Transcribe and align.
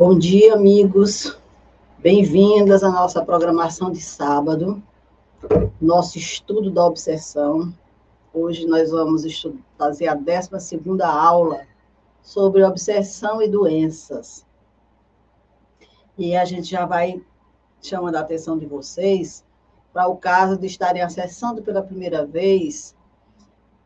Bom 0.00 0.18
dia, 0.18 0.54
amigos. 0.54 1.38
Bem-vindas 1.98 2.82
à 2.82 2.90
nossa 2.90 3.22
programação 3.22 3.92
de 3.92 4.00
sábado, 4.00 4.82
nosso 5.78 6.16
estudo 6.16 6.70
da 6.70 6.86
obsessão. 6.86 7.70
Hoje 8.32 8.66
nós 8.66 8.90
vamos 8.90 9.24
fazer 9.76 10.08
a 10.08 10.14
12 10.14 11.02
aula 11.02 11.66
sobre 12.22 12.64
obsessão 12.64 13.42
e 13.42 13.48
doenças. 13.48 14.46
E 16.16 16.34
a 16.34 16.46
gente 16.46 16.70
já 16.70 16.86
vai 16.86 17.22
chamando 17.82 18.16
a 18.16 18.20
atenção 18.20 18.56
de 18.56 18.64
vocês 18.64 19.44
para 19.92 20.08
o 20.08 20.16
caso 20.16 20.56
de 20.56 20.66
estarem 20.66 21.02
acessando 21.02 21.60
pela 21.60 21.82
primeira 21.82 22.24
vez, 22.24 22.96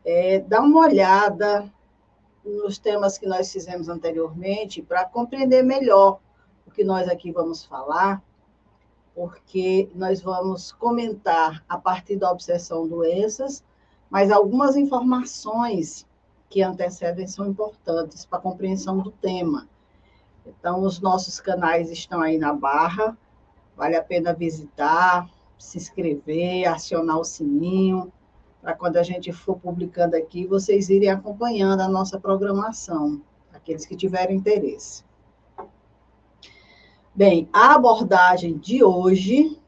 é, 0.05 0.39
dá 0.39 0.61
uma 0.61 0.79
olhada 0.79 1.69
nos 2.45 2.77
temas 2.77 3.17
que 3.17 3.25
nós 3.25 3.51
fizemos 3.51 3.89
anteriormente 3.89 4.81
para 4.81 5.05
compreender 5.05 5.63
melhor 5.63 6.19
o 6.65 6.71
que 6.71 6.83
nós 6.83 7.09
aqui 7.09 7.31
vamos 7.31 7.65
falar, 7.65 8.23
porque 9.13 9.89
nós 9.95 10.21
vamos 10.21 10.71
comentar 10.71 11.63
a 11.67 11.77
partir 11.77 12.17
da 12.17 12.31
obsessão 12.31 12.87
doenças, 12.87 13.63
mas 14.09 14.31
algumas 14.31 14.75
informações 14.75 16.05
que 16.49 16.61
antecedem 16.61 17.27
são 17.27 17.47
importantes 17.47 18.25
para 18.25 18.39
a 18.39 18.41
compreensão 18.41 18.99
do 18.99 19.11
tema. 19.11 19.67
Então, 20.45 20.83
os 20.83 20.99
nossos 20.99 21.39
canais 21.39 21.89
estão 21.89 22.21
aí 22.21 22.37
na 22.37 22.53
barra, 22.53 23.17
vale 23.75 23.95
a 23.95 24.03
pena 24.03 24.33
visitar, 24.33 25.29
se 25.57 25.77
inscrever, 25.77 26.67
acionar 26.67 27.17
o 27.17 27.23
sininho, 27.23 28.11
para 28.65 28.73
quando 28.73 28.97
a 28.97 29.03
gente 29.03 29.31
for 29.31 29.59
publicando 29.59 30.15
aqui, 30.15 30.47
vocês 30.47 30.89
irem 30.89 31.11
acompanhando 31.11 31.81
a 31.81 31.87
nossa 31.87 32.19
programação, 32.19 33.21
aqueles 33.53 33.85
que 33.85 33.95
tiverem 33.95 34.37
interesse. 34.37 35.05
Bem, 37.13 37.47
a 37.53 37.75
abordagem 37.75 38.57
de 38.57 38.83
hoje 38.83 39.61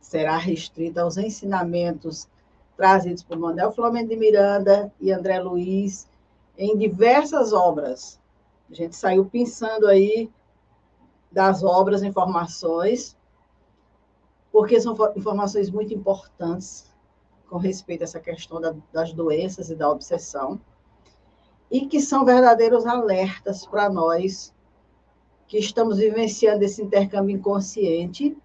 será 0.00 0.36
restrita 0.36 1.02
aos 1.02 1.16
ensinamentos 1.16 2.28
trazidos 2.76 3.24
por 3.24 3.36
Manuel 3.36 3.72
Flamengo 3.72 4.10
de 4.10 4.16
Miranda 4.16 4.92
e 5.00 5.10
André 5.10 5.40
Luiz 5.40 6.08
em 6.56 6.78
diversas 6.78 7.52
obras. 7.52 8.20
A 8.70 8.74
gente 8.74 8.94
saiu 8.94 9.24
pensando 9.24 9.88
aí 9.88 10.30
das 11.32 11.64
obras, 11.64 12.04
informações, 12.04 13.16
porque 14.52 14.80
são 14.80 14.96
informações 15.16 15.68
muito 15.70 15.92
importantes 15.92 16.85
com 17.48 17.58
respeito 17.58 18.02
a 18.02 18.04
essa 18.04 18.20
questão 18.20 18.60
da, 18.60 18.74
das 18.92 19.12
doenças 19.12 19.70
e 19.70 19.74
da 19.74 19.90
obsessão, 19.90 20.60
e 21.70 21.86
que 21.86 22.00
são 22.00 22.24
verdadeiros 22.24 22.86
alertas 22.86 23.66
para 23.66 23.88
nós 23.88 24.54
que 25.46 25.58
estamos 25.58 25.98
vivenciando 25.98 26.64
esse 26.64 26.82
intercâmbio 26.82 27.36
inconsciente, 27.36 28.36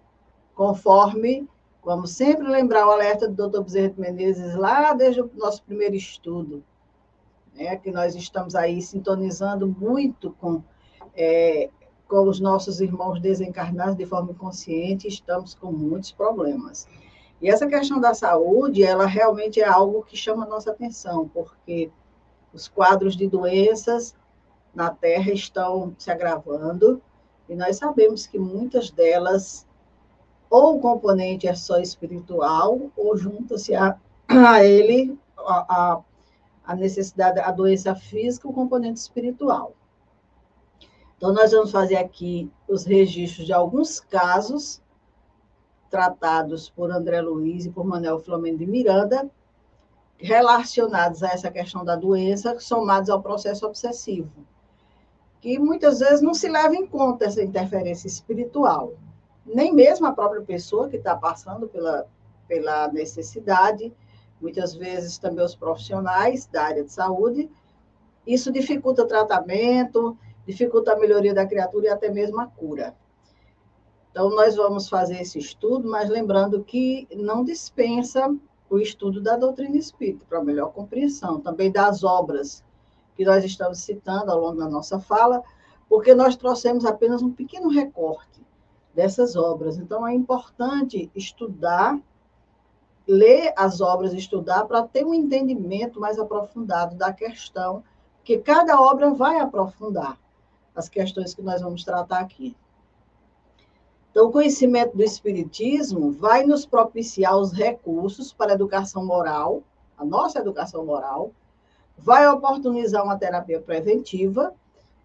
conforme, 0.54 1.48
vamos 1.84 2.12
sempre 2.12 2.46
lembrar 2.46 2.86
o 2.86 2.92
alerta 2.92 3.28
do 3.28 3.48
Dr. 3.48 3.62
Bezerra 3.62 3.94
Menezes 3.96 4.54
lá 4.54 4.92
desde 4.92 5.20
o 5.20 5.30
nosso 5.34 5.62
primeiro 5.64 5.96
estudo, 5.96 6.62
né, 7.54 7.76
que 7.76 7.90
nós 7.90 8.14
estamos 8.14 8.54
aí 8.54 8.80
sintonizando 8.80 9.66
muito 9.66 10.32
com, 10.40 10.62
é, 11.14 11.70
com 12.08 12.28
os 12.28 12.38
nossos 12.38 12.80
irmãos 12.80 13.20
desencarnados 13.20 13.96
de 13.96 14.06
forma 14.06 14.30
inconsciente, 14.30 15.08
estamos 15.08 15.54
com 15.54 15.72
muitos 15.72 16.12
problemas. 16.12 16.86
E 17.42 17.50
essa 17.50 17.66
questão 17.66 18.00
da 18.00 18.14
saúde, 18.14 18.84
ela 18.84 19.04
realmente 19.04 19.60
é 19.60 19.66
algo 19.66 20.04
que 20.04 20.16
chama 20.16 20.44
a 20.44 20.48
nossa 20.48 20.70
atenção, 20.70 21.28
porque 21.28 21.90
os 22.54 22.68
quadros 22.68 23.16
de 23.16 23.26
doenças 23.26 24.14
na 24.72 24.90
Terra 24.90 25.32
estão 25.32 25.92
se 25.98 26.08
agravando, 26.08 27.02
e 27.48 27.56
nós 27.56 27.76
sabemos 27.76 28.28
que 28.28 28.38
muitas 28.38 28.92
delas, 28.92 29.66
ou 30.48 30.76
o 30.76 30.80
componente 30.80 31.48
é 31.48 31.54
só 31.54 31.78
espiritual, 31.78 32.78
ou 32.96 33.16
junta-se 33.16 33.74
a, 33.74 33.98
a 34.28 34.64
ele 34.64 35.18
a, 35.36 36.00
a 36.64 36.76
necessidade, 36.76 37.40
a 37.40 37.50
doença 37.50 37.92
física, 37.96 38.46
o 38.46 38.52
componente 38.52 39.00
espiritual. 39.00 39.74
Então, 41.16 41.32
nós 41.32 41.50
vamos 41.50 41.72
fazer 41.72 41.96
aqui 41.96 42.48
os 42.68 42.84
registros 42.84 43.46
de 43.46 43.52
alguns 43.52 43.98
casos 43.98 44.80
tratados 45.92 46.70
por 46.70 46.90
André 46.90 47.20
Luiz 47.20 47.66
e 47.66 47.70
por 47.70 47.84
Manuel 47.84 48.18
Flamengo 48.18 48.56
de 48.56 48.66
Miranda, 48.66 49.30
relacionados 50.16 51.22
a 51.22 51.28
essa 51.28 51.50
questão 51.50 51.84
da 51.84 51.94
doença, 51.94 52.58
somados 52.58 53.10
ao 53.10 53.20
processo 53.20 53.66
obsessivo, 53.66 54.32
que 55.38 55.58
muitas 55.58 55.98
vezes 55.98 56.22
não 56.22 56.32
se 56.32 56.48
leva 56.48 56.74
em 56.74 56.86
conta 56.86 57.26
essa 57.26 57.42
interferência 57.42 58.06
espiritual, 58.06 58.94
nem 59.44 59.74
mesmo 59.74 60.06
a 60.06 60.12
própria 60.12 60.40
pessoa 60.40 60.88
que 60.88 60.96
está 60.96 61.14
passando 61.14 61.68
pela, 61.68 62.06
pela 62.48 62.88
necessidade, 62.88 63.92
muitas 64.40 64.74
vezes 64.74 65.18
também 65.18 65.44
os 65.44 65.54
profissionais 65.54 66.46
da 66.46 66.62
área 66.64 66.84
de 66.84 66.90
saúde, 66.90 67.50
isso 68.26 68.50
dificulta 68.50 69.02
o 69.02 69.06
tratamento, 69.06 70.16
dificulta 70.46 70.94
a 70.94 70.98
melhoria 70.98 71.34
da 71.34 71.44
criatura 71.44 71.88
e 71.88 71.90
até 71.90 72.10
mesmo 72.10 72.40
a 72.40 72.46
cura. 72.46 72.94
Então, 74.12 74.28
nós 74.28 74.56
vamos 74.56 74.90
fazer 74.90 75.22
esse 75.22 75.38
estudo, 75.38 75.88
mas 75.88 76.10
lembrando 76.10 76.62
que 76.62 77.08
não 77.16 77.42
dispensa 77.42 78.32
o 78.68 78.78
estudo 78.78 79.22
da 79.22 79.36
doutrina 79.38 79.76
espírita, 79.76 80.26
para 80.28 80.44
melhor 80.44 80.70
compreensão, 80.72 81.40
também 81.40 81.72
das 81.72 82.04
obras 82.04 82.62
que 83.16 83.24
nós 83.24 83.42
estamos 83.42 83.78
citando 83.78 84.30
ao 84.30 84.38
longo 84.38 84.58
da 84.58 84.68
nossa 84.68 85.00
fala, 85.00 85.42
porque 85.88 86.14
nós 86.14 86.36
trouxemos 86.36 86.84
apenas 86.84 87.22
um 87.22 87.32
pequeno 87.32 87.70
recorte 87.70 88.44
dessas 88.94 89.34
obras. 89.34 89.78
Então, 89.78 90.06
é 90.06 90.14
importante 90.14 91.10
estudar, 91.14 91.98
ler 93.06 93.54
as 93.56 93.80
obras, 93.80 94.12
estudar, 94.12 94.66
para 94.66 94.82
ter 94.82 95.06
um 95.06 95.14
entendimento 95.14 95.98
mais 95.98 96.18
aprofundado 96.18 96.96
da 96.96 97.14
questão, 97.14 97.82
que 98.22 98.36
cada 98.38 98.78
obra 98.78 99.10
vai 99.10 99.40
aprofundar 99.40 100.18
as 100.76 100.86
questões 100.88 101.34
que 101.34 101.40
nós 101.40 101.62
vamos 101.62 101.82
tratar 101.82 102.20
aqui. 102.20 102.54
Então, 104.12 104.26
o 104.26 104.30
conhecimento 104.30 104.94
do 104.94 105.02
Espiritismo 105.02 106.12
vai 106.12 106.44
nos 106.44 106.66
propiciar 106.66 107.34
os 107.34 107.50
recursos 107.50 108.30
para 108.30 108.52
a 108.52 108.54
educação 108.54 109.02
moral, 109.06 109.62
a 109.96 110.04
nossa 110.04 110.38
educação 110.38 110.84
moral, 110.84 111.32
vai 111.96 112.28
oportunizar 112.28 113.02
uma 113.02 113.16
terapia 113.16 113.58
preventiva 113.58 114.54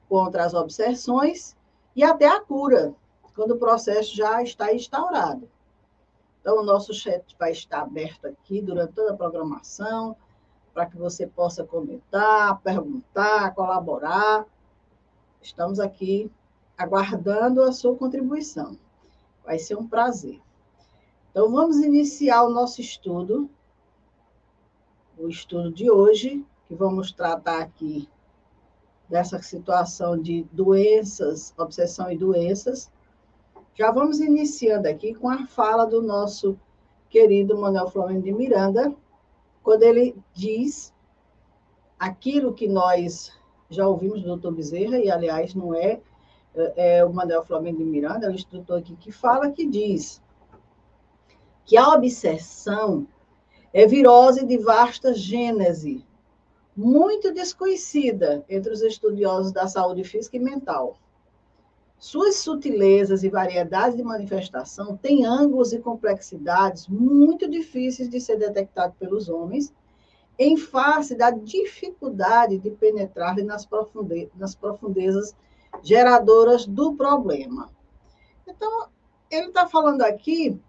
contra 0.10 0.44
as 0.44 0.54
obsessões 0.54 1.56
e 1.96 2.04
até 2.04 2.28
a 2.28 2.42
cura, 2.42 2.94
quando 3.34 3.52
o 3.52 3.58
processo 3.58 4.14
já 4.14 4.44
está 4.44 4.74
instaurado. 4.74 5.50
Então, 6.42 6.60
o 6.60 6.64
nosso 6.64 6.94
chat 6.94 7.24
vai 7.40 7.54
estar 7.54 7.84
aberto 7.84 8.26
aqui 8.26 8.62
durante 8.62 8.92
toda 8.92 9.14
a 9.14 9.18
programação, 9.18 10.18
para 10.74 10.86
que 10.86 10.98
você 10.98 11.26
possa 11.26 11.64
comentar, 11.64 12.60
perguntar, 12.60 13.56
colaborar. 13.56 14.46
Estamos 15.42 15.80
aqui 15.80 16.30
aguardando 16.78 17.64
a 17.64 17.72
sua 17.72 17.96
contribuição. 17.96 18.78
Vai 19.48 19.58
ser 19.58 19.78
um 19.78 19.88
prazer. 19.88 20.42
Então, 21.32 21.50
vamos 21.50 21.78
iniciar 21.78 22.44
o 22.44 22.50
nosso 22.50 22.82
estudo, 22.82 23.50
o 25.18 25.30
estudo 25.30 25.72
de 25.72 25.90
hoje, 25.90 26.46
que 26.66 26.76
vamos 26.76 27.14
tratar 27.14 27.62
aqui 27.62 28.10
dessa 29.08 29.42
situação 29.42 30.22
de 30.22 30.44
doenças, 30.52 31.54
obsessão 31.58 32.12
e 32.12 32.18
doenças. 32.18 32.92
Já 33.74 33.90
vamos 33.90 34.20
iniciando 34.20 34.90
aqui 34.90 35.14
com 35.14 35.30
a 35.30 35.48
fala 35.48 35.86
do 35.86 36.02
nosso 36.02 36.60
querido 37.10 37.58
Manuel 37.58 37.88
Flamengo 37.88 38.24
de 38.24 38.34
Miranda, 38.34 38.94
quando 39.64 39.84
ele 39.84 40.14
diz 40.34 40.94
aquilo 41.98 42.54
que 42.54 42.68
nós 42.68 43.32
já 43.70 43.88
ouvimos 43.88 44.22
do 44.22 44.28
doutor 44.28 44.52
Bezerra, 44.52 44.98
e 44.98 45.10
aliás 45.10 45.56
não 45.56 45.74
é 45.74 46.02
é, 46.58 46.98
é, 46.98 47.06
o 47.06 47.14
Manuel 47.14 47.46
Flamengo 47.46 47.78
de 47.78 47.84
Miranda, 47.84 48.26
é 48.26 48.30
o 48.30 48.34
instrutor 48.34 48.80
aqui 48.80 48.96
que 48.96 49.12
fala, 49.12 49.52
que 49.52 49.66
diz 49.66 50.22
que 51.66 51.78
a 51.78 51.90
obsessão 51.90 53.08
é 53.74 53.86
virose 53.86 54.46
de 54.46 54.58
vasta 54.58 55.14
gênese, 55.14 56.06
muito 56.76 57.34
desconhecida 57.34 58.46
entre 58.48 58.72
os 58.72 58.82
estudiosos 58.82 59.52
da 59.52 59.68
saúde 59.68 60.04
física 60.04 60.38
e 60.38 60.40
mental. 60.40 60.98
Suas 62.00 62.36
sutilezas 62.36 63.24
e 63.24 63.30
variedades 63.30 63.98
de 63.98 64.04
manifestação 64.04 64.96
têm 64.96 65.26
ângulos 65.26 65.74
e 65.74 65.80
complexidades 65.80 66.88
muito 66.88 67.50
difíceis 67.50 68.08
de 68.08 68.22
ser 68.22 68.38
detectados 68.38 68.96
pelos 68.98 69.28
homens, 69.28 69.74
em 70.38 70.56
face 70.56 71.16
da 71.16 71.32
dificuldade 71.32 72.60
de 72.60 72.70
penetrar 72.70 73.36
nas, 73.44 73.66
profunde 73.66 74.30
nas 74.38 74.54
profundezas 74.54 75.36
geradoras 75.84 76.66
do 76.66 76.94
problema. 76.94 77.70
Então, 78.48 78.88
ele 79.30 79.48
está 79.48 79.68
falando 79.68 80.02
aqui 80.02 80.60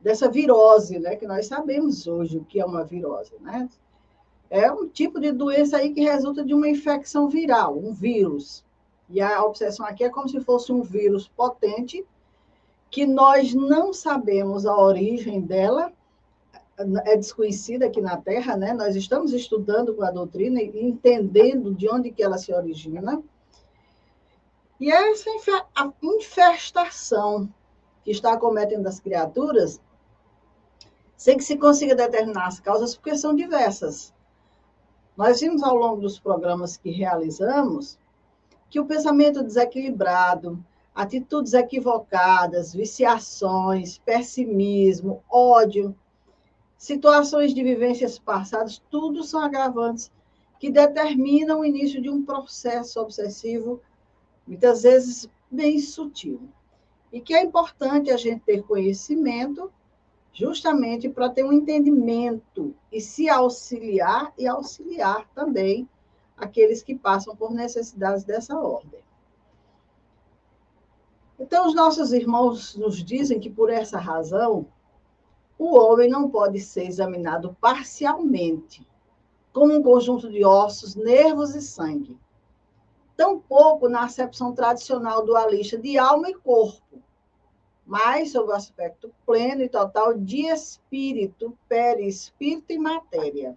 dessa 0.00 0.28
virose, 0.28 0.98
né, 0.98 1.16
que 1.16 1.26
nós 1.26 1.46
sabemos 1.46 2.06
hoje 2.06 2.38
o 2.38 2.44
que 2.44 2.60
é 2.60 2.64
uma 2.64 2.84
virose, 2.84 3.32
né? 3.40 3.68
É 4.50 4.70
um 4.70 4.86
tipo 4.86 5.20
de 5.20 5.32
doença 5.32 5.78
aí 5.78 5.94
que 5.94 6.02
resulta 6.02 6.44
de 6.44 6.52
uma 6.52 6.68
infecção 6.68 7.28
viral, 7.28 7.78
um 7.78 7.92
vírus, 7.92 8.64
E 9.12 9.20
a 9.20 9.44
obsessão 9.44 9.84
aqui 9.84 10.04
é 10.04 10.08
como 10.08 10.26
se 10.26 10.40
fosse 10.40 10.72
um 10.72 10.82
vírus 10.82 11.28
potente 11.28 12.04
que 12.90 13.06
nós 13.06 13.54
não 13.54 13.92
sabemos 13.92 14.64
a 14.66 14.76
origem 14.76 15.40
dela, 15.40 15.92
é 17.04 17.16
desconhecida 17.16 17.86
aqui 17.86 18.00
na 18.00 18.16
Terra, 18.16 18.56
né? 18.56 18.72
Nós 18.72 18.96
estamos 18.96 19.32
estudando 19.32 19.94
com 19.94 20.02
a 20.02 20.10
doutrina 20.10 20.60
e 20.60 20.82
entendendo 20.82 21.74
de 21.74 21.88
onde 21.88 22.10
que 22.10 22.22
ela 22.22 22.38
se 22.38 22.52
origina. 22.52 23.22
E 24.82 24.90
essa 24.90 25.30
infestação 26.02 27.48
que 28.02 28.10
está 28.10 28.32
acometendo 28.32 28.84
as 28.88 28.98
criaturas, 28.98 29.80
sem 31.16 31.36
que 31.36 31.44
se 31.44 31.56
consiga 31.56 31.94
determinar 31.94 32.48
as 32.48 32.58
causas, 32.58 32.96
porque 32.96 33.16
são 33.16 33.32
diversas. 33.32 34.12
Nós 35.16 35.38
vimos 35.38 35.62
ao 35.62 35.76
longo 35.76 36.00
dos 36.00 36.18
programas 36.18 36.76
que 36.76 36.90
realizamos 36.90 37.96
que 38.68 38.80
o 38.80 38.84
pensamento 38.84 39.44
desequilibrado, 39.44 40.58
atitudes 40.92 41.52
equivocadas, 41.52 42.74
viciações, 42.74 43.98
pessimismo, 43.98 45.22
ódio, 45.30 45.94
situações 46.76 47.54
de 47.54 47.62
vivências 47.62 48.18
passadas, 48.18 48.82
tudo 48.90 49.22
são 49.22 49.38
agravantes 49.38 50.10
que 50.58 50.72
determinam 50.72 51.60
o 51.60 51.64
início 51.64 52.02
de 52.02 52.10
um 52.10 52.24
processo 52.24 53.00
obsessivo, 53.00 53.80
muitas 54.52 54.82
vezes 54.82 55.30
bem 55.50 55.78
sutil. 55.78 56.42
E 57.10 57.22
que 57.22 57.32
é 57.32 57.42
importante 57.42 58.10
a 58.10 58.18
gente 58.18 58.42
ter 58.42 58.62
conhecimento 58.62 59.72
justamente 60.30 61.08
para 61.08 61.30
ter 61.30 61.42
um 61.42 61.52
entendimento 61.52 62.74
e 62.90 63.00
se 63.00 63.30
auxiliar 63.30 64.32
e 64.36 64.46
auxiliar 64.46 65.26
também 65.34 65.88
aqueles 66.36 66.82
que 66.82 66.94
passam 66.94 67.34
por 67.34 67.50
necessidades 67.52 68.24
dessa 68.24 68.58
ordem. 68.58 69.00
Então, 71.38 71.66
os 71.66 71.74
nossos 71.74 72.12
irmãos 72.12 72.76
nos 72.76 73.02
dizem 73.02 73.40
que, 73.40 73.48
por 73.48 73.70
essa 73.70 73.98
razão, 73.98 74.66
o 75.58 75.74
homem 75.76 76.10
não 76.10 76.28
pode 76.28 76.60
ser 76.60 76.86
examinado 76.86 77.56
parcialmente, 77.58 78.86
como 79.50 79.74
um 79.74 79.82
conjunto 79.82 80.30
de 80.30 80.44
ossos, 80.44 80.94
nervos 80.94 81.54
e 81.54 81.62
sangue. 81.62 82.18
Tampouco 83.22 83.88
na 83.88 84.02
acepção 84.02 84.52
tradicional 84.52 85.24
dualista 85.24 85.78
de 85.78 85.96
alma 85.96 86.28
e 86.28 86.34
corpo, 86.34 87.00
mas 87.86 88.32
sob 88.32 88.50
o 88.50 88.52
aspecto 88.52 89.14
pleno 89.24 89.62
e 89.62 89.68
total 89.68 90.12
de 90.12 90.48
espírito, 90.48 91.56
perispírito 91.68 92.72
e 92.72 92.78
matéria. 92.78 93.56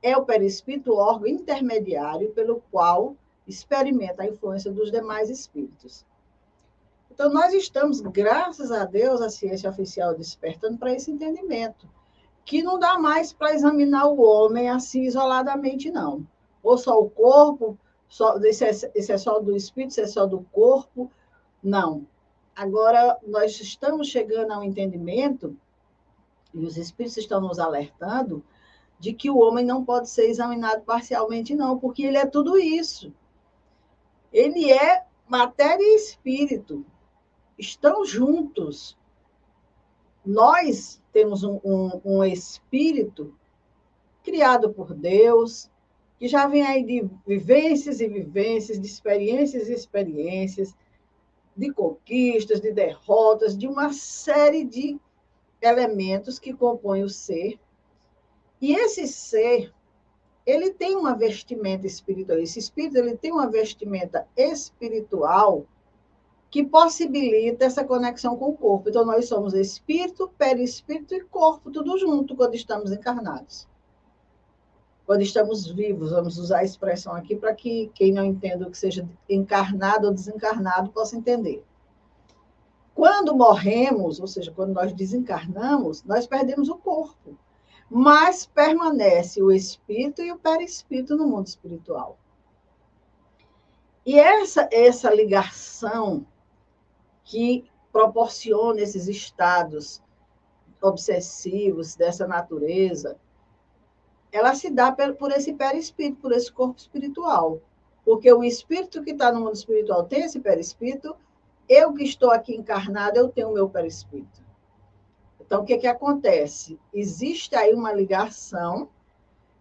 É 0.00 0.16
o 0.16 0.24
perispírito 0.24 0.92
o 0.92 0.98
órgão 0.98 1.26
intermediário 1.26 2.30
pelo 2.30 2.62
qual 2.70 3.16
experimenta 3.44 4.22
a 4.22 4.28
influência 4.28 4.70
dos 4.70 4.92
demais 4.92 5.28
espíritos. 5.30 6.06
Então, 7.10 7.32
nós 7.32 7.52
estamos, 7.52 8.00
graças 8.00 8.70
a 8.70 8.84
Deus, 8.84 9.20
a 9.20 9.30
ciência 9.30 9.68
oficial 9.68 10.14
despertando 10.14 10.78
para 10.78 10.92
esse 10.92 11.10
entendimento, 11.10 11.88
que 12.44 12.62
não 12.62 12.78
dá 12.78 13.00
mais 13.00 13.32
para 13.32 13.52
examinar 13.52 14.06
o 14.06 14.22
homem 14.22 14.70
assim 14.70 15.02
isoladamente, 15.02 15.90
não. 15.90 16.24
Ou 16.62 16.78
só 16.78 17.00
o 17.00 17.10
corpo, 17.10 17.76
só, 18.14 18.38
esse, 18.38 18.64
é, 18.64 18.70
é 18.96 19.18
só 19.18 19.40
do 19.40 19.56
espírito, 19.56 19.90
esse 19.90 20.00
é 20.00 20.06
só 20.06 20.24
do 20.24 20.42
corpo. 20.52 21.10
Não. 21.60 22.06
Agora, 22.54 23.18
nós 23.26 23.58
estamos 23.60 24.06
chegando 24.06 24.52
a 24.52 24.58
um 24.60 24.62
entendimento, 24.62 25.56
e 26.54 26.64
os 26.64 26.76
espíritos 26.76 27.16
estão 27.16 27.40
nos 27.40 27.58
alertando, 27.58 28.44
de 29.00 29.12
que 29.12 29.28
o 29.28 29.38
homem 29.38 29.64
não 29.64 29.84
pode 29.84 30.08
ser 30.08 30.30
examinado 30.30 30.82
parcialmente, 30.82 31.56
não, 31.56 31.76
porque 31.76 32.04
ele 32.04 32.16
é 32.16 32.24
tudo 32.24 32.56
isso. 32.56 33.12
Ele 34.32 34.70
é 34.70 35.04
matéria 35.26 35.82
e 35.82 35.96
espírito 35.96 36.86
estão 37.58 38.04
juntos. 38.04 38.96
Nós 40.24 41.02
temos 41.12 41.42
um, 41.42 41.58
um, 41.64 42.00
um 42.04 42.24
espírito 42.24 43.34
criado 44.22 44.72
por 44.72 44.94
Deus, 44.94 45.68
que 46.18 46.28
já 46.28 46.46
vem 46.46 46.62
aí 46.62 46.82
de 46.84 47.08
vivências 47.26 48.00
e 48.00 48.08
vivências, 48.08 48.80
de 48.80 48.86
experiências 48.86 49.68
e 49.68 49.72
experiências, 49.72 50.74
de 51.56 51.72
conquistas, 51.72 52.60
de 52.60 52.72
derrotas, 52.72 53.56
de 53.56 53.66
uma 53.66 53.92
série 53.92 54.64
de 54.64 54.98
elementos 55.60 56.38
que 56.38 56.52
compõem 56.52 57.02
o 57.02 57.08
ser. 57.08 57.58
E 58.60 58.74
esse 58.74 59.06
ser, 59.06 59.72
ele 60.46 60.70
tem 60.70 60.96
uma 60.96 61.14
vestimenta 61.14 61.86
espiritual. 61.86 62.38
Esse 62.38 62.58
espírito, 62.58 62.98
ele 62.98 63.16
tem 63.16 63.32
uma 63.32 63.48
vestimenta 63.48 64.26
espiritual 64.36 65.66
que 66.50 66.64
possibilita 66.64 67.64
essa 67.64 67.84
conexão 67.84 68.36
com 68.36 68.50
o 68.50 68.56
corpo. 68.56 68.88
Então, 68.88 69.04
nós 69.04 69.26
somos 69.26 69.54
espírito, 69.54 70.30
perispírito 70.38 71.14
e 71.14 71.24
corpo, 71.24 71.70
tudo 71.70 71.98
junto 71.98 72.36
quando 72.36 72.54
estamos 72.54 72.92
encarnados. 72.92 73.66
Quando 75.06 75.22
estamos 75.22 75.66
vivos, 75.66 76.10
vamos 76.10 76.38
usar 76.38 76.60
a 76.60 76.64
expressão 76.64 77.14
aqui 77.14 77.36
para 77.36 77.54
que 77.54 77.90
quem 77.94 78.12
não 78.12 78.24
entenda 78.24 78.66
o 78.66 78.70
que 78.70 78.78
seja 78.78 79.06
encarnado 79.28 80.06
ou 80.06 80.14
desencarnado 80.14 80.90
possa 80.90 81.16
entender. 81.16 81.62
Quando 82.94 83.36
morremos, 83.36 84.18
ou 84.20 84.26
seja, 84.26 84.52
quando 84.52 84.72
nós 84.72 84.92
desencarnamos, 84.92 86.02
nós 86.04 86.26
perdemos 86.26 86.68
o 86.68 86.76
corpo, 86.76 87.36
mas 87.90 88.46
permanece 88.46 89.42
o 89.42 89.52
espírito 89.52 90.22
e 90.22 90.32
o 90.32 90.38
perispírito 90.38 91.16
no 91.16 91.26
mundo 91.26 91.48
espiritual. 91.48 92.18
E 94.06 94.18
essa, 94.18 94.68
essa 94.72 95.12
ligação 95.12 96.26
que 97.24 97.64
proporciona 97.92 98.80
esses 98.80 99.08
estados 99.08 100.02
obsessivos 100.80 101.94
dessa 101.94 102.26
natureza, 102.26 103.18
ela 104.34 104.52
se 104.52 104.68
dá 104.68 104.90
por 104.90 105.30
esse 105.30 105.52
perispírito, 105.52 106.20
por 106.20 106.32
esse 106.32 106.50
corpo 106.50 106.76
espiritual. 106.76 107.60
Porque 108.04 108.30
o 108.32 108.42
espírito 108.42 109.00
que 109.04 109.12
está 109.12 109.30
no 109.30 109.38
mundo 109.38 109.54
espiritual 109.54 110.02
tem 110.02 110.24
esse 110.24 110.40
perispírito, 110.40 111.14
eu 111.68 111.94
que 111.94 112.02
estou 112.02 112.32
aqui 112.32 112.52
encarnado, 112.52 113.16
eu 113.16 113.28
tenho 113.28 113.50
o 113.50 113.54
meu 113.54 113.70
perispírito. 113.70 114.42
Então, 115.40 115.62
o 115.62 115.64
que, 115.64 115.78
que 115.78 115.86
acontece? 115.86 116.80
Existe 116.92 117.54
aí 117.54 117.72
uma 117.72 117.92
ligação, 117.92 118.88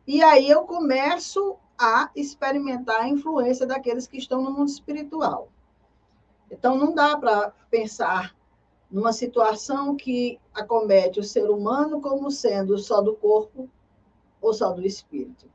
e 0.07 0.23
aí 0.23 0.49
eu 0.49 0.63
começo 0.63 1.55
a 1.77 2.09
experimentar 2.15 3.01
a 3.01 3.07
influência 3.07 3.67
daqueles 3.67 4.07
que 4.07 4.17
estão 4.17 4.41
no 4.41 4.49
mundo 4.49 4.69
espiritual. 4.69 5.49
Então, 6.49 6.75
não 6.75 6.95
dá 6.95 7.15
para 7.15 7.53
pensar 7.69 8.35
numa 8.89 9.13
situação 9.13 9.95
que 9.95 10.39
acomete 10.51 11.19
o 11.19 11.23
ser 11.23 11.47
humano 11.51 12.01
como 12.01 12.31
sendo 12.31 12.75
só 12.79 13.01
do 13.01 13.13
corpo 13.13 13.69
ou 14.43 14.53
só 14.53 14.71
do 14.71 14.85
espírito. 14.85 15.49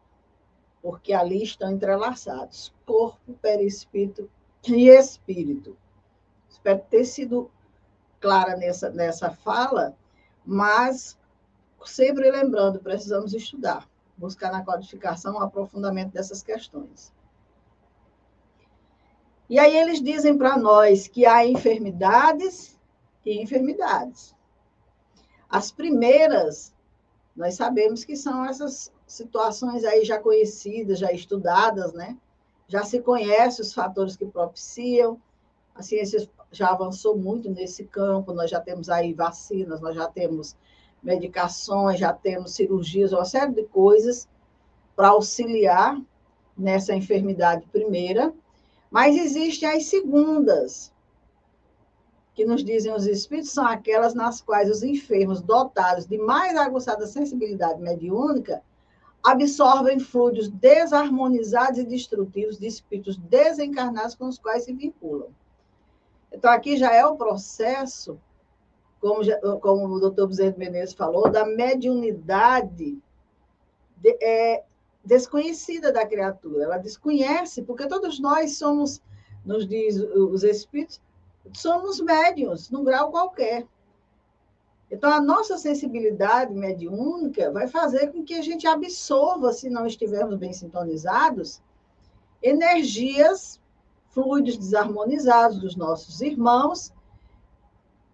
Porque 0.83 1.13
ali 1.13 1.43
estão 1.43 1.71
entrelaçados 1.71 2.73
corpo, 2.87 3.35
perispírito 3.35 4.31
e 4.67 4.89
espírito. 4.89 5.77
Espero 6.49 6.81
ter 6.91 7.05
sido 7.05 7.51
clara 8.19 8.57
nessa, 8.57 8.91
nessa 8.91 9.31
fala, 9.31 9.95
mas 10.45 11.19
sempre 11.85 12.31
lembrando, 12.31 12.81
precisamos 12.81 13.35
estudar, 13.35 13.89
buscar 14.17 14.51
na 14.51 14.65
codificação 14.65 15.35
o 15.35 15.43
aprofundamento 15.43 16.13
dessas 16.13 16.43
questões. 16.43 17.13
E 19.49 19.59
aí 19.59 19.77
eles 19.77 20.03
dizem 20.03 20.37
para 20.37 20.57
nós 20.57 21.07
que 21.07 21.25
há 21.27 21.47
enfermidades 21.47 22.79
e 23.25 23.41
enfermidades. 23.41 24.35
As 25.49 25.71
primeiras, 25.73 26.75
nós 27.39 27.55
sabemos 27.55 28.05
que 28.05 28.17
são 28.17 28.45
essas 28.45 28.93
situações 29.07 29.85
aí 29.85 30.05
já 30.05 30.19
conhecidas, 30.19 30.99
já 30.99 31.13
estudadas, 31.13 31.93
né? 31.93 32.17
Já 32.67 32.85
se 32.85 33.01
conhece 33.01 33.63
os 33.63 33.73
fatores 33.73 34.17
que 34.17 34.27
propiciam. 34.27 35.19
A 35.75 35.83
ciência 35.83 36.29
já 36.53 36.69
avançou 36.69 37.17
muito 37.17 37.49
nesse 37.49 37.85
campo, 37.85 38.35
nós 38.35 38.51
já 38.51 38.61
temos 38.61 38.91
aí 38.91 39.15
vacinas, 39.15 39.81
nós 39.81 39.95
já 39.95 40.07
temos 40.07 40.57
medicações, 41.03 41.99
já 41.99 42.13
temos 42.13 42.55
cirurgias, 42.55 43.13
uma 43.13 43.25
série 43.25 43.53
de 43.53 43.65
coisas 43.65 44.29
para 44.95 45.09
auxiliar 45.09 45.99
nessa 46.57 46.95
enfermidade 46.95 47.65
primeira 47.67 48.35
mas 48.91 49.17
existem 49.17 49.69
as 49.69 49.85
segundas, 49.85 50.93
que 52.39 52.45
nos 52.45 52.63
dizem 52.63 52.95
os 52.95 53.05
espíritos, 53.05 53.51
são 53.51 53.67
aquelas 53.67 54.15
nas 54.15 54.41
quais 54.41 54.71
os 54.71 54.85
enfermos 54.85 55.43
dotados 55.43 56.07
de 56.07 56.17
mais 56.17 56.57
aguçada 56.57 57.05
sensibilidade 57.05 57.83
mediúnica 57.83 58.63
absorvem 59.25 59.99
fluidos 59.99 60.49
desarmonizados 60.49 61.81
e 61.81 61.85
destrutivos 61.85 62.57
de 62.57 62.69
espíritos 62.69 63.17
desencarnados 63.17 64.15
com 64.15 64.29
os 64.29 64.39
quais 64.39 64.63
se 64.63 64.73
vinculam. 64.73 65.31
Então, 66.31 66.49
aqui 66.53 66.77
já 66.77 66.95
é 66.95 67.05
o 67.05 67.17
processo, 67.17 68.21
como, 69.01 69.25
já, 69.25 69.37
como 69.61 69.89
o 69.89 69.99
doutor 69.99 70.29
Bezerra 70.29 70.55
Menezes 70.57 70.95
falou, 70.95 71.29
da 71.29 71.45
mediunidade 71.45 73.03
de, 73.97 74.17
é, 74.23 74.63
desconhecida 75.05 75.91
da 75.91 76.07
criatura. 76.07 76.63
Ela 76.63 76.79
desconhece, 76.79 77.63
porque 77.63 77.89
todos 77.89 78.21
nós 78.21 78.59
somos 78.59 79.03
nos 79.45 79.67
diz 79.67 79.97
os 79.97 80.45
espíritos, 80.45 81.01
somos 81.53 82.01
médiums, 82.01 82.71
num 82.71 82.85
grau 82.85 83.11
qualquer. 83.11 83.67
Então, 84.91 85.11
a 85.13 85.21
nossa 85.21 85.59
sensibilidade 85.59 86.55
mediúnica 86.55 87.51
vai 87.51 87.69
fazer 87.69 88.11
com 88.11 88.25
que 88.25 88.35
a 88.35 88.43
gente 88.43 88.67
absorva, 88.67 89.53
se 89.53 89.69
não 89.69 89.87
estivermos 89.87 90.37
bem 90.37 90.53
sintonizados, 90.53 91.63
energias, 92.43 93.61
fluidos 94.11 94.57
desarmonizados 94.57 95.59
dos 95.59 95.77
nossos 95.77 96.21
irmãos, 96.21 96.93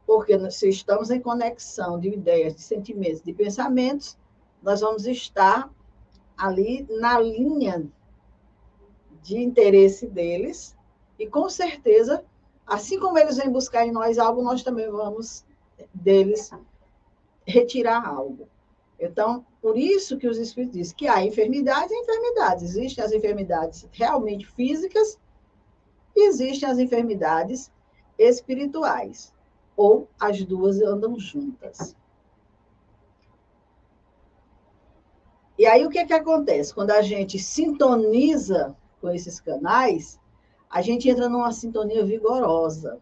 porque 0.07 0.51
se 0.51 0.69
estamos 0.69 1.11
em 1.11 1.21
conexão 1.21 1.99
de 1.99 2.09
ideias, 2.09 2.55
de 2.55 2.63
sentimentos, 2.63 3.23
de 3.23 3.33
pensamentos, 3.33 4.19
nós 4.63 4.81
vamos 4.81 5.07
estar 5.07 5.71
ali 6.37 6.87
na 6.91 7.19
linha 7.19 7.87
de 9.23 9.39
interesse 9.39 10.07
deles, 10.07 10.77
e 11.19 11.27
com 11.27 11.49
certeza, 11.49 12.25
assim 12.67 12.99
como 12.99 13.19
eles 13.19 13.37
vêm 13.37 13.51
buscar 13.51 13.87
em 13.87 13.93
nós 13.93 14.19
algo, 14.19 14.43
nós 14.43 14.63
também 14.63 14.91
vamos 14.91 15.45
deles 15.93 16.51
retirar 17.47 18.07
algo. 18.07 18.49
Então, 18.99 19.45
por 19.61 19.77
isso 19.77 20.17
que 20.17 20.29
os 20.29 20.39
Espíritos 20.39 20.77
dizem 20.77 20.97
que 20.97 21.09
há 21.09 21.25
enfermidades 21.25 21.91
e 21.91 22.01
enfermidades. 22.01 22.65
Existem 22.65 23.05
as 23.05 23.13
enfermidades 23.13 23.87
realmente 23.93 24.47
físicas 24.47 25.19
e 26.17 26.29
existem 26.29 26.69
as 26.69 26.79
enfermidades 26.79 27.71
espirituais. 28.19 29.35
Ou 29.77 30.09
as 30.21 30.43
duas 30.45 30.81
andam 30.81 31.19
juntas. 31.19 31.97
E 35.59 35.67
aí, 35.67 35.85
o 35.85 35.91
que, 35.91 35.99
é 35.99 36.07
que 36.07 36.13
acontece? 36.13 36.75
Quando 36.75 36.91
a 36.91 37.03
gente 37.03 37.39
sintoniza 37.39 38.77
com 39.01 39.11
esses 39.11 39.41
canais, 39.41 40.19
a 40.75 40.83
gente 40.83 41.09
entra 41.09 41.29
numa 41.29 41.53
sintonia 41.53 42.05
vigorosa, 42.05 42.99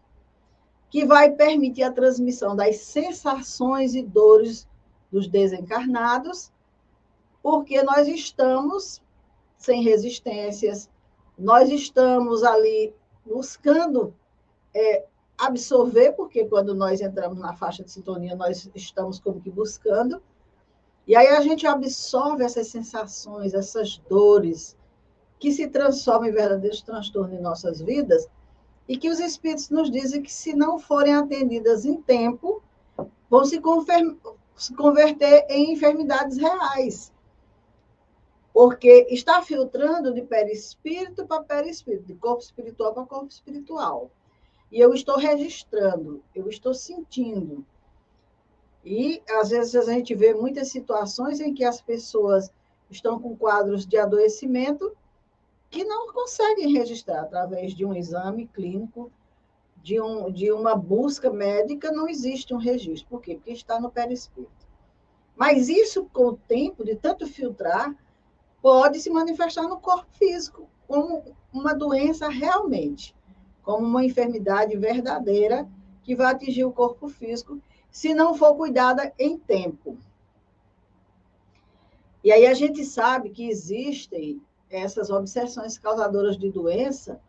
que 0.91 1.07
vai 1.07 1.31
permitir 1.31 1.81
a 1.81 1.91
transmissão 1.91 2.55
das 2.55 2.77
sensações 2.77 3.95
e 3.95 4.03
dores 4.03 4.67
dos 5.11 5.27
desencarnados, 5.27 6.51
porque 7.41 7.81
nós 7.81 8.07
estamos 8.07 9.01
sem 9.57 9.81
resistências, 9.81 10.87
nós 11.35 11.71
estamos 11.71 12.43
ali 12.43 12.93
buscando 13.25 14.13
é, 14.71 15.07
absorver, 15.35 16.11
porque 16.11 16.45
quando 16.45 16.75
nós 16.75 17.01
entramos 17.01 17.39
na 17.39 17.55
faixa 17.55 17.83
de 17.83 17.89
sintonia, 17.89 18.35
nós 18.35 18.69
estamos 18.75 19.19
como 19.19 19.41
que 19.41 19.49
buscando, 19.49 20.21
e 21.07 21.15
aí 21.15 21.29
a 21.29 21.41
gente 21.41 21.65
absorve 21.65 22.43
essas 22.43 22.67
sensações, 22.67 23.55
essas 23.55 23.97
dores, 24.07 24.77
que 25.43 25.51
se 25.51 25.67
transformam 25.67 26.29
em 26.29 26.31
verdadeiros 26.31 26.81
transtornos 26.81 27.37
em 27.37 27.41
nossas 27.41 27.81
vidas, 27.81 28.29
e 28.87 28.95
que 28.95 29.09
os 29.09 29.19
espíritos 29.19 29.69
nos 29.69 29.91
dizem 29.91 30.21
que, 30.21 30.31
se 30.31 30.55
não 30.55 30.79
forem 30.79 31.13
atendidas 31.13 31.83
em 31.83 32.01
tempo, 32.01 32.63
vão 33.29 33.43
se, 33.43 33.61
se 34.55 34.73
converter 34.73 35.45
em 35.49 35.73
enfermidades 35.73 36.37
reais. 36.37 37.11
Porque 38.53 39.05
está 39.09 39.41
filtrando 39.41 40.13
de 40.13 40.21
perispírito 40.21 41.27
para 41.27 41.43
perispírito, 41.43 42.05
de 42.05 42.15
corpo 42.15 42.41
espiritual 42.41 42.93
para 42.93 43.05
corpo 43.05 43.27
espiritual. 43.27 44.11
E 44.71 44.79
eu 44.79 44.93
estou 44.93 45.17
registrando, 45.17 46.23
eu 46.33 46.47
estou 46.47 46.73
sentindo, 46.73 47.65
e, 48.85 49.21
às 49.29 49.49
vezes, 49.49 49.75
a 49.75 49.91
gente 49.91 50.15
vê 50.15 50.33
muitas 50.33 50.69
situações 50.69 51.41
em 51.41 51.53
que 51.53 51.65
as 51.65 51.81
pessoas 51.81 52.49
estão 52.89 53.19
com 53.19 53.35
quadros 53.35 53.85
de 53.85 53.97
adoecimento 53.97 54.95
que 55.73 55.83
não 55.83 56.13
conseguem 56.13 56.71
registrar 56.71 57.21
através 57.21 57.73
de 57.73 57.83
um 57.83 57.95
exame 57.95 58.45
clínico, 58.45 59.11
de, 59.81 59.99
um, 59.99 60.31
de 60.31 60.51
uma 60.51 60.75
busca 60.75 61.31
médica, 61.31 61.91
não 61.91 62.07
existe 62.07 62.53
um 62.53 62.57
registro. 62.57 63.09
Por 63.09 63.21
quê? 63.21 63.33
Porque 63.33 63.53
está 63.53 63.79
no 63.79 63.89
perispírito. 63.89 64.67
Mas 65.35 65.69
isso, 65.69 66.05
com 66.13 66.27
o 66.27 66.37
tempo, 66.37 66.85
de 66.85 66.95
tanto 66.95 67.25
filtrar, 67.25 67.95
pode 68.61 68.99
se 68.99 69.09
manifestar 69.09 69.63
no 69.63 69.79
corpo 69.79 70.05
físico, 70.11 70.69
como 70.87 71.23
uma 71.51 71.73
doença 71.73 72.29
realmente, 72.29 73.15
como 73.63 73.83
uma 73.83 74.05
enfermidade 74.05 74.77
verdadeira 74.77 75.67
que 76.03 76.15
vai 76.15 76.33
atingir 76.33 76.65
o 76.65 76.71
corpo 76.71 77.09
físico 77.09 77.59
se 77.89 78.13
não 78.13 78.35
for 78.35 78.55
cuidada 78.55 79.11
em 79.17 79.39
tempo. 79.39 79.97
E 82.23 82.31
aí 82.31 82.45
a 82.45 82.53
gente 82.53 82.85
sabe 82.85 83.31
que 83.31 83.49
existem 83.49 84.39
essas 84.77 85.09
obsessões 85.09 85.77
causadoras 85.77 86.37
de 86.37 86.49
doença, 86.49 87.19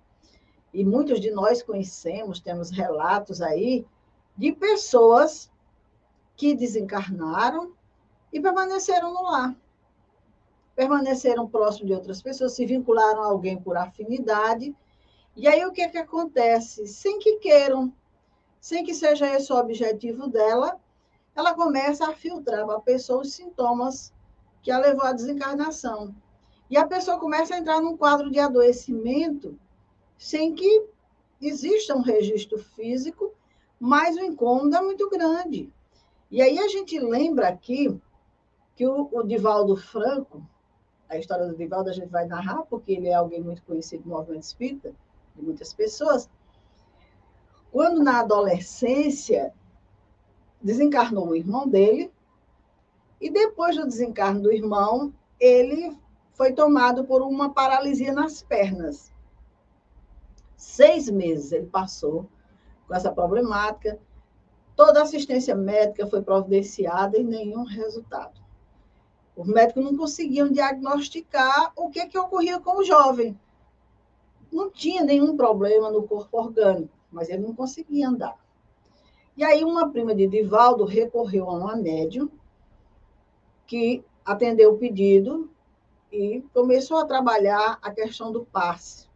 e 0.73 0.85
muitos 0.85 1.21
de 1.21 1.31
nós 1.31 1.63
conhecemos, 1.63 2.41
temos 2.41 2.71
relatos 2.71 3.41
aí, 3.41 3.87
de 4.37 4.53
pessoas 4.53 5.51
que 6.37 6.55
desencarnaram 6.55 7.73
e 8.33 8.41
permaneceram 8.41 9.13
no 9.13 9.23
lar. 9.23 9.55
Permaneceram 10.75 11.49
próximo 11.49 11.87
de 11.87 11.95
outras 11.95 12.21
pessoas, 12.21 12.55
se 12.55 12.67
vincularam 12.67 13.23
a 13.23 13.27
alguém 13.27 13.57
por 13.57 13.77
afinidade. 13.77 14.75
E 15.37 15.47
aí 15.47 15.65
o 15.65 15.71
que, 15.71 15.83
é 15.83 15.89
que 15.89 15.99
acontece? 15.99 16.89
Sem 16.89 17.21
que 17.21 17.37
queiram, 17.37 17.93
sem 18.61 18.83
que 18.83 18.95
seja 18.95 19.33
esse 19.33 19.53
o 19.53 19.57
objetivo 19.57 20.27
dela, 20.27 20.81
ela 21.37 21.55
começa 21.55 22.09
a 22.09 22.13
filtrar 22.13 22.67
para 22.67 22.77
a 22.77 22.81
pessoa 22.81 23.23
os 23.23 23.33
sintomas 23.33 24.13
que 24.63 24.71
a 24.71 24.79
levou 24.79 25.05
à 25.05 25.13
desencarnação. 25.13 26.15
E 26.71 26.77
a 26.77 26.87
pessoa 26.87 27.19
começa 27.19 27.55
a 27.55 27.59
entrar 27.59 27.81
num 27.81 27.97
quadro 27.97 28.31
de 28.31 28.39
adoecimento 28.39 29.59
sem 30.17 30.55
que 30.55 30.87
exista 31.41 31.95
um 31.95 32.01
registro 32.01 32.59
físico, 32.59 33.33
mas 33.79 34.17
o 34.17 34.21
incômodo 34.21 34.75
é 34.75 34.81
muito 34.81 35.09
grande. 35.11 35.73
E 36.31 36.41
aí 36.41 36.59
a 36.59 36.69
gente 36.69 36.99
lembra 36.99 37.49
aqui 37.49 38.01
que 38.75 38.87
o, 38.87 39.09
o 39.13 39.23
Divaldo 39.23 39.77
Franco, 39.77 40.43
a 41.09 41.19
história 41.19 41.47
do 41.47 41.57
Divaldo 41.57 41.91
a 41.91 41.93
gente 41.93 42.09
vai 42.09 42.27
narrar, 42.27 42.63
porque 42.63 42.93
ele 42.93 43.09
é 43.09 43.15
alguém 43.15 43.41
muito 43.41 43.63
conhecido 43.63 44.05
no 44.05 44.17
movimento 44.17 44.43
espírita, 44.43 44.95
de 45.37 45.43
muitas 45.43 45.73
pessoas, 45.73 46.29
quando 47.71 48.03
na 48.03 48.21
adolescência 48.21 49.53
desencarnou 50.63 51.29
o 51.29 51.37
irmão 51.37 51.69
dele, 51.69 52.11
e 53.21 53.31
depois 53.31 53.77
do 53.77 53.87
desencarno 53.87 54.43
do 54.43 54.53
irmão, 54.53 55.13
ele 55.39 55.97
foi 56.35 56.53
tomado 56.53 57.05
por 57.05 57.23
uma 57.23 57.53
paralisia 57.53 58.13
nas 58.13 58.43
pernas. 58.43 59.13
Seis 60.57 61.09
meses 61.09 61.53
ele 61.53 61.67
passou 61.67 62.29
com 62.87 62.95
essa 62.95 63.11
problemática, 63.11 63.99
toda 64.77 65.03
assistência 65.03 65.55
médica 65.55 66.07
foi 66.07 66.21
providenciada 66.23 67.19
e 67.19 67.25
nenhum 67.25 67.65
resultado. 67.65 68.41
Os 69.35 69.49
médicos 69.49 69.83
não 69.83 69.97
conseguiam 69.97 70.53
diagnosticar 70.53 71.73
o 71.75 71.89
que, 71.89 72.07
que 72.07 72.19
ocorria 72.19 72.61
com 72.61 72.79
o 72.79 72.85
jovem. 72.85 73.39
Não 74.53 74.71
tinha 74.71 75.03
nenhum 75.03 75.37
problema 75.37 75.91
no 75.91 76.05
corpo 76.05 76.39
orgânico 76.39 76.95
mas 77.15 77.31
ele 77.31 77.43
não 77.43 77.55
conseguia 77.55 78.09
andar. 78.09 78.37
E 79.37 79.45
aí 79.45 79.65
uma 79.65 79.89
prima 79.89 80.15
de 80.15 80.27
Divaldo 80.27 80.85
recorreu 80.85 81.49
a 81.49 81.55
uma 81.55 81.77
médium 81.77 82.29
que 83.67 84.05
atendeu 84.25 84.73
o 84.73 84.79
pedido 84.79 85.49
e 86.15 86.45
começou 86.55 86.99
a 86.99 87.05
trabalhar 87.05 87.77
a 87.83 87.91
questão 87.91 88.31
do 88.31 88.45
passe, 88.45 89.09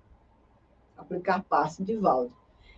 aplicar 0.97 1.45
passe 1.45 1.81
em 1.81 1.85
Divaldo. 1.85 2.33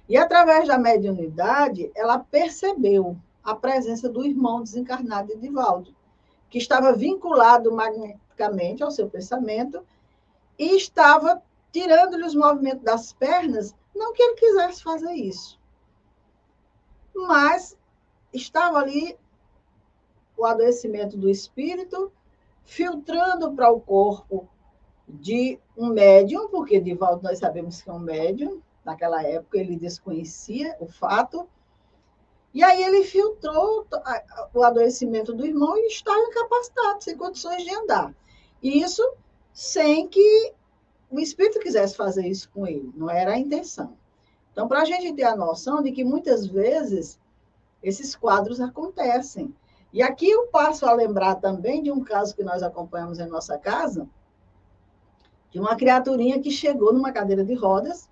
E 0.06 0.14
através 0.14 0.68
da 0.68 0.76
mediunidade, 0.76 1.90
ela 1.94 2.18
percebeu 2.18 3.16
a 3.42 3.54
presença 3.54 4.10
do 4.10 4.22
irmão 4.22 4.62
desencarnado 4.62 5.28
de 5.28 5.40
Divaldo, 5.40 5.96
que 6.50 6.58
estava 6.58 6.92
vinculado 6.92 7.72
magneticamente 7.72 8.82
ao 8.82 8.90
seu 8.90 9.08
pensamento 9.08 9.82
e 10.58 10.76
estava 10.76 11.42
tirando-lhe 11.72 12.24
os 12.24 12.34
movimentos 12.34 12.84
das 12.84 13.14
pernas 13.14 13.74
não 13.94 14.12
que 14.12 14.22
ele 14.22 14.34
quisesse 14.34 14.82
fazer 14.82 15.14
isso. 15.14 15.58
Mas 17.14 17.74
estava 18.34 18.78
ali 18.78 19.18
o 20.36 20.44
adoecimento 20.44 21.16
do 21.16 21.30
espírito, 21.30 22.12
filtrando 22.64 23.52
para 23.52 23.70
o 23.70 23.80
corpo 23.80 24.48
de 25.08 25.58
um 25.76 25.88
médium, 25.88 26.48
porque 26.48 26.80
Divaldo 26.80 27.22
nós 27.22 27.38
sabemos 27.38 27.82
que 27.82 27.90
é 27.90 27.92
um 27.92 27.98
médium, 27.98 28.60
naquela 28.84 29.22
época 29.22 29.58
ele 29.58 29.76
desconhecia 29.76 30.76
o 30.80 30.86
fato, 30.86 31.48
e 32.52 32.62
aí 32.62 32.82
ele 32.82 33.04
filtrou 33.04 33.86
o 34.52 34.62
adoecimento 34.62 35.32
do 35.32 35.46
irmão 35.46 35.76
e 35.76 35.86
estava 35.86 36.18
incapacitado, 36.18 37.02
sem 37.02 37.16
condições 37.16 37.62
de 37.62 37.72
andar. 37.74 38.14
Isso 38.62 39.02
sem 39.52 40.08
que 40.08 40.52
o 41.08 41.20
espírito 41.20 41.60
quisesse 41.60 41.96
fazer 41.96 42.26
isso 42.26 42.50
com 42.50 42.66
ele, 42.66 42.92
não 42.96 43.08
era 43.08 43.32
a 43.32 43.38
intenção. 43.38 43.96
Então, 44.52 44.66
para 44.66 44.82
a 44.82 44.84
gente 44.84 45.12
ter 45.14 45.24
a 45.24 45.36
noção 45.36 45.82
de 45.82 45.92
que 45.92 46.04
muitas 46.04 46.46
vezes 46.46 47.18
esses 47.82 48.14
quadros 48.14 48.60
acontecem. 48.60 49.54
E 49.92 50.02
aqui 50.02 50.30
eu 50.30 50.46
passo 50.48 50.86
a 50.86 50.92
lembrar 50.92 51.36
também 51.36 51.82
de 51.82 51.90
um 51.90 52.02
caso 52.02 52.34
que 52.34 52.44
nós 52.44 52.62
acompanhamos 52.62 53.18
em 53.18 53.26
nossa 53.26 53.58
casa, 53.58 54.08
de 55.50 55.58
uma 55.58 55.74
criaturinha 55.76 56.40
que 56.40 56.50
chegou 56.50 56.92
numa 56.92 57.12
cadeira 57.12 57.44
de 57.44 57.54
rodas 57.54 58.08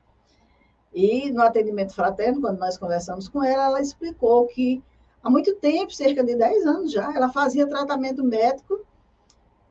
E 0.92 1.30
no 1.30 1.42
atendimento 1.42 1.94
fraterno, 1.94 2.40
quando 2.40 2.58
nós 2.58 2.78
conversamos 2.78 3.28
com 3.28 3.42
ela, 3.42 3.66
ela 3.66 3.80
explicou 3.80 4.47
que 4.47 4.82
há 5.23 5.30
muito 5.30 5.54
tempo, 5.56 5.92
cerca 5.92 6.25
de 6.25 6.35
10 6.35 6.66
anos 6.66 6.92
já, 6.92 7.12
ela 7.14 7.28
fazia 7.30 7.68
tratamento 7.68 8.25
médico 8.25 8.80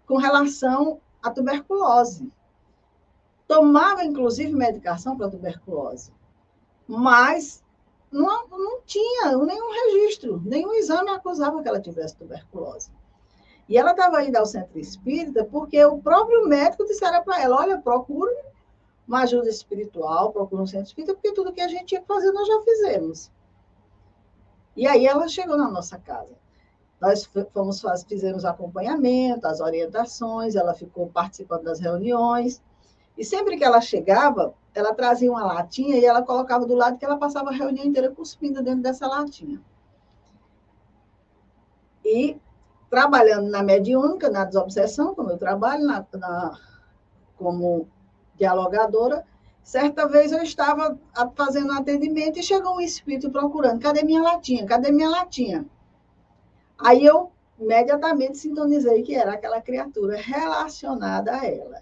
com 0.06 0.18
relação 0.18 1.02
à 1.22 1.32
tuberculose. 1.32 2.32
Tomava, 3.48 4.04
inclusive, 4.04 4.54
medicação 4.54 5.18
para 5.18 5.30
tuberculose, 5.30 6.12
mas 6.88 7.64
não, 8.12 8.48
não 8.48 8.82
tinha 8.86 9.38
nenhum 9.38 9.72
registro, 9.72 10.42
nenhum 10.46 10.74
exame 10.74 11.10
acusava 11.10 11.62
que 11.62 11.68
ela 11.68 11.82
tivesse 11.82 12.16
tuberculose. 12.16 12.92
E 13.68 13.78
ela 13.78 13.92
estava 13.92 14.24
indo 14.24 14.38
ao 14.38 14.46
centro 14.46 14.80
espírita 14.80 15.44
porque 15.44 15.84
o 15.84 16.00
próprio 16.00 16.48
médico 16.48 16.86
dissera 16.86 17.22
para 17.22 17.42
ela: 17.42 17.58
olha, 17.58 17.78
procure 17.78 18.34
uma 19.08 19.24
ajuda 19.24 19.50
espiritual, 19.50 20.32
procure 20.32 20.62
um 20.62 20.68
centro 20.68 20.88
espírita, 20.88 21.14
porque 21.14 21.34
tudo 21.34 21.54
que 21.54 21.62
a 21.62 21.68
gente 21.68 21.86
tinha 21.86 22.02
que 22.02 22.08
fazer 22.08 22.32
nós 22.32 22.48
já 22.48 22.62
fizemos. 22.62 23.32
E 24.76 24.88
aí 24.88 25.06
ela 25.06 25.28
chegou 25.28 25.58
na 25.58 25.70
nossa 25.70 25.98
casa. 25.98 26.34
Nós 27.00 27.30
fomos 27.54 27.84
fizemos 28.08 28.44
acompanhamento, 28.44 29.48
as 29.48 29.60
orientações, 29.60 30.56
ela 30.56 30.74
ficou 30.74 31.08
participando 31.10 31.64
das 31.64 31.80
reuniões. 31.80 32.62
E 33.18 33.24
sempre 33.24 33.58
que 33.58 33.64
ela 33.64 33.82
chegava, 33.82 34.54
ela 34.78 34.94
trazia 34.94 35.32
uma 35.32 35.44
latinha 35.44 35.98
e 35.98 36.06
ela 36.06 36.22
colocava 36.22 36.64
do 36.66 36.76
lado 36.76 36.98
que 36.98 37.06
ela 37.06 37.18
passava 37.18 37.50
a 37.50 37.54
reunião 37.54 37.84
inteira 37.84 38.12
cuspindo 38.12 38.62
dentro 38.62 38.84
dessa 38.84 39.08
latinha. 39.08 39.60
E 42.06 42.40
trabalhando 42.88 43.50
na 43.50 43.64
mediúnica, 43.64 44.30
na 44.30 44.46
desobsessão, 44.46 45.16
como 45.16 45.32
eu 45.32 45.38
trabalho, 45.38 45.84
na, 45.84 46.06
na, 46.14 46.60
como 47.36 47.88
dialogadora, 48.36 49.26
certa 49.64 50.08
vez 50.08 50.32
eu 50.32 50.44
estava 50.44 50.96
fazendo 51.36 51.74
um 51.74 51.78
atendimento 51.78 52.38
e 52.38 52.44
chegou 52.44 52.76
um 52.76 52.82
espírito 52.82 53.32
procurando, 53.32 53.82
cadê 53.82 54.04
minha 54.04 54.22
latinha? 54.22 54.64
Cadê 54.66 54.92
minha 54.92 55.10
latinha? 55.10 55.66
Aí 56.78 57.04
eu 57.04 57.32
imediatamente 57.60 58.38
sintonizei 58.38 59.02
que 59.02 59.16
era 59.16 59.34
aquela 59.34 59.60
criatura 59.60 60.18
relacionada 60.18 61.36
a 61.36 61.46
ela. 61.48 61.82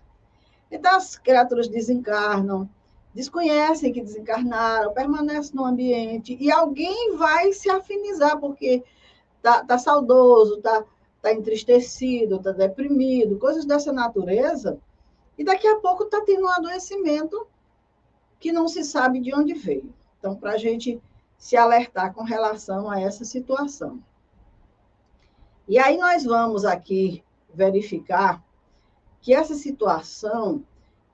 Então, 0.72 0.96
as 0.96 1.18
criaturas 1.18 1.68
desencarnam, 1.68 2.70
desconhecem 3.15 3.93
que 3.93 4.01
desencarnaram, 4.01 4.93
permanecem 4.93 5.55
no 5.55 5.63
ambiente, 5.63 6.38
e 6.38 6.51
alguém 6.51 7.15
vai 7.15 7.53
se 7.53 7.69
afinizar, 7.69 8.38
porque 8.39 8.84
está 9.38 9.63
tá 9.63 9.77
saudoso, 9.77 10.57
está 10.57 10.84
tá 11.22 11.31
entristecido, 11.34 12.36
está 12.36 12.51
deprimido, 12.51 13.39
coisas 13.39 13.65
dessa 13.65 13.93
natureza, 13.93 14.77
e 15.38 15.45
daqui 15.45 15.65
a 15.65 15.77
pouco 15.77 16.03
está 16.03 16.22
tendo 16.22 16.45
um 16.45 16.50
adoecimento 16.50 17.48
que 18.38 18.51
não 18.51 18.67
se 18.67 18.84
sabe 18.84 19.22
de 19.22 19.34
onde 19.34 19.53
veio. 19.53 19.93
Então, 20.19 20.36
para 20.36 20.51
a 20.51 20.57
gente 20.57 21.01
se 21.38 21.55
alertar 21.55 22.13
com 22.13 22.24
relação 22.24 22.89
a 22.89 23.00
essa 23.00 23.24
situação. 23.24 24.03
E 25.68 25.79
aí 25.79 25.98
nós 25.98 26.24
vamos 26.25 26.66
aqui 26.66 27.24
verificar 27.53 28.44
que 29.22 29.33
essa 29.33 29.55
situação 29.55 30.63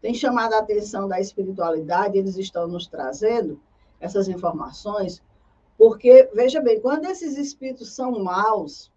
tem 0.02 0.14
chamado 0.14 0.54
a 0.54 0.60
atenção 0.60 1.08
da 1.08 1.20
espiritualidade, 1.20 2.18
eles 2.18 2.36
estão 2.36 2.68
nos 2.68 2.88
trazendo 2.88 3.62
essas 4.00 4.28
informações, 4.28 5.22
porque, 5.78 6.30
veja 6.34 6.60
bem, 6.60 6.82
quando 6.82 7.06
esses 7.06 7.38
espíritos 7.38 7.94
são 7.94 8.24
maus, 8.24 8.92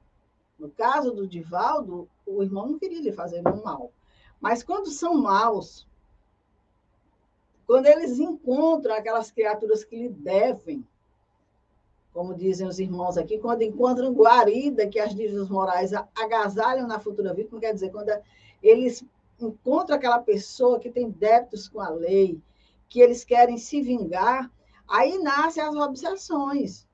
no 0.58 0.70
caso 0.70 1.12
do 1.12 1.26
Divaldo, 1.26 2.08
o 2.26 2.42
irmão 2.42 2.68
não 2.68 2.78
queria 2.78 3.02
lhe 3.02 3.12
fazer 3.12 3.46
um 3.46 3.62
mal, 3.62 3.92
mas 4.40 4.62
quando 4.62 4.90
são 4.90 5.14
maus, 5.14 5.86
quando 7.66 7.86
eles 7.86 8.18
encontram 8.18 8.94
aquelas 8.94 9.30
criaturas 9.30 9.84
que 9.84 9.96
lhe 9.96 10.08
devem, 10.08 10.86
como 12.12 12.34
dizem 12.34 12.66
os 12.66 12.78
irmãos 12.78 13.18
aqui, 13.18 13.38
quando 13.38 13.62
encontram 13.62 14.12
guarida 14.12 14.86
que 14.86 15.00
as 15.00 15.14
dívidas 15.14 15.48
morais 15.48 15.92
agasalham 16.14 16.86
na 16.86 17.00
futura 17.00 17.34
vida, 17.34 17.58
quer 17.58 17.74
dizer, 17.74 17.90
quando 17.90 18.10
eles 18.62 19.04
encontram 19.40 19.96
aquela 19.96 20.18
pessoa 20.18 20.78
que 20.78 20.90
tem 20.90 21.10
débitos 21.10 21.68
com 21.68 21.80
a 21.80 21.88
lei, 21.88 22.40
que 22.88 23.00
eles 23.00 23.24
querem 23.24 23.58
se 23.58 23.80
vingar, 23.82 24.50
aí 24.86 25.18
nascem 25.18 25.62
as 25.62 25.74
obsessões. 25.74 26.86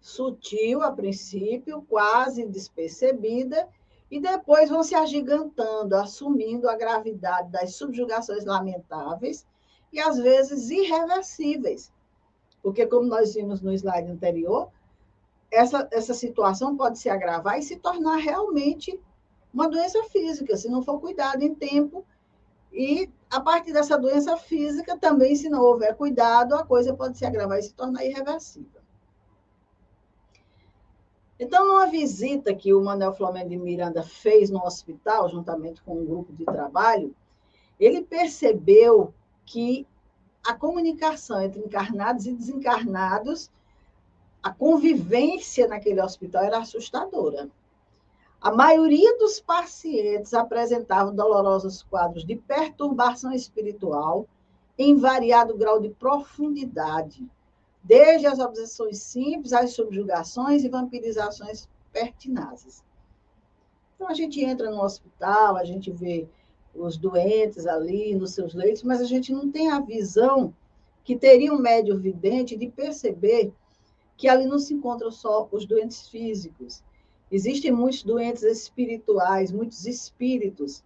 Sutil 0.00 0.82
a 0.82 0.92
princípio, 0.92 1.82
quase 1.82 2.46
despercebida, 2.46 3.68
e 4.10 4.20
depois 4.20 4.70
vão 4.70 4.82
se 4.82 4.94
agigantando, 4.94 5.96
assumindo 5.96 6.68
a 6.68 6.76
gravidade 6.76 7.50
das 7.50 7.74
subjugações 7.74 8.44
lamentáveis 8.44 9.44
e 9.92 9.98
às 9.98 10.16
vezes 10.16 10.70
irreversíveis 10.70 11.92
porque, 12.66 12.84
como 12.84 13.06
nós 13.06 13.32
vimos 13.32 13.62
no 13.62 13.72
slide 13.72 14.10
anterior, 14.10 14.68
essa, 15.52 15.88
essa 15.92 16.12
situação 16.12 16.76
pode 16.76 16.98
se 16.98 17.08
agravar 17.08 17.60
e 17.60 17.62
se 17.62 17.76
tornar 17.76 18.16
realmente 18.16 19.00
uma 19.56 19.70
doença 19.70 20.02
física, 20.04 20.54
se 20.54 20.68
não 20.68 20.82
for 20.82 21.00
cuidado 21.00 21.42
em 21.42 21.54
tempo. 21.54 22.04
E, 22.70 23.10
a 23.30 23.40
partir 23.40 23.72
dessa 23.72 23.96
doença 23.96 24.36
física, 24.36 24.98
também, 24.98 25.34
se 25.34 25.48
não 25.48 25.62
houver 25.62 25.96
cuidado, 25.96 26.54
a 26.54 26.62
coisa 26.62 26.92
pode 26.92 27.16
se 27.16 27.24
agravar 27.24 27.58
e 27.58 27.62
se 27.62 27.72
tornar 27.72 28.04
irreversível. 28.04 28.82
Então, 31.40 31.66
numa 31.66 31.86
visita 31.86 32.54
que 32.54 32.74
o 32.74 32.84
Manuel 32.84 33.14
Flamengo 33.14 33.48
de 33.48 33.56
Miranda 33.56 34.02
fez 34.02 34.50
no 34.50 34.62
hospital, 34.62 35.30
juntamente 35.30 35.82
com 35.82 36.00
um 36.00 36.04
grupo 36.04 36.34
de 36.34 36.44
trabalho, 36.44 37.16
ele 37.80 38.02
percebeu 38.02 39.14
que 39.46 39.86
a 40.46 40.52
comunicação 40.52 41.40
entre 41.40 41.60
encarnados 41.60 42.26
e 42.26 42.32
desencarnados, 42.32 43.50
a 44.42 44.50
convivência 44.52 45.66
naquele 45.66 46.00
hospital 46.02 46.44
era 46.44 46.58
assustadora. 46.58 47.48
A 48.46 48.52
maioria 48.52 49.18
dos 49.18 49.40
pacientes 49.40 50.32
apresentavam 50.32 51.12
dolorosos 51.12 51.82
quadros 51.82 52.24
de 52.24 52.36
perturbação 52.36 53.32
espiritual 53.32 54.24
em 54.78 54.94
variado 54.94 55.56
grau 55.56 55.80
de 55.80 55.88
profundidade, 55.88 57.28
desde 57.82 58.24
as 58.24 58.38
obsessões 58.38 58.98
simples 58.98 59.52
às 59.52 59.72
subjugações 59.72 60.62
e 60.62 60.68
vampirizações 60.68 61.68
pertinazes. 61.92 62.84
Então, 63.96 64.06
a 64.06 64.14
gente 64.14 64.40
entra 64.40 64.70
no 64.70 64.80
hospital, 64.80 65.56
a 65.56 65.64
gente 65.64 65.90
vê 65.90 66.28
os 66.72 66.96
doentes 66.96 67.66
ali 67.66 68.14
nos 68.14 68.30
seus 68.30 68.54
leitos, 68.54 68.84
mas 68.84 69.00
a 69.00 69.06
gente 69.06 69.32
não 69.32 69.50
tem 69.50 69.72
a 69.72 69.80
visão 69.80 70.54
que 71.02 71.16
teria 71.16 71.52
um 71.52 71.58
médio 71.58 71.98
vidente 71.98 72.56
de 72.56 72.68
perceber 72.68 73.52
que 74.16 74.28
ali 74.28 74.46
não 74.46 74.60
se 74.60 74.72
encontram 74.72 75.10
só 75.10 75.48
os 75.50 75.66
doentes 75.66 76.08
físicos. 76.08 76.84
Existem 77.30 77.72
muitos 77.72 78.02
doentes 78.02 78.42
espirituais, 78.42 79.50
muitos 79.50 79.86
espíritos 79.86 80.84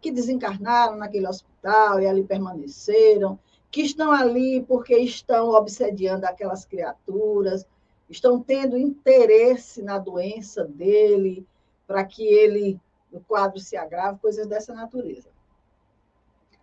que 0.00 0.10
desencarnaram 0.12 0.96
naquele 0.96 1.26
hospital 1.26 2.00
e 2.00 2.06
ali 2.06 2.22
permaneceram, 2.22 3.38
que 3.70 3.82
estão 3.82 4.12
ali 4.12 4.62
porque 4.62 4.96
estão 4.96 5.48
obsediando 5.50 6.26
aquelas 6.26 6.64
criaturas, 6.64 7.66
estão 8.08 8.40
tendo 8.40 8.76
interesse 8.76 9.82
na 9.82 9.98
doença 9.98 10.64
dele, 10.64 11.46
para 11.86 12.04
que 12.04 12.24
ele 12.24 12.80
o 13.12 13.20
quadro 13.20 13.58
se 13.58 13.76
agrava, 13.76 14.18
coisas 14.18 14.46
dessa 14.46 14.74
natureza. 14.74 15.30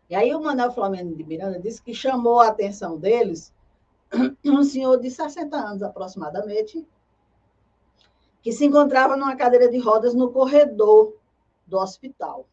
E 0.09 0.15
aí 0.15 0.33
o 0.35 0.41
Manuel 0.41 0.71
Flamengo 0.71 1.15
de 1.15 1.23
Miranda 1.23 1.59
disse 1.59 1.81
que 1.81 1.93
chamou 1.93 2.39
a 2.39 2.49
atenção 2.49 2.97
deles 2.97 3.53
um 4.45 4.63
senhor 4.63 4.99
de 4.99 5.09
60 5.09 5.55
anos 5.55 5.81
aproximadamente, 5.81 6.85
que 8.43 8.51
se 8.51 8.65
encontrava 8.65 9.15
numa 9.15 9.37
cadeira 9.37 9.69
de 9.69 9.79
rodas 9.79 10.13
no 10.13 10.29
corredor 10.29 11.15
do 11.65 11.77
hospital. 11.77 12.45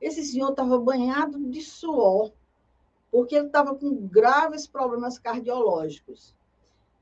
Esse 0.00 0.24
senhor 0.24 0.50
estava 0.50 0.78
banhado 0.78 1.38
de 1.50 1.60
suor, 1.60 2.32
porque 3.10 3.36
ele 3.36 3.46
estava 3.46 3.74
com 3.74 3.94
graves 4.06 4.66
problemas 4.66 5.18
cardiológicos. 5.18 6.34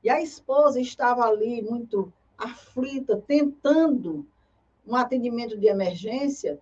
E 0.03 0.09
a 0.09 0.21
esposa 0.21 0.81
estava 0.81 1.23
ali 1.23 1.61
muito 1.61 2.11
aflita, 2.37 3.23
tentando 3.25 4.27
um 4.85 4.97
atendimento 4.97 5.57
de 5.57 5.67
emergência, 5.67 6.59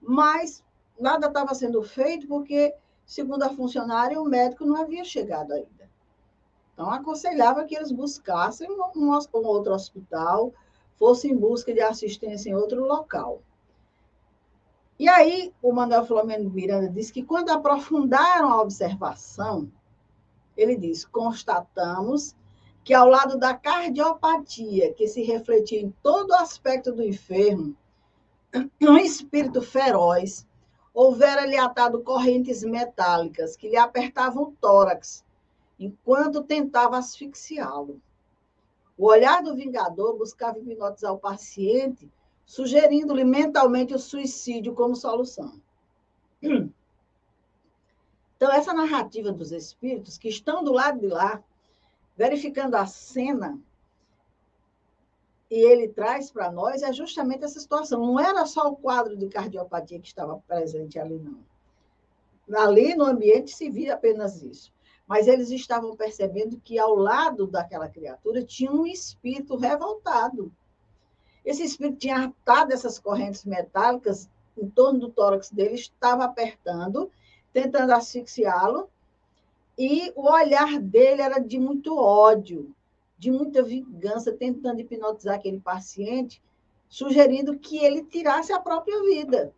mas 0.00 0.64
nada 0.98 1.26
estava 1.26 1.54
sendo 1.54 1.82
feito 1.82 2.26
porque, 2.26 2.74
segundo 3.04 3.42
a 3.42 3.50
funcionária, 3.50 4.20
o 4.20 4.24
médico 4.24 4.64
não 4.64 4.76
havia 4.76 5.04
chegado 5.04 5.52
ainda. 5.52 5.90
Então, 6.72 6.90
aconselhava 6.90 7.64
que 7.64 7.76
eles 7.76 7.92
buscassem 7.92 8.68
um, 8.70 8.80
um 8.94 9.46
outro 9.46 9.74
hospital, 9.74 10.52
fossem 10.98 11.32
em 11.32 11.36
busca 11.36 11.72
de 11.72 11.80
assistência 11.80 12.50
em 12.50 12.54
outro 12.54 12.84
local. 12.84 13.42
E 14.98 15.08
aí, 15.08 15.52
o 15.62 15.72
Manuel 15.72 16.06
Flamengo 16.06 16.48
Miranda 16.48 16.88
disse 16.88 17.12
que, 17.12 17.22
quando 17.22 17.50
aprofundaram 17.50 18.50
a 18.50 18.62
observação, 18.62 19.70
ele 20.56 20.76
diz: 20.76 21.04
constatamos 21.04 22.34
que 22.82 22.94
ao 22.94 23.08
lado 23.08 23.36
da 23.36 23.52
cardiopatia, 23.52 24.94
que 24.94 25.06
se 25.06 25.22
refletia 25.22 25.80
em 25.80 25.92
todo 26.02 26.30
o 26.30 26.36
aspecto 26.36 26.92
do 26.92 27.02
enfermo, 27.02 27.76
um 28.80 28.96
espírito 28.96 29.60
feroz, 29.60 30.46
houvera-lhe 30.94 31.58
atado 31.58 32.02
correntes 32.02 32.62
metálicas 32.62 33.54
que 33.54 33.68
lhe 33.68 33.76
apertavam 33.76 34.44
o 34.44 34.52
tórax, 34.60 35.24
enquanto 35.78 36.42
tentava 36.42 36.96
asfixiá-lo. 36.96 38.00
O 38.96 39.06
olhar 39.06 39.42
do 39.42 39.54
vingador 39.54 40.16
buscava 40.16 40.58
hipnotizar 40.58 41.12
o 41.12 41.18
paciente, 41.18 42.10
sugerindo-lhe 42.46 43.24
mentalmente 43.24 43.94
o 43.94 43.98
suicídio 43.98 44.74
como 44.74 44.96
solução. 44.96 45.60
Então, 48.36 48.52
essa 48.52 48.72
narrativa 48.72 49.32
dos 49.32 49.50
espíritos 49.50 50.18
que 50.18 50.28
estão 50.28 50.62
do 50.62 50.72
lado 50.72 51.00
de 51.00 51.08
lá, 51.08 51.42
verificando 52.16 52.74
a 52.74 52.86
cena, 52.86 53.58
e 55.50 55.56
ele 55.56 55.88
traz 55.88 56.30
para 56.30 56.50
nós 56.50 56.82
é 56.82 56.92
justamente 56.92 57.44
essa 57.44 57.60
situação. 57.60 58.04
Não 58.04 58.18
era 58.18 58.44
só 58.46 58.68
o 58.68 58.76
quadro 58.76 59.16
de 59.16 59.28
cardiopatia 59.28 60.00
que 60.00 60.08
estava 60.08 60.42
presente 60.46 60.98
ali, 60.98 61.18
não. 61.18 61.38
Ali 62.58 62.94
no 62.94 63.04
ambiente 63.04 63.54
se 63.54 63.70
via 63.70 63.94
apenas 63.94 64.42
isso. 64.42 64.72
Mas 65.06 65.28
eles 65.28 65.50
estavam 65.50 65.94
percebendo 65.94 66.60
que 66.60 66.78
ao 66.78 66.96
lado 66.96 67.46
daquela 67.46 67.88
criatura 67.88 68.42
tinha 68.42 68.72
um 68.72 68.86
espírito 68.86 69.56
revoltado. 69.56 70.52
Esse 71.44 71.62
espírito 71.62 71.98
tinha 71.98 72.24
atado 72.24 72.72
essas 72.72 72.98
correntes 72.98 73.44
metálicas 73.44 74.28
em 74.58 74.68
torno 74.68 74.98
do 74.98 75.10
tórax 75.10 75.50
dele, 75.50 75.74
estava 75.74 76.24
apertando, 76.24 77.10
tentando 77.52 77.92
asfixiá-lo, 77.92 78.90
e 79.78 80.10
o 80.16 80.30
olhar 80.30 80.80
dele 80.80 81.22
era 81.22 81.38
de 81.38 81.58
muito 81.58 81.96
ódio, 81.96 82.74
de 83.18 83.30
muita 83.30 83.62
vingança, 83.62 84.32
tentando 84.32 84.80
hipnotizar 84.80 85.36
aquele 85.36 85.60
paciente, 85.60 86.42
sugerindo 86.88 87.58
que 87.58 87.78
ele 87.78 88.02
tirasse 88.02 88.52
a 88.52 88.60
própria 88.60 89.02
vida, 89.02 89.52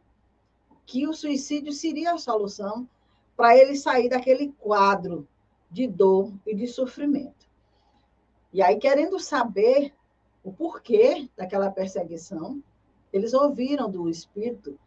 que 0.84 1.06
o 1.06 1.14
suicídio 1.14 1.72
seria 1.72 2.12
a 2.12 2.18
solução 2.18 2.88
para 3.36 3.56
ele 3.56 3.76
sair 3.76 4.08
daquele 4.08 4.52
quadro 4.58 5.26
de 5.70 5.86
dor 5.86 6.32
e 6.46 6.54
de 6.54 6.66
sofrimento. 6.66 7.46
E 8.52 8.62
aí, 8.62 8.76
querendo 8.76 9.18
saber 9.18 9.92
o 10.42 10.52
porquê 10.52 11.28
daquela 11.36 11.70
perseguição, 11.70 12.62
eles 13.12 13.34
ouviram 13.34 13.90
do 13.90 14.08
espírito 14.08 14.78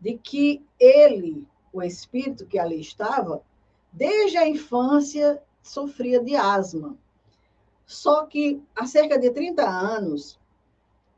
de 0.00 0.16
que 0.18 0.64
ele, 0.78 1.46
o 1.72 1.82
espírito 1.82 2.46
que 2.46 2.58
ali 2.58 2.80
estava, 2.80 3.42
desde 3.92 4.36
a 4.36 4.48
infância 4.48 5.42
sofria 5.62 6.22
de 6.22 6.34
asma. 6.34 6.96
Só 7.86 8.26
que 8.26 8.62
há 8.74 8.86
cerca 8.86 9.18
de 9.18 9.30
30 9.30 9.62
anos, 9.62 10.38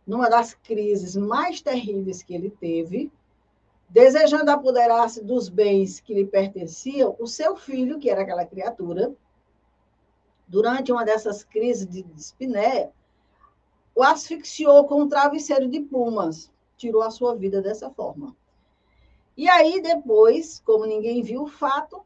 numa 0.06 0.28
das 0.28 0.54
crises 0.54 1.16
mais 1.16 1.60
terríveis 1.60 2.22
que 2.22 2.34
ele 2.34 2.50
teve, 2.50 3.10
desejando 3.88 4.50
apoderar-se 4.50 5.22
dos 5.22 5.48
bens 5.48 6.00
que 6.00 6.14
lhe 6.14 6.26
pertenciam, 6.26 7.16
o 7.18 7.26
seu 7.26 7.56
filho, 7.56 7.98
que 7.98 8.10
era 8.10 8.22
aquela 8.22 8.44
criatura, 8.44 9.14
durante 10.46 10.92
uma 10.92 11.04
dessas 11.04 11.44
crises 11.44 11.86
de 11.86 12.02
dispneia, 12.02 12.92
o 13.94 14.02
asfixiou 14.02 14.84
com 14.86 15.02
um 15.02 15.08
travesseiro 15.08 15.68
de 15.68 15.80
plumas, 15.80 16.50
tirou 16.76 17.02
a 17.02 17.10
sua 17.10 17.34
vida 17.34 17.62
dessa 17.62 17.90
forma. 17.90 18.36
E 19.36 19.48
aí, 19.48 19.80
depois, 19.80 20.60
como 20.64 20.86
ninguém 20.86 21.22
viu 21.22 21.42
o 21.42 21.48
fato, 21.48 22.04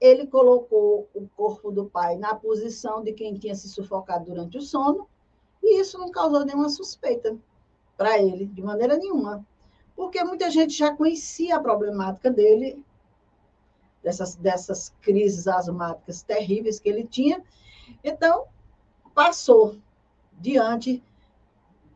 ele 0.00 0.26
colocou 0.26 1.08
o 1.14 1.26
corpo 1.36 1.70
do 1.70 1.86
pai 1.86 2.16
na 2.16 2.34
posição 2.34 3.02
de 3.02 3.12
quem 3.12 3.34
tinha 3.34 3.54
se 3.54 3.68
sufocado 3.68 4.26
durante 4.26 4.58
o 4.58 4.62
sono, 4.62 5.08
e 5.62 5.80
isso 5.80 5.98
não 5.98 6.10
causou 6.10 6.44
nenhuma 6.44 6.68
suspeita 6.68 7.36
para 7.96 8.18
ele, 8.18 8.46
de 8.46 8.62
maneira 8.62 8.96
nenhuma 8.96 9.44
porque 9.96 10.22
muita 10.22 10.50
gente 10.50 10.74
já 10.74 10.94
conhecia 10.94 11.56
a 11.56 11.60
problemática 11.60 12.30
dele, 12.30 12.84
dessas, 14.02 14.36
dessas 14.36 14.92
crises 15.00 15.48
asmáticas 15.48 16.22
terríveis 16.22 16.78
que 16.78 16.88
ele 16.88 17.04
tinha. 17.04 17.42
Então, 18.04 18.44
passou 19.14 19.76
diante 20.38 21.02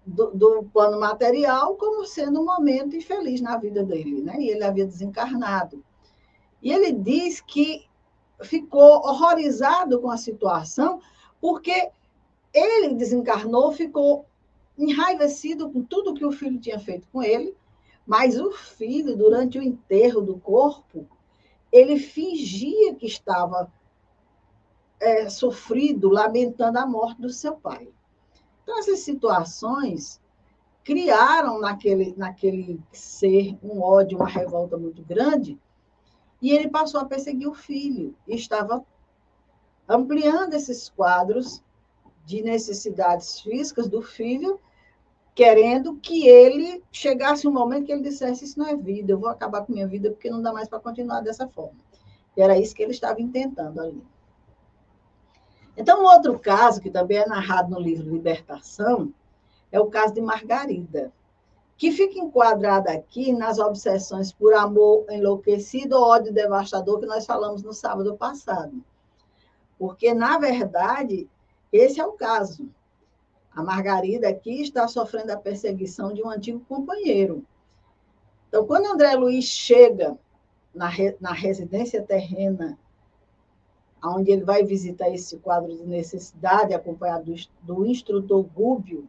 do, 0.07 0.31
do, 0.31 0.65
plano 0.73 0.99
material 0.99 1.77
como 1.77 2.07
sendo 2.07 2.41
um 2.41 2.47
momento 2.47 2.97
infeliz 2.97 3.43
na 3.43 3.59
vida 3.59 3.85
dele, 3.85 4.23
né? 4.23 4.37
E 4.41 4.49
ele 4.49 4.65
havia 4.65 4.87
desencarnado. 4.87 5.85
E 6.63 6.73
ele 6.73 6.93
diz 6.93 7.41
que 7.41 7.87
ficou 8.43 9.07
horrorizado 9.07 10.01
com 10.01 10.11
a 10.11 10.17
situação, 10.17 11.01
porque 11.39 11.91
ele 12.53 12.95
desencarnou, 12.95 13.73
ficou 13.73 14.25
enraivecido 14.77 15.71
com 15.71 15.83
tudo 15.83 16.15
que 16.15 16.25
o 16.25 16.33
filho 16.33 16.59
tinha 16.59 16.79
feito 16.79 17.07
com 17.13 17.23
ele, 17.23 17.55
mas 18.11 18.41
o 18.41 18.51
filho, 18.51 19.17
durante 19.17 19.57
o 19.57 19.63
enterro 19.63 20.21
do 20.21 20.37
corpo, 20.37 21.07
ele 21.71 21.97
fingia 21.97 22.93
que 22.97 23.07
estava 23.07 23.73
é, 24.99 25.29
sofrido, 25.29 26.09
lamentando 26.09 26.77
a 26.81 26.85
morte 26.85 27.23
do 27.23 27.29
seu 27.29 27.55
pai. 27.55 27.89
Então, 28.65 28.81
essas 28.81 28.99
situações 28.99 30.21
criaram 30.83 31.61
naquele, 31.61 32.13
naquele 32.17 32.83
ser 32.91 33.57
um 33.63 33.81
ódio, 33.81 34.19
uma 34.19 34.27
revolta 34.27 34.77
muito 34.77 35.05
grande, 35.05 35.57
e 36.43 36.51
ele 36.51 36.69
passou 36.69 37.01
a 37.01 37.05
perseguir 37.05 37.47
o 37.47 37.55
filho, 37.55 38.13
e 38.27 38.35
estava 38.35 38.85
ampliando 39.89 40.55
esses 40.55 40.89
quadros 40.89 41.63
de 42.27 42.43
necessidades 42.43 43.41
físicas 43.41 43.89
do 43.89 44.03
filho 44.03 44.59
querendo 45.41 45.97
que 45.97 46.29
ele 46.29 46.85
chegasse 46.93 47.49
um 47.49 47.51
momento 47.51 47.87
que 47.87 47.93
ele 47.93 48.03
dissesse: 48.03 48.45
Isso 48.45 48.59
não 48.59 48.67
é 48.67 48.77
vida, 48.77 49.13
eu 49.13 49.19
vou 49.19 49.31
acabar 49.31 49.65
com 49.65 49.73
minha 49.73 49.89
vida 49.89 50.11
porque 50.11 50.29
não 50.29 50.43
dá 50.43 50.53
mais 50.53 50.69
para 50.69 50.79
continuar 50.79 51.23
dessa 51.23 51.49
forma. 51.49 51.79
E 52.37 52.43
era 52.43 52.59
isso 52.59 52.75
que 52.75 52.83
ele 52.83 52.93
estava 52.93 53.23
intentando 53.23 53.81
ali. 53.81 54.05
Então, 55.75 56.03
um 56.03 56.05
outro 56.05 56.39
caso, 56.39 56.79
que 56.79 56.91
também 56.91 57.17
é 57.17 57.27
narrado 57.27 57.71
no 57.71 57.81
livro 57.81 58.13
Libertação, 58.13 59.15
é 59.73 59.81
o 59.81 59.87
caso 59.87 60.13
de 60.13 60.21
Margarida, 60.21 61.11
que 61.79 61.91
fica 61.91 62.19
enquadrada 62.19 62.93
aqui 62.93 63.33
nas 63.33 63.59
obsessões 63.59 64.31
por 64.31 64.53
amor 64.53 65.07
enlouquecido 65.09 65.97
ou 65.97 66.03
ódio 66.03 66.35
devastador 66.35 67.01
que 67.01 67.07
nós 67.07 67.25
falamos 67.25 67.63
no 67.63 67.73
sábado 67.73 68.15
passado. 68.15 68.85
Porque, 69.79 70.13
na 70.13 70.37
verdade, 70.37 71.27
esse 71.73 71.99
é 71.99 72.05
o 72.05 72.13
caso. 72.13 72.69
A 73.55 73.63
Margarida 73.63 74.29
aqui 74.29 74.63
está 74.63 74.87
sofrendo 74.87 75.33
a 75.33 75.37
perseguição 75.37 76.13
de 76.13 76.23
um 76.23 76.31
antigo 76.31 76.61
companheiro. 76.69 77.45
Então, 78.49 78.67
quando 78.67 78.87
André 78.87 79.15
Luiz 79.15 79.45
chega 79.45 80.19
na, 80.75 80.89
re, 80.89 81.17
na 81.21 81.33
residência 81.33 82.03
terrena, 82.03 82.79
onde 84.03 84.31
ele 84.31 84.45
vai 84.45 84.65
visitar 84.65 85.11
esse 85.11 85.37
quadro 85.39 85.77
de 85.77 85.85
necessidade, 85.85 86.73
acompanhado 86.73 87.33
do, 87.33 87.35
do 87.63 87.87
instrutor 87.87 88.43
Gúbio, 88.43 89.09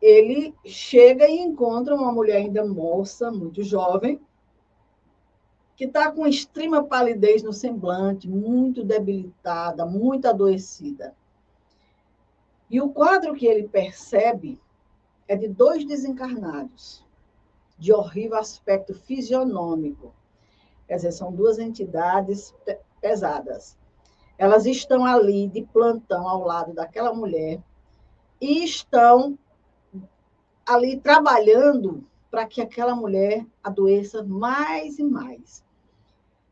ele 0.00 0.54
chega 0.64 1.28
e 1.28 1.38
encontra 1.38 1.94
uma 1.94 2.10
mulher 2.10 2.38
ainda 2.38 2.64
moça, 2.64 3.30
muito 3.30 3.62
jovem, 3.62 4.20
que 5.76 5.84
está 5.84 6.10
com 6.10 6.26
extrema 6.26 6.82
palidez 6.82 7.42
no 7.42 7.52
semblante, 7.52 8.28
muito 8.28 8.82
debilitada, 8.82 9.86
muito 9.86 10.26
adoecida. 10.26 11.14
E 12.72 12.80
o 12.80 12.88
quadro 12.88 13.34
que 13.34 13.46
ele 13.46 13.68
percebe 13.68 14.58
é 15.28 15.36
de 15.36 15.46
dois 15.46 15.84
desencarnados, 15.84 17.04
de 17.78 17.92
horrível 17.92 18.38
aspecto 18.38 18.94
fisionômico. 18.94 20.14
Quer 20.88 20.96
dizer, 20.96 21.12
são 21.12 21.30
duas 21.30 21.58
entidades 21.58 22.54
pesadas. 22.98 23.76
Elas 24.38 24.64
estão 24.64 25.04
ali 25.04 25.48
de 25.48 25.62
plantão 25.64 26.26
ao 26.26 26.44
lado 26.44 26.72
daquela 26.72 27.12
mulher 27.12 27.60
e 28.40 28.64
estão 28.64 29.38
ali 30.64 30.98
trabalhando 30.98 32.02
para 32.30 32.46
que 32.46 32.62
aquela 32.62 32.96
mulher 32.96 33.46
adoeça 33.62 34.22
mais 34.22 34.98
e 34.98 35.04
mais. 35.04 35.62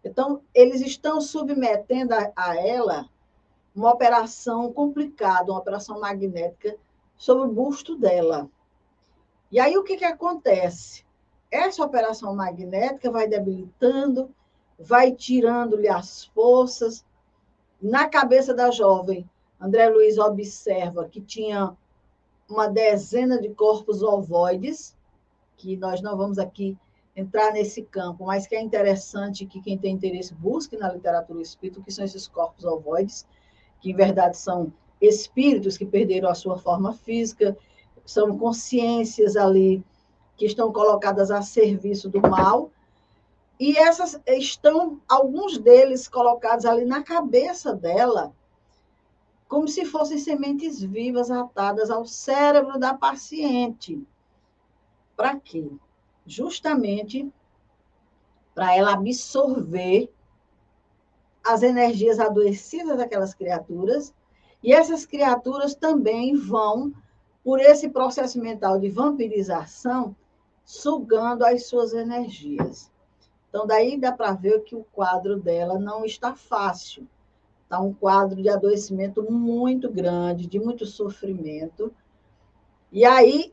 Então, 0.05 0.43
eles 0.55 0.83
estão 0.83 1.19
submetendo 1.19 2.13
a, 2.13 2.31
a 2.37 2.57
ela 2.57 3.09
uma 3.75 3.93
operação 3.93 4.73
complicada, 4.73 5.53
uma 5.53 5.61
operação 5.61 6.01
magnética 6.01 6.77
sobre 7.17 7.47
o 7.47 7.53
busto 7.53 7.97
dela. 7.97 8.49
E 9.51 9.61
aí 9.61 9.77
o 9.77 9.85
que, 9.85 9.97
que 9.97 10.05
acontece? 10.05 11.05
Essa 11.51 11.85
operação 11.85 12.35
magnética 12.35 13.11
vai 13.11 13.29
debilitando, 13.29 14.35
vai 14.79 15.13
tirando-lhe 15.13 15.89
as 15.89 16.25
forças. 16.27 17.05
Na 17.81 18.09
cabeça 18.09 18.55
da 18.55 18.71
jovem, 18.71 19.29
André 19.61 19.89
Luiz 19.89 20.19
observa 20.19 21.09
que 21.09 21.21
tinha 21.21 21.77
uma 22.49 22.69
dezena 22.69 23.41
de 23.41 23.51
corpos 23.51 24.03
ovoides, 24.03 24.97
que 25.57 25.77
nós 25.77 26.01
não 26.01 26.17
vamos 26.17 26.39
aqui 26.39 26.77
entrar 27.15 27.53
nesse 27.53 27.83
campo, 27.83 28.25
mas 28.25 28.47
que 28.47 28.55
é 28.55 28.61
interessante 28.61 29.47
que 29.47 29.61
quem 29.61 29.77
tem 29.77 29.95
interesse 29.95 30.33
busque 30.35 30.77
na 30.77 30.93
literatura 30.93 31.43
espírita 31.43 31.81
o 31.81 31.83
que 31.83 31.93
são 31.93 32.05
esses 32.05 32.27
corpos 32.27 32.65
ovoides 32.65 33.27
que 33.81 33.91
em 33.91 33.95
verdade 33.95 34.37
são 34.37 34.73
espíritos 35.01 35.79
que 35.79 35.87
perderam 35.87 36.29
a 36.29 36.35
sua 36.35 36.59
forma 36.59 36.93
física, 36.93 37.57
são 38.05 38.37
consciências 38.37 39.37
ali 39.37 39.85
que 40.37 40.47
estão 40.47 40.73
colocadas 40.73 41.31
a 41.31 41.43
serviço 41.43 42.09
do 42.09 42.21
mal. 42.21 42.71
E 43.59 43.77
essas 43.77 44.21
estão, 44.27 45.01
alguns 45.09 45.59
deles 45.59 46.09
colocados 46.09 46.65
ali 46.65 46.85
na 46.85 47.03
cabeça 47.03 47.75
dela, 47.75 48.33
como 49.49 49.69
se 49.69 49.85
fossem 49.85 50.19
sementes 50.19 50.81
vivas 50.81 51.31
atadas 51.31 51.91
ao 51.91 52.07
cérebro 52.07 52.79
da 52.79 52.95
paciente. 52.95 54.03
Para 55.17 55.37
quê? 55.37 55.71
Justamente 56.27 57.31
para 58.55 58.75
ela 58.75 58.95
absorver 58.95 60.11
as 61.45 61.63
energias 61.63 62.19
adoecidas 62.19 62.99
daquelas 62.99 63.35
criaturas, 63.35 64.15
e 64.63 64.73
essas 64.73 65.07
criaturas 65.07 65.75
também 65.75 66.37
vão, 66.37 66.93
por 67.43 67.59
esse 67.59 67.89
processo 67.89 68.39
mental 68.39 68.79
de 68.79 68.91
vampirização, 68.91 70.15
sugando 70.65 71.45
as 71.45 71.67
suas 71.67 71.95
energias. 71.95 72.91
Então, 73.49 73.67
daí 73.67 73.99
dá 73.99 74.13
para 74.13 74.33
ver 74.33 74.63
que 74.63 74.77
o 74.77 74.85
quadro 74.93 75.41
dela 75.41 75.79
não 75.79 76.05
está 76.05 76.35
fácil. 76.35 77.09
Está 77.65 77.81
um 77.81 77.93
quadro 77.93 78.43
de 78.43 78.49
adoecimento 78.49 79.23
muito 79.31 79.91
grande, 79.91 80.47
de 80.47 80.61
muito 80.61 80.85
sofrimento. 80.87 81.93
E 82.93 83.05
aí, 83.05 83.53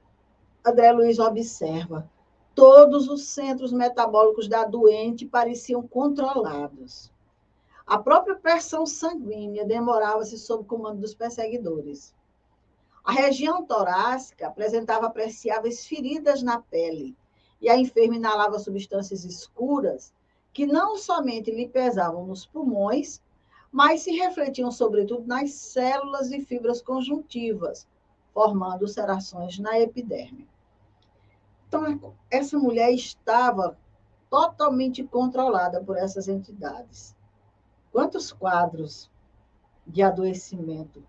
André 0.66 0.92
Luiz 0.92 1.18
observa, 1.18 2.10
todos 2.54 3.08
os 3.08 3.28
centros 3.28 3.72
metabólicos 3.72 4.48
da 4.48 4.66
doente 4.66 5.26
pareciam 5.26 5.88
controlados. 5.88 7.12
A 7.88 7.98
própria 7.98 8.36
pressão 8.36 8.86
sanguínea 8.86 9.66
demorava-se 9.66 10.38
sob 10.38 10.66
comando 10.66 11.00
dos 11.00 11.16
perseguidores. 11.16 12.14
A 13.02 13.14
região 13.14 13.66
torácica 13.66 14.48
apresentava 14.48 15.08
apreciáveis 15.08 15.88
feridas 15.88 16.44
na 16.44 16.60
pele, 16.60 17.16
e 17.62 17.70
a 17.70 17.78
enferma 17.78 18.18
inalava 18.18 18.60
substâncias 18.60 19.24
escuras 19.24 20.14
que 20.52 20.66
não 20.66 20.98
somente 20.98 21.50
lhe 21.50 21.70
pesavam 21.70 22.26
nos 22.26 22.46
pulmões, 22.46 23.22
mas 23.72 24.02
se 24.02 24.12
refletiam 24.12 24.70
sobretudo 24.70 25.26
nas 25.26 25.52
células 25.52 26.30
e 26.30 26.42
fibras 26.42 26.82
conjuntivas, 26.82 27.88
formando 28.34 28.82
ulcerações 28.82 29.58
na 29.60 29.80
epiderme. 29.80 30.46
Então, 31.68 32.14
essa 32.30 32.58
mulher 32.60 32.92
estava 32.92 33.78
totalmente 34.30 35.06
controlada 35.06 35.82
por 35.82 35.96
essas 35.96 36.28
entidades. 36.28 37.17
Quantos 37.98 38.32
quadros 38.32 39.10
de 39.88 40.04
adoecimento 40.04 41.04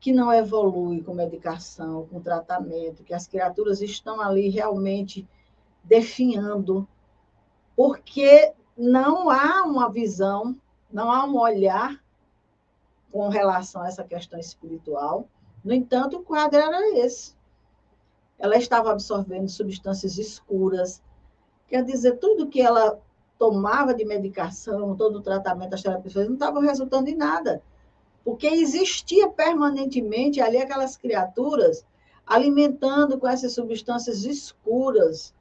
que 0.00 0.12
não 0.12 0.32
evolui 0.32 1.00
com 1.00 1.14
medicação, 1.14 2.08
com 2.08 2.20
tratamento, 2.20 3.04
que 3.04 3.14
as 3.14 3.28
criaturas 3.28 3.80
estão 3.80 4.20
ali 4.20 4.48
realmente 4.48 5.28
definhando, 5.84 6.88
porque 7.76 8.52
não 8.76 9.30
há 9.30 9.62
uma 9.62 9.88
visão, 9.88 10.60
não 10.92 11.08
há 11.08 11.24
um 11.24 11.38
olhar 11.38 12.02
com 13.12 13.28
relação 13.28 13.82
a 13.82 13.86
essa 13.86 14.02
questão 14.02 14.36
espiritual. 14.36 15.28
No 15.62 15.72
entanto, 15.72 16.16
o 16.16 16.24
quadro 16.24 16.58
era 16.58 16.98
esse. 16.98 17.36
Ela 18.40 18.56
estava 18.56 18.90
absorvendo 18.90 19.48
substâncias 19.48 20.18
escuras, 20.18 21.00
quer 21.68 21.84
dizer, 21.84 22.18
tudo 22.18 22.48
que 22.48 22.60
ela 22.60 23.00
tomava 23.38 23.94
de 23.94 24.04
medicação, 24.04 24.96
todo 24.96 25.16
o 25.16 25.22
tratamento 25.22 25.70
das 25.70 25.82
terapias 25.82 26.14
não 26.14 26.34
estava 26.34 26.60
resultando 26.60 27.08
em 27.08 27.16
nada. 27.16 27.62
Porque 28.24 28.46
existia 28.46 29.28
permanentemente 29.28 30.40
ali 30.40 30.58
aquelas 30.58 30.96
criaturas 30.96 31.84
alimentando 32.26 33.18
com 33.18 33.28
essas 33.28 33.52
substâncias 33.52 34.24
escuras, 34.24 35.34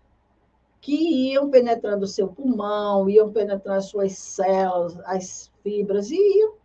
que 0.82 1.32
iam 1.32 1.50
penetrando 1.50 2.04
o 2.04 2.08
seu 2.08 2.28
pulmão, 2.28 3.10
iam 3.10 3.32
penetrando 3.32 3.78
as 3.78 3.86
suas 3.86 4.18
células, 4.18 5.00
as 5.06 5.50
fibras, 5.64 6.12
e 6.12 6.40
iam 6.40 6.56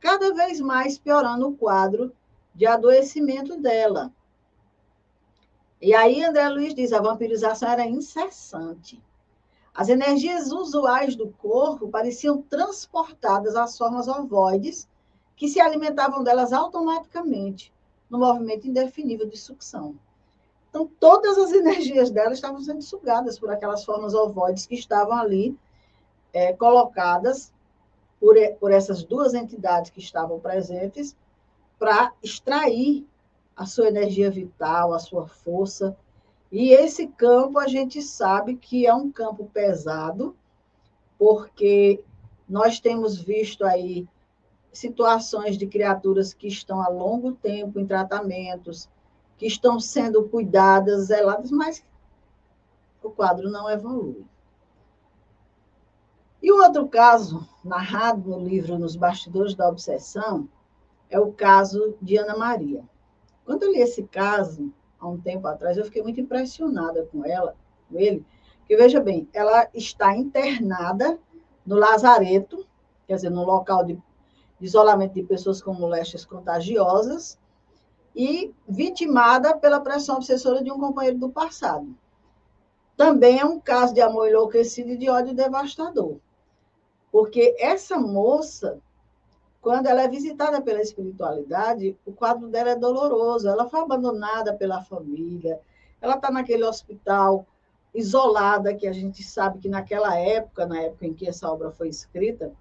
cada 0.00 0.34
vez 0.34 0.60
mais 0.60 0.98
piorando 0.98 1.48
o 1.48 1.56
quadro 1.56 2.12
de 2.52 2.66
adoecimento 2.66 3.56
dela. 3.56 4.12
E 5.80 5.94
aí 5.94 6.24
André 6.24 6.48
Luiz 6.48 6.74
diz, 6.74 6.92
a 6.92 7.00
vampirização 7.00 7.68
era 7.68 7.86
incessante. 7.86 9.00
As 9.74 9.88
energias 9.88 10.52
usuais 10.52 11.16
do 11.16 11.30
corpo 11.30 11.88
pareciam 11.88 12.40
transportadas 12.40 13.56
às 13.56 13.76
formas 13.76 14.06
ovoides, 14.06 14.88
que 15.36 15.48
se 15.48 15.60
alimentavam 15.60 16.22
delas 16.22 16.52
automaticamente, 16.52 17.72
no 18.08 18.18
movimento 18.18 18.68
indefinível 18.68 19.28
de 19.28 19.36
sucção. 19.36 19.96
Então, 20.70 20.88
todas 21.00 21.36
as 21.38 21.52
energias 21.52 22.10
dela 22.10 22.32
estavam 22.32 22.60
sendo 22.60 22.82
sugadas 22.82 23.38
por 23.38 23.50
aquelas 23.50 23.84
formas 23.84 24.14
ovoides 24.14 24.66
que 24.66 24.76
estavam 24.76 25.16
ali 25.16 25.58
é, 26.32 26.52
colocadas 26.52 27.52
por, 28.20 28.36
por 28.60 28.72
essas 28.72 29.02
duas 29.02 29.34
entidades 29.34 29.90
que 29.90 30.00
estavam 30.00 30.38
presentes 30.38 31.16
para 31.78 32.12
extrair 32.22 33.06
a 33.56 33.66
sua 33.66 33.88
energia 33.88 34.30
vital, 34.30 34.92
a 34.92 34.98
sua 34.98 35.26
força. 35.26 35.96
E 36.50 36.70
esse 36.70 37.08
campo 37.08 37.58
a 37.58 37.66
gente 37.66 38.00
sabe 38.02 38.56
que 38.56 38.86
é 38.86 38.94
um 38.94 39.10
campo 39.10 39.50
pesado, 39.52 40.36
porque 41.18 42.02
nós 42.48 42.78
temos 42.78 43.18
visto 43.20 43.64
aí 43.64 44.06
situações 44.72 45.56
de 45.56 45.66
criaturas 45.66 46.34
que 46.34 46.48
estão 46.48 46.80
há 46.80 46.88
longo 46.88 47.32
tempo 47.32 47.78
em 47.78 47.86
tratamentos, 47.86 48.88
que 49.36 49.46
estão 49.46 49.80
sendo 49.80 50.28
cuidadas, 50.28 51.06
zeladas, 51.06 51.50
mas 51.50 51.84
o 53.02 53.10
quadro 53.10 53.50
não 53.50 53.68
evolui. 53.70 54.24
E 56.42 56.52
o 56.52 56.62
outro 56.62 56.86
caso, 56.88 57.48
narrado 57.64 58.28
no 58.28 58.38
livro 58.38 58.78
Nos 58.78 58.96
Bastidores 58.96 59.54
da 59.54 59.68
Obsessão, 59.68 60.48
é 61.08 61.18
o 61.18 61.32
caso 61.32 61.96
de 62.02 62.18
Ana 62.18 62.36
Maria. 62.36 62.84
Quando 63.44 63.62
eu 63.62 63.72
li 63.72 63.80
esse 63.80 64.02
caso, 64.04 64.72
há 65.04 65.08
um 65.08 65.20
tempo 65.20 65.46
atrás, 65.46 65.76
eu 65.76 65.84
fiquei 65.84 66.02
muito 66.02 66.20
impressionada 66.20 67.06
com 67.12 67.24
ela, 67.24 67.54
com 67.88 67.98
ele, 67.98 68.24
porque, 68.58 68.76
veja 68.76 69.00
bem, 69.00 69.28
ela 69.32 69.68
está 69.74 70.16
internada 70.16 71.18
no 71.66 71.76
lazareto, 71.76 72.66
quer 73.06 73.16
dizer, 73.16 73.30
no 73.30 73.44
local 73.44 73.84
de 73.84 74.00
isolamento 74.60 75.14
de 75.14 75.22
pessoas 75.22 75.62
com 75.62 75.74
moléstias 75.74 76.24
contagiosas, 76.24 77.38
e 78.16 78.54
vitimada 78.68 79.56
pela 79.56 79.80
pressão 79.80 80.16
obsessora 80.16 80.62
de 80.62 80.70
um 80.70 80.78
companheiro 80.78 81.18
do 81.18 81.30
passado. 81.30 81.94
Também 82.96 83.40
é 83.40 83.44
um 83.44 83.58
caso 83.58 83.92
de 83.92 84.00
amor 84.00 84.28
enlouquecido 84.28 84.90
e 84.90 84.96
de 84.96 85.10
ódio 85.10 85.34
devastador. 85.34 86.18
Porque 87.10 87.56
essa 87.58 87.98
moça, 87.98 88.78
quando 89.64 89.86
ela 89.86 90.02
é 90.02 90.08
visitada 90.08 90.60
pela 90.60 90.82
espiritualidade, 90.82 91.96
o 92.04 92.12
quadro 92.12 92.48
dela 92.48 92.72
é 92.72 92.76
doloroso. 92.76 93.48
Ela 93.48 93.66
foi 93.66 93.80
abandonada 93.80 94.52
pela 94.52 94.82
família, 94.82 95.58
ela 96.02 96.16
está 96.16 96.30
naquele 96.30 96.64
hospital 96.64 97.46
isolada, 97.94 98.74
que 98.74 98.86
a 98.86 98.92
gente 98.92 99.22
sabe 99.22 99.60
que 99.60 99.68
naquela 99.70 100.18
época, 100.18 100.66
na 100.66 100.82
época 100.82 101.06
em 101.06 101.14
que 101.14 101.26
essa 101.26 101.50
obra 101.50 101.70
foi 101.70 101.88
escrita, 101.88 102.52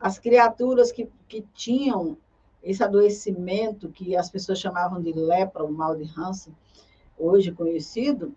as 0.00 0.18
criaturas 0.18 0.90
que, 0.90 1.08
que 1.28 1.42
tinham 1.54 2.18
esse 2.64 2.82
adoecimento 2.82 3.88
que 3.88 4.16
as 4.16 4.28
pessoas 4.28 4.58
chamavam 4.58 5.00
de 5.00 5.12
lepra, 5.12 5.62
o 5.62 5.70
mal 5.70 5.94
de 5.94 6.10
Hansen, 6.18 6.52
hoje 7.16 7.52
conhecido, 7.52 8.34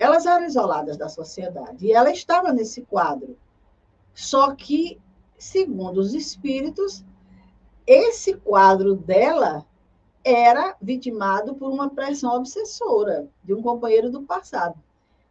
elas 0.00 0.26
eram 0.26 0.46
isoladas 0.46 0.96
da 0.96 1.08
sociedade. 1.08 1.86
E 1.86 1.92
ela 1.92 2.10
estava 2.10 2.52
nesse 2.52 2.82
quadro. 2.82 3.36
Só 4.12 4.52
que, 4.52 5.00
segundo 5.38 5.98
os 5.98 6.12
espíritos, 6.12 7.04
esse 7.92 8.34
quadro 8.34 8.94
dela 8.94 9.66
era 10.22 10.76
vitimado 10.80 11.56
por 11.56 11.68
uma 11.72 11.90
pressão 11.90 12.36
obsessora 12.36 13.28
de 13.42 13.52
um 13.52 13.60
companheiro 13.60 14.12
do 14.12 14.22
passado. 14.22 14.80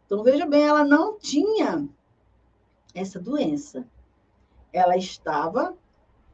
Então, 0.04 0.22
veja 0.22 0.44
bem, 0.44 0.64
ela 0.64 0.84
não 0.84 1.18
tinha 1.18 1.88
essa 2.94 3.18
doença. 3.18 3.86
Ela 4.74 4.94
estava 4.94 5.74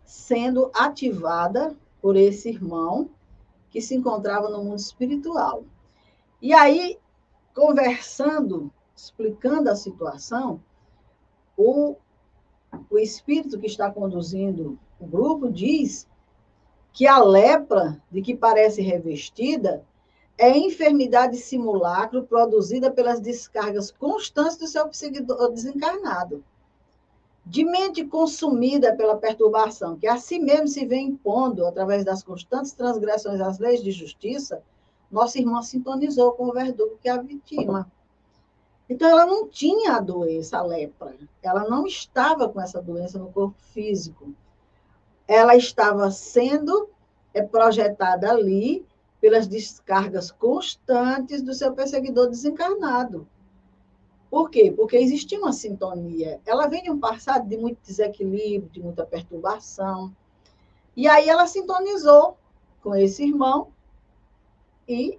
sendo 0.05 0.69
ativada 0.75 1.77
por 2.03 2.17
esse 2.17 2.49
irmão 2.49 3.09
que 3.71 3.81
se 3.81 3.95
encontrava 3.95 4.49
no 4.49 4.65
mundo 4.65 4.81
espiritual. 4.81 5.63
E 6.43 6.53
aí, 6.53 6.99
conversando, 7.55 8.73
explicando 8.97 9.71
a 9.71 9.77
situação, 9.77 10.61
o, 11.57 11.95
o 12.91 12.99
espírito 12.99 13.61
que 13.61 13.67
está 13.67 13.89
conduzindo 13.93 14.77
o 14.99 15.07
grupo 15.07 15.51
diz 15.51 16.09
que 16.97 17.07
a 17.07 17.19
lepra 17.19 18.03
de 18.11 18.23
que 18.23 18.35
parece 18.35 18.81
revestida 18.81 19.85
é 20.39 20.57
enfermidade 20.57 21.37
simulacro 21.37 22.23
produzida 22.23 22.91
pelas 22.91 23.21
descargas 23.21 23.91
constantes 23.91 24.57
do 24.57 24.67
seu 24.67 24.89
psiquido 24.89 25.37
desencarnado 25.51 26.43
de 27.45 27.65
mente 27.65 28.03
consumida 28.03 28.97
pela 28.97 29.19
perturbação, 29.19 29.99
que 29.99 30.07
a 30.09 30.17
si 30.17 30.39
mesmo 30.39 30.69
se 30.69 30.87
vê 30.87 30.97
impondo, 30.97 31.67
através 31.67 32.03
das 32.03 32.23
constantes 32.23 32.73
transgressões 32.73 33.43
às 33.43 33.59
leis 33.59 33.83
de 33.83 33.93
justiça, 33.93 34.63
nosso 35.13 35.39
irmão 35.39 35.63
sintonizou 35.63 36.33
com 36.33 36.47
o 36.49 36.53
verdugo 36.53 36.99
que 37.01 37.11
a 37.11 37.21
vitima. 37.21 37.93
Então, 38.89 39.07
ela 39.07 39.27
não 39.27 39.47
tinha 39.47 39.97
a 39.97 40.01
doença, 40.01 40.59
a 40.59 40.63
lepra. 40.63 41.15
Ela 41.43 41.69
não 41.69 41.87
estava 41.87 42.49
com 42.49 42.59
essa 42.59 42.81
doença 42.81 43.19
no 43.19 43.31
corpo 43.31 43.57
físico. 43.73 44.35
Ela 45.27 45.57
estava 45.57 46.11
sendo 46.11 46.89
é, 47.35 47.43
projetada 47.43 48.31
ali 48.31 48.87
pelas 49.21 49.47
descargas 49.47 50.31
constantes 50.31 51.43
do 51.43 51.53
seu 51.53 51.73
perseguidor 51.73 52.29
desencarnado. 52.29 53.27
Por 54.31 54.51
quê? 54.51 54.73
Porque 54.75 54.97
existia 54.97 55.39
uma 55.39 55.53
sintonia. 55.53 56.41
Ela 56.45 56.67
vem 56.67 56.83
de 56.83 56.91
um 56.91 56.99
passado 56.99 57.49
de 57.49 57.57
muito 57.57 57.79
desequilíbrio, 57.83 58.71
de 58.71 58.83
muita 58.83 59.05
perturbação. 59.05 60.15
E 60.97 61.09
aí 61.09 61.29
ela 61.29 61.47
sintonizou 61.47 62.37
com 62.83 62.95
esse 62.95 63.25
irmão 63.25 63.69
e, 64.89 65.19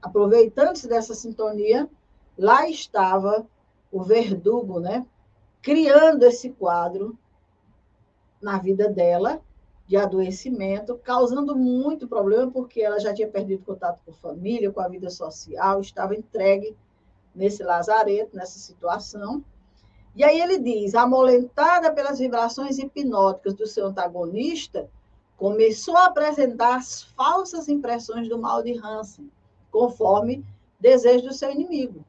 aproveitando-se 0.00 0.88
dessa 0.88 1.14
sintonia, 1.14 1.88
lá 2.36 2.68
estava 2.68 3.46
o 3.90 4.02
verdugo, 4.02 4.80
né? 4.80 5.06
Criando 5.60 6.24
esse 6.24 6.50
quadro 6.50 7.18
na 8.42 8.58
vida 8.58 8.88
dela 8.88 9.40
de 9.86 9.96
adoecimento, 9.96 10.98
causando 10.98 11.56
muito 11.56 12.08
problema, 12.08 12.50
porque 12.50 12.80
ela 12.80 12.98
já 12.98 13.12
tinha 13.12 13.28
perdido 13.28 13.64
contato 13.64 14.00
com 14.04 14.10
a 14.10 14.14
família, 14.14 14.70
com 14.70 14.80
a 14.80 14.88
vida 14.88 15.10
social, 15.10 15.80
estava 15.80 16.14
entregue 16.14 16.76
nesse 17.34 17.62
lazareto, 17.62 18.36
nessa 18.36 18.58
situação. 18.58 19.44
E 20.14 20.24
aí 20.24 20.40
ele 20.40 20.58
diz: 20.58 20.94
amolentada 20.94 21.92
pelas 21.92 22.18
vibrações 22.18 22.78
hipnóticas 22.78 23.54
do 23.54 23.66
seu 23.66 23.86
antagonista, 23.86 24.88
começou 25.36 25.96
a 25.96 26.06
apresentar 26.06 26.76
as 26.76 27.02
falsas 27.02 27.68
impressões 27.68 28.28
do 28.28 28.38
mal 28.38 28.62
de 28.62 28.78
Hansen, 28.78 29.30
conforme 29.70 30.44
desejo 30.80 31.28
do 31.28 31.34
seu 31.34 31.50
inimigo 31.50 32.04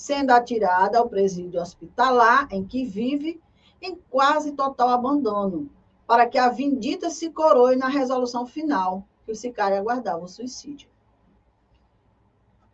sendo 0.00 0.30
atirada 0.30 0.98
ao 0.98 1.10
presídio 1.10 1.60
hospitalar 1.60 2.48
em 2.50 2.64
que 2.64 2.86
vive 2.86 3.38
em 3.80 3.96
quase 4.10 4.52
total 4.52 4.88
abandono, 4.88 5.70
para 6.06 6.26
que 6.26 6.38
a 6.38 6.48
vindita 6.48 7.10
se 7.10 7.30
coroe 7.30 7.76
na 7.76 7.88
resolução 7.88 8.46
final, 8.46 9.04
que 9.24 9.32
o 9.32 9.36
sicário 9.36 9.78
aguardava 9.78 10.24
o 10.24 10.28
suicídio. 10.28 10.88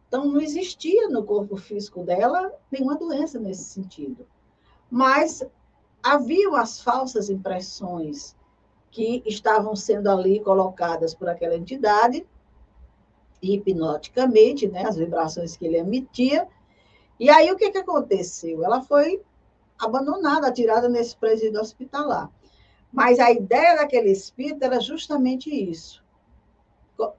Então, 0.09 0.25
não 0.25 0.40
existia 0.40 1.09
no 1.09 1.25
corpo 1.25 1.57
físico 1.57 2.03
dela 2.03 2.53
nenhuma 2.71 2.97
doença 2.97 3.38
nesse 3.38 3.64
sentido. 3.64 4.27
Mas 4.90 5.42
haviam 6.03 6.55
as 6.55 6.81
falsas 6.81 7.29
impressões 7.29 8.37
que 8.90 9.23
estavam 9.27 9.75
sendo 9.75 10.09
ali 10.09 10.40
colocadas 10.40 11.14
por 11.14 11.29
aquela 11.29 11.57
entidade, 11.57 12.27
hipnoticamente, 13.42 14.66
né, 14.69 14.85
as 14.87 14.97
vibrações 14.97 15.57
que 15.57 15.66
ele 15.66 15.77
emitia, 15.77 16.49
e 17.19 17.29
aí 17.29 17.51
o 17.51 17.57
que, 17.57 17.71
que 17.71 17.79
aconteceu? 17.79 18.64
Ela 18.64 18.81
foi 18.81 19.23
abandonada, 19.79 20.49
atirada 20.49 20.89
nesse 20.89 21.17
presídio 21.17 21.61
hospitalar. 21.61 22.31
Mas 22.93 23.19
a 23.19 23.31
ideia 23.31 23.77
daquele 23.77 24.11
espírito 24.11 24.65
era 24.65 24.81
justamente 24.81 25.51
isso: 25.51 26.03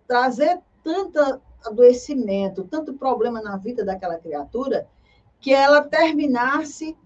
trazer 0.07 0.59
tanto 0.83 1.41
adoecimento, 1.65 2.63
tanto 2.63 2.93
problema 2.93 3.41
na 3.41 3.57
vida 3.57 3.83
daquela 3.83 4.17
criatura, 4.17 4.87
que 5.39 5.53
ela 5.53 5.81
terminasse 5.81 6.97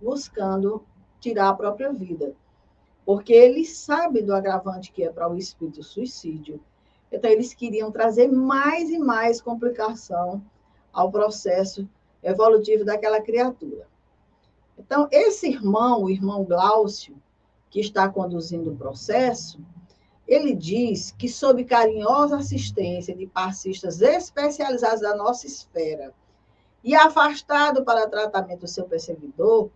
buscando 0.00 0.84
tirar 1.20 1.50
a 1.50 1.54
própria 1.54 1.92
vida. 1.92 2.34
Porque 3.04 3.32
ele 3.32 3.64
sabe 3.64 4.22
do 4.22 4.34
agravante 4.34 4.92
que 4.92 5.04
é 5.04 5.10
para 5.10 5.30
o 5.30 5.36
espírito 5.36 5.82
suicídio. 5.82 6.62
Então, 7.10 7.30
eles 7.30 7.52
queriam 7.52 7.90
trazer 7.90 8.28
mais 8.28 8.90
e 8.90 8.98
mais 8.98 9.40
complicação 9.40 10.42
ao 10.92 11.10
processo 11.10 11.88
evolutivo 12.22 12.84
daquela 12.84 13.20
criatura. 13.20 13.86
Então, 14.84 15.06
esse 15.12 15.48
irmão, 15.48 16.02
o 16.02 16.10
irmão 16.10 16.44
Glaucio, 16.44 17.16
que 17.70 17.78
está 17.78 18.08
conduzindo 18.08 18.72
o 18.72 18.76
processo, 18.76 19.60
ele 20.26 20.54
diz 20.54 21.12
que, 21.12 21.28
sob 21.28 21.64
carinhosa 21.64 22.38
assistência 22.38 23.14
de 23.14 23.26
passistas 23.26 24.00
especializados 24.00 25.00
da 25.00 25.16
nossa 25.16 25.46
esfera 25.46 26.12
e 26.82 26.96
afastado 26.96 27.84
para 27.84 28.08
tratamento 28.08 28.60
do 28.60 28.68
seu 28.68 28.84
perseguidor, 28.84 29.70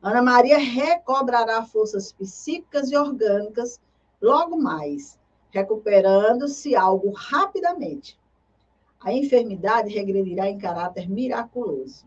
Ana 0.00 0.22
Maria 0.22 0.58
recobrará 0.58 1.64
forças 1.64 2.12
psíquicas 2.12 2.90
e 2.90 2.96
orgânicas 2.96 3.80
logo 4.22 4.56
mais, 4.56 5.18
recuperando-se 5.50 6.76
algo 6.76 7.10
rapidamente 7.10 8.16
a 9.04 9.12
enfermidade 9.12 9.92
regredirá 9.92 10.48
em 10.48 10.56
caráter 10.56 11.10
miraculoso. 11.10 12.06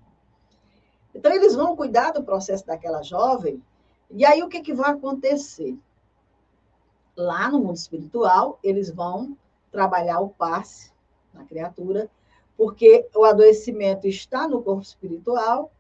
Então, 1.18 1.34
eles 1.34 1.56
vão 1.56 1.76
cuidar 1.76 2.12
do 2.12 2.22
processo 2.22 2.64
daquela 2.64 3.02
jovem, 3.02 3.60
e 4.12 4.24
aí 4.24 4.44
o 4.44 4.48
que, 4.48 4.62
que 4.62 4.72
vai 4.72 4.92
acontecer? 4.92 5.76
Lá 7.16 7.50
no 7.50 7.58
mundo 7.58 7.76
espiritual, 7.76 8.60
eles 8.64 8.92
vão 8.92 9.36
trabalhar 9.72 10.20
o 10.20 10.30
passe 10.30 10.92
na 11.34 11.44
criatura, 11.44 12.08
porque 12.56 13.10
o 13.16 13.26
adoecimento 13.26 14.08
está 14.08 14.48
no 14.48 14.62
corpo 14.62 14.84
espiritual, 14.84 15.72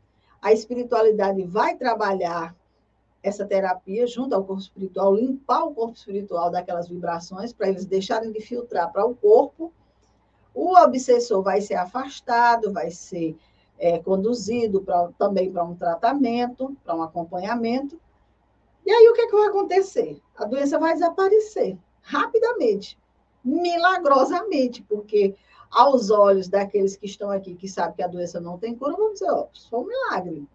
a 0.41 0.52
espiritualidade 0.52 1.43
vai 1.43 1.78
trabalhar 1.78 2.56
essa 3.21 3.45
terapia 3.45 4.08
junto 4.08 4.34
ao 4.34 4.43
corpo 4.43 4.63
espiritual, 4.63 5.13
limpar 5.13 5.65
o 5.65 5.73
corpo 5.73 5.95
espiritual 5.95 6.50
daquelas 6.50 6.88
vibrações, 6.88 7.54
para 7.54 7.69
eles 7.69 7.86
deixarem 7.86 8.32
de 8.32 8.41
filtrar 8.41 8.91
para 8.91 9.06
o 9.06 9.13
corpo. 9.13 9.71
O 10.52 10.76
obsessor 10.76 11.43
vai 11.43 11.62
ser 11.62 11.76
afastado, 11.76 12.73
vai 12.73 12.89
ser 12.89 13.38
é, 13.78 14.00
conduzido 14.00 14.82
pra, 14.82 15.10
também 15.18 15.52
para 15.52 15.63
um 15.63 15.76
tratamento, 15.76 16.76
para 16.84 16.96
um 16.96 17.04
acompanhamento. 17.04 18.00
E 18.86 18.92
aí 18.92 19.08
o 19.10 19.13
que, 19.13 19.22
é 19.22 19.28
que 19.28 19.36
vai 19.36 19.48
acontecer? 19.48 20.22
A 20.36 20.46
doença 20.46 20.80
vai 20.80 20.94
desaparecer 20.94 21.78
rapidamente, 22.02 22.98
milagrosamente, 23.44 24.82
porque 24.84 25.36
aos 25.70 26.10
olhos 26.10 26.48
daqueles 26.48 26.96
que 26.96 27.06
estão 27.06 27.30
aqui, 27.30 27.54
que 27.56 27.68
sabem 27.68 27.96
que 27.96 28.04
a 28.04 28.08
doença 28.08 28.40
não 28.40 28.58
tem 28.58 28.76
cura, 28.76 28.96
vão 28.96 29.12
dizer, 29.12 29.30
ó, 29.30 29.48
foi 29.70 29.80
um 29.80 29.88
milagre. 29.88 30.48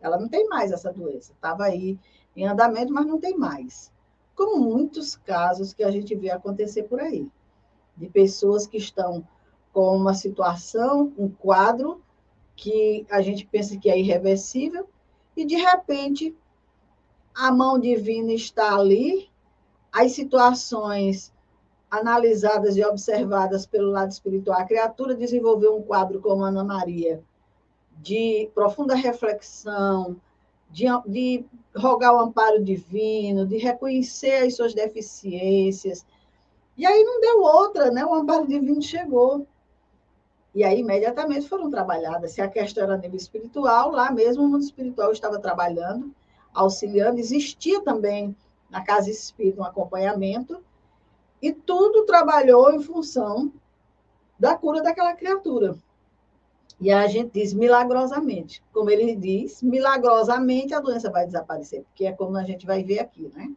Ela 0.00 0.18
não 0.18 0.28
tem 0.28 0.48
mais 0.48 0.72
essa 0.72 0.92
doença. 0.92 1.32
Estava 1.32 1.64
aí 1.64 1.98
em 2.36 2.46
andamento, 2.46 2.92
mas 2.92 3.06
não 3.06 3.18
tem 3.18 3.36
mais. 3.36 3.92
Como 4.34 4.58
muitos 4.58 5.16
casos 5.16 5.72
que 5.72 5.82
a 5.82 5.90
gente 5.90 6.14
vê 6.14 6.30
acontecer 6.30 6.84
por 6.84 7.00
aí, 7.00 7.30
de 7.96 8.08
pessoas 8.08 8.66
que 8.66 8.76
estão 8.76 9.26
com 9.72 9.96
uma 9.96 10.14
situação, 10.14 11.12
um 11.18 11.28
quadro 11.28 12.00
que 12.58 13.06
a 13.08 13.22
gente 13.22 13.46
pensa 13.46 13.78
que 13.78 13.88
é 13.88 13.96
irreversível, 13.96 14.88
e 15.36 15.44
de 15.44 15.54
repente 15.54 16.36
a 17.32 17.52
mão 17.52 17.78
divina 17.78 18.32
está 18.32 18.74
ali, 18.74 19.30
as 19.92 20.10
situações 20.10 21.32
analisadas 21.88 22.76
e 22.76 22.84
observadas 22.84 23.64
pelo 23.64 23.92
lado 23.92 24.10
espiritual, 24.10 24.58
a 24.58 24.64
criatura 24.64 25.14
desenvolveu 25.14 25.76
um 25.76 25.82
quadro 25.82 26.20
como 26.20 26.42
Ana 26.42 26.64
Maria, 26.64 27.22
de 27.96 28.50
profunda 28.52 28.96
reflexão, 28.96 30.16
de, 30.68 30.86
de 31.06 31.44
rogar 31.76 32.12
o 32.12 32.20
amparo 32.20 32.62
divino, 32.62 33.46
de 33.46 33.56
reconhecer 33.56 34.46
as 34.46 34.56
suas 34.56 34.74
deficiências. 34.74 36.04
E 36.76 36.84
aí 36.84 37.04
não 37.04 37.20
deu 37.20 37.40
outra, 37.40 37.90
né? 37.92 38.04
O 38.04 38.14
amparo 38.14 38.46
divino 38.48 38.82
chegou. 38.82 39.46
E 40.54 40.64
aí, 40.64 40.80
imediatamente 40.80 41.48
foram 41.48 41.70
trabalhadas. 41.70 42.32
Se 42.32 42.40
a 42.40 42.48
questão 42.48 42.84
era 42.84 42.96
nível 42.96 43.16
espiritual, 43.16 43.90
lá 43.90 44.10
mesmo 44.10 44.44
o 44.44 44.48
mundo 44.48 44.62
espiritual 44.62 45.12
estava 45.12 45.38
trabalhando, 45.38 46.14
auxiliando. 46.52 47.20
Existia 47.20 47.82
também 47.82 48.34
na 48.70 48.82
casa 48.82 49.10
espírita 49.10 49.60
um 49.60 49.64
acompanhamento, 49.64 50.62
e 51.40 51.52
tudo 51.52 52.04
trabalhou 52.04 52.72
em 52.72 52.82
função 52.82 53.52
da 54.38 54.56
cura 54.56 54.82
daquela 54.82 55.14
criatura. 55.14 55.76
E 56.80 56.90
a 56.92 57.06
gente 57.06 57.32
diz 57.32 57.52
milagrosamente. 57.52 58.62
Como 58.72 58.90
ele 58.90 59.14
diz, 59.16 59.62
milagrosamente 59.62 60.74
a 60.74 60.80
doença 60.80 61.10
vai 61.10 61.26
desaparecer, 61.26 61.82
porque 61.84 62.06
é 62.06 62.12
como 62.12 62.36
a 62.36 62.44
gente 62.44 62.66
vai 62.66 62.84
ver 62.84 63.00
aqui, 63.00 63.30
né? 63.34 63.50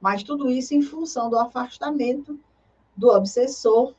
Mas 0.00 0.22
tudo 0.22 0.50
isso 0.50 0.74
em 0.74 0.82
função 0.82 1.30
do 1.30 1.38
afastamento 1.38 2.38
do 2.96 3.08
obsessor 3.08 3.94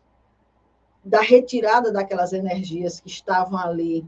da 1.03 1.21
retirada 1.21 1.91
daquelas 1.91 2.33
energias 2.33 2.99
que 2.99 3.09
estavam 3.09 3.57
ali, 3.57 4.05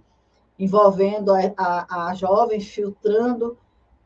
envolvendo 0.58 1.34
a, 1.34 1.54
a, 1.58 2.10
a 2.10 2.14
jovem, 2.14 2.60
filtrando 2.60 3.58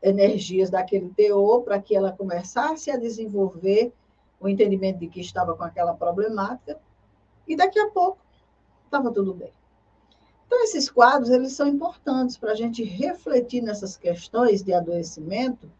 energias 0.02 0.70
daquele 0.70 1.10
teor 1.10 1.62
para 1.62 1.80
que 1.80 1.94
ela 1.94 2.10
começasse 2.10 2.90
a 2.90 2.96
desenvolver 2.96 3.92
o 4.40 4.48
entendimento 4.48 4.98
de 4.98 5.06
que 5.06 5.20
estava 5.20 5.54
com 5.54 5.62
aquela 5.62 5.94
problemática, 5.94 6.80
e 7.46 7.54
daqui 7.54 7.78
a 7.78 7.90
pouco 7.90 8.18
estava 8.86 9.12
tudo 9.12 9.34
bem. 9.34 9.52
Então, 10.46 10.64
esses 10.64 10.90
quadros, 10.90 11.30
eles 11.30 11.52
são 11.52 11.68
importantes 11.68 12.36
para 12.36 12.52
a 12.52 12.54
gente 12.56 12.82
refletir 12.82 13.62
nessas 13.62 13.96
questões 13.96 14.62
de 14.64 14.72
adoecimento, 14.72 15.70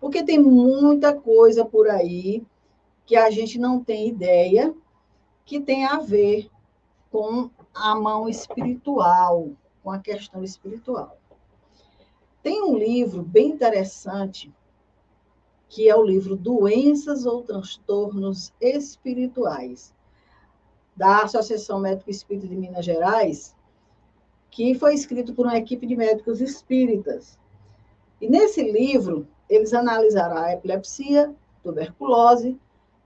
porque 0.00 0.22
tem 0.22 0.38
muita 0.38 1.14
coisa 1.14 1.64
por 1.64 1.88
aí 1.88 2.44
que 3.06 3.16
a 3.16 3.30
gente 3.30 3.58
não 3.58 3.82
tem 3.82 4.08
ideia 4.08 4.74
que 5.44 5.60
tem 5.60 5.84
a 5.84 5.98
ver 5.98 6.50
com 7.10 7.50
a 7.74 7.94
mão 7.94 8.28
espiritual, 8.28 9.50
com 9.82 9.90
a 9.90 9.98
questão 9.98 10.44
espiritual. 10.44 11.18
Tem 12.42 12.62
um 12.62 12.76
livro 12.76 13.22
bem 13.22 13.50
interessante, 13.50 14.52
que 15.68 15.88
é 15.88 15.96
o 15.96 16.02
livro 16.02 16.36
Doenças 16.36 17.26
ou 17.26 17.42
Transtornos 17.42 18.52
Espirituais, 18.60 19.94
da 20.96 21.22
Associação 21.22 21.78
Médico 21.78 22.10
Espírita 22.10 22.48
de 22.48 22.56
Minas 22.56 22.84
Gerais, 22.84 23.54
que 24.50 24.74
foi 24.74 24.94
escrito 24.94 25.34
por 25.34 25.46
uma 25.46 25.56
equipe 25.56 25.86
de 25.86 25.96
médicos 25.96 26.40
espíritas. 26.40 27.38
E 28.20 28.28
nesse 28.28 28.62
livro, 28.62 29.26
eles 29.48 29.72
analisaram 29.72 30.36
a 30.36 30.52
epilepsia, 30.52 31.34
tuberculose, 31.62 32.58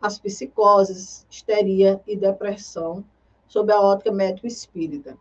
as 0.04 0.18
psicoses, 0.18 1.26
histeria 1.30 1.98
e 2.06 2.14
depressão, 2.14 3.02
sob 3.48 3.72
a 3.72 3.80
ótica 3.80 4.12
médico 4.12 4.46
espírita. 4.46 5.16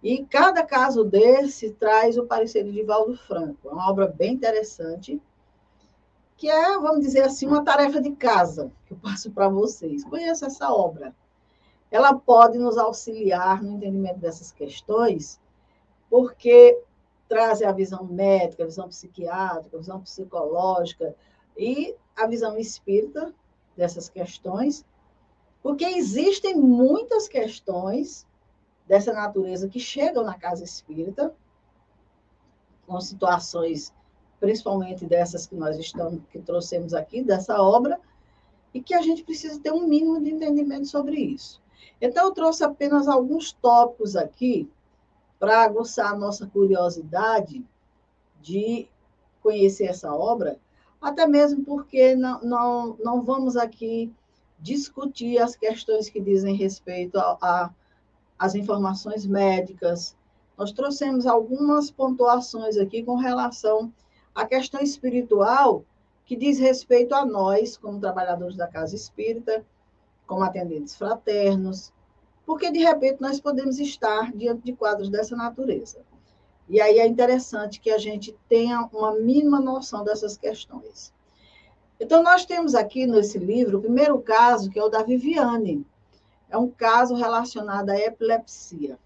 E 0.00 0.24
cada 0.24 0.62
caso 0.62 1.02
desse 1.02 1.72
traz 1.72 2.16
o 2.16 2.24
parecer 2.24 2.62
de 2.62 2.70
Divaldo 2.70 3.16
Franco. 3.16 3.68
Uma 3.68 3.90
obra 3.90 4.06
bem 4.06 4.34
interessante, 4.34 5.20
que 6.36 6.48
é, 6.48 6.78
vamos 6.78 7.00
dizer 7.00 7.24
assim, 7.24 7.48
uma 7.48 7.64
tarefa 7.64 8.00
de 8.00 8.12
casa 8.12 8.70
que 8.86 8.94
eu 8.94 8.98
passo 8.98 9.32
para 9.32 9.48
vocês. 9.48 10.04
Conheça 10.04 10.46
essa 10.46 10.72
obra. 10.72 11.12
Ela 11.90 12.14
pode 12.14 12.56
nos 12.56 12.78
auxiliar 12.78 13.60
no 13.60 13.72
entendimento 13.72 14.20
dessas 14.20 14.52
questões, 14.52 15.40
porque 16.08 16.80
traz 17.28 17.60
a 17.62 17.72
visão 17.72 18.04
médica, 18.04 18.62
a 18.62 18.66
visão 18.66 18.86
psiquiátrica, 18.86 19.76
a 19.76 19.80
visão 19.80 20.00
psicológica 20.00 21.16
e 21.58 21.96
a 22.16 22.28
visão 22.28 22.56
espírita 22.56 23.34
dessas 23.76 24.08
questões, 24.08 24.84
porque 25.62 25.84
existem 25.84 26.56
muitas 26.56 27.28
questões 27.28 28.26
dessa 28.86 29.12
natureza 29.12 29.68
que 29.68 29.78
chegam 29.78 30.24
na 30.24 30.34
casa 30.34 30.64
espírita, 30.64 31.34
com 32.86 33.00
situações, 33.00 33.94
principalmente 34.40 35.06
dessas 35.06 35.46
que 35.46 35.54
nós 35.54 35.78
estamos, 35.78 36.20
que 36.30 36.40
trouxemos 36.40 36.92
aqui, 36.92 37.22
dessa 37.22 37.62
obra, 37.62 38.00
e 38.74 38.82
que 38.82 38.94
a 38.94 39.02
gente 39.02 39.22
precisa 39.22 39.60
ter 39.60 39.72
um 39.72 39.86
mínimo 39.86 40.20
de 40.20 40.30
entendimento 40.30 40.86
sobre 40.86 41.16
isso. 41.16 41.60
Então, 42.00 42.26
eu 42.26 42.32
trouxe 42.32 42.64
apenas 42.64 43.06
alguns 43.06 43.52
tópicos 43.52 44.16
aqui 44.16 44.68
para 45.38 45.62
aguçar 45.62 46.12
a 46.12 46.18
nossa 46.18 46.46
curiosidade 46.46 47.64
de 48.40 48.88
conhecer 49.42 49.86
essa 49.86 50.14
obra, 50.14 50.58
até 51.00 51.26
mesmo 51.26 51.64
porque 51.64 52.14
não, 52.14 52.40
não, 52.42 52.96
não 53.02 53.22
vamos 53.22 53.56
aqui 53.56 54.12
discutir 54.58 55.38
as 55.38 55.56
questões 55.56 56.10
que 56.10 56.20
dizem 56.20 56.54
respeito 56.54 57.18
as 58.38 58.54
informações 58.54 59.26
médicas. 59.26 60.16
Nós 60.56 60.72
trouxemos 60.72 61.26
algumas 61.26 61.90
pontuações 61.90 62.76
aqui 62.76 63.02
com 63.02 63.16
relação 63.16 63.92
à 64.34 64.44
questão 64.44 64.80
espiritual 64.80 65.84
que 66.26 66.36
diz 66.36 66.58
respeito 66.58 67.14
a 67.14 67.24
nós, 67.24 67.76
como 67.76 67.98
trabalhadores 67.98 68.56
da 68.56 68.68
casa 68.68 68.94
espírita, 68.94 69.64
como 70.26 70.44
atendentes 70.44 70.94
fraternos, 70.94 71.92
porque 72.46 72.70
de 72.70 72.78
repente 72.80 73.20
nós 73.20 73.40
podemos 73.40 73.78
estar 73.78 74.32
diante 74.32 74.62
de 74.62 74.72
quadros 74.72 75.08
dessa 75.08 75.34
natureza. 75.34 75.98
E 76.70 76.80
aí 76.80 76.98
é 76.98 77.06
interessante 77.06 77.80
que 77.80 77.90
a 77.90 77.98
gente 77.98 78.34
tenha 78.48 78.88
uma 78.92 79.14
mínima 79.14 79.60
noção 79.60 80.04
dessas 80.04 80.38
questões. 80.38 81.12
Então, 81.98 82.22
nós 82.22 82.46
temos 82.46 82.74
aqui 82.74 83.06
nesse 83.06 83.38
livro 83.38 83.76
o 83.76 83.82
primeiro 83.82 84.18
caso, 84.22 84.70
que 84.70 84.78
é 84.78 84.82
o 84.82 84.88
da 84.88 85.02
Viviane 85.02 85.84
é 86.50 86.58
um 86.58 86.68
caso 86.68 87.14
relacionado 87.14 87.88
à 87.90 87.98
epilepsia. 87.98 88.98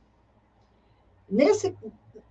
Nesse, 1.29 1.77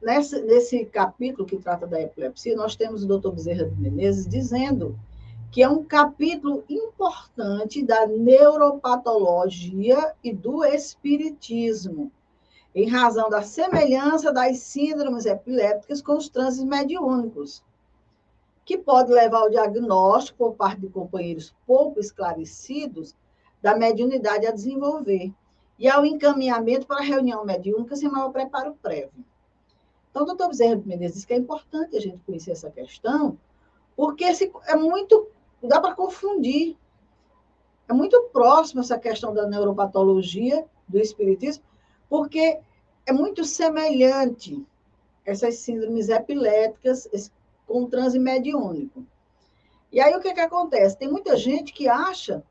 nesse, 0.02 0.42
nesse 0.42 0.84
capítulo 0.86 1.48
que 1.48 1.58
trata 1.58 1.86
da 1.86 2.02
epilepsia, 2.02 2.56
nós 2.56 2.76
temos 2.76 3.04
o 3.04 3.08
doutor 3.08 3.34
Bezerra 3.34 3.66
de 3.66 3.80
Menezes 3.80 4.28
dizendo 4.28 4.98
que 5.52 5.62
é 5.62 5.70
um 5.70 5.84
capítulo 5.84 6.64
importante 6.68 7.84
da 7.84 8.08
neuropatologia 8.08 10.16
e 10.24 10.34
do 10.34 10.66
espiritismo, 10.66 12.12
em 12.76 12.89
razão 12.89 13.30
da 13.30 13.41
semelhança 13.41 14.32
das 14.32 14.59
síndromes 14.59 15.26
epilépticas 15.26 16.01
com 16.01 16.17
os 16.17 16.28
transes 16.28 16.63
mediúnicos, 16.63 17.63
que 18.65 18.78
pode 18.78 19.11
levar 19.11 19.39
ao 19.39 19.49
diagnóstico 19.49 20.38
por 20.38 20.55
parte 20.55 20.82
de 20.82 20.89
companheiros 20.89 21.53
pouco 21.67 21.99
esclarecidos 21.99 23.15
da 23.61 23.78
mediunidade 23.78 24.47
a 24.47 24.51
desenvolver 24.51 25.32
e 25.78 25.88
ao 25.89 26.05
encaminhamento 26.05 26.88
para 26.88 26.99
a 26.99 27.03
reunião 27.03 27.45
mediúnica 27.45 27.95
sem 27.95 28.09
maior 28.09 28.32
preparo 28.32 28.76
prévio. 28.82 29.26
Então, 30.09 30.26
doutor 30.26 30.47
Bezerra 30.47 30.76
de 30.76 30.88
Menezes 30.88 31.17
diz 31.17 31.26
que 31.26 31.34
é 31.34 31.38
importante 31.38 31.97
a 31.97 31.99
gente 31.99 32.19
conhecer 32.26 32.51
essa 32.51 32.69
questão, 32.69 33.38
porque 33.95 34.24
é 34.24 34.76
muito, 34.76 35.28
dá 35.61 35.82
para 35.82 35.95
confundir. 35.95 36.78
É 37.89 37.93
muito 37.93 38.30
próximo 38.32 38.82
essa 38.82 38.97
questão 38.97 39.34
da 39.34 39.47
neuropatologia, 39.47 40.65
do 40.88 40.99
espiritismo, 40.99 41.63
porque 42.14 42.59
é 43.07 43.11
muito 43.11 43.43
semelhante 43.43 44.64
essas 45.26 45.55
síndromes 45.55 46.09
epiléticas 46.09 47.09
com 47.66 47.89
transe 47.89 48.20
mediúnico. 48.20 49.03
E 49.91 49.99
aí, 49.99 50.14
o 50.14 50.20
que, 50.20 50.32
que 50.32 50.39
acontece? 50.39 50.95
Tem 50.95 51.09
muita 51.09 51.36
gente 51.36 51.74
que 51.74 51.88
acha 51.88 52.43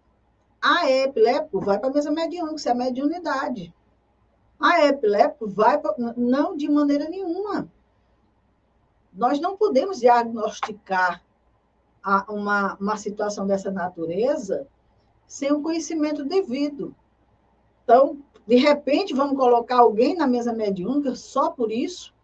a 0.61 0.91
epilépico 0.91 1.61
vai 1.61 1.79
para 1.79 1.91
a 1.91 1.93
mesa 1.93 2.11
mediúnica, 2.11 2.57
isso 2.57 2.69
é 2.69 2.73
a 2.73 2.75
mediunidade. 2.75 3.73
A 4.59 4.85
epilépico 4.87 5.47
vai 5.47 5.79
para... 5.79 5.95
Não, 6.17 6.57
de 6.57 6.69
maneira 6.69 7.09
nenhuma. 7.09 7.71
Nós 9.13 9.39
não 9.39 9.57
podemos 9.57 10.01
diagnosticar 10.01 11.23
uma, 12.29 12.75
uma 12.81 12.97
situação 12.97 13.47
dessa 13.47 13.71
natureza 13.71 14.67
sem 15.25 15.53
um 15.53 15.63
conhecimento 15.63 16.25
devido. 16.25 16.93
Então, 17.93 18.17
de 18.47 18.57
repente, 18.57 19.13
vamos 19.13 19.37
colocar 19.37 19.81
alguém 19.81 20.17
na 20.17 20.27
mesa 20.27 20.51
mediúnica 20.51 21.15
só 21.15 21.51
por 21.51 21.71
isso, 21.71 22.15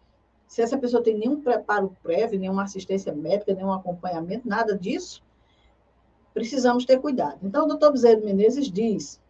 se 0.47 0.63
essa 0.63 0.79
pessoa 0.79 1.03
tem 1.03 1.15
nenhum 1.15 1.43
preparo 1.43 1.95
prévio, 2.01 2.39
nenhuma 2.39 2.63
assistência 2.63 3.13
médica, 3.13 3.53
nenhum 3.53 3.71
acompanhamento, 3.71 4.49
nada 4.49 4.75
disso, 4.75 5.21
precisamos 6.33 6.85
ter 6.85 6.99
cuidado. 6.99 7.37
Então, 7.43 7.65
o 7.65 7.67
doutor 7.67 7.91
Bezerra 7.91 8.19
Menezes 8.19 8.71
diz: 8.71 9.21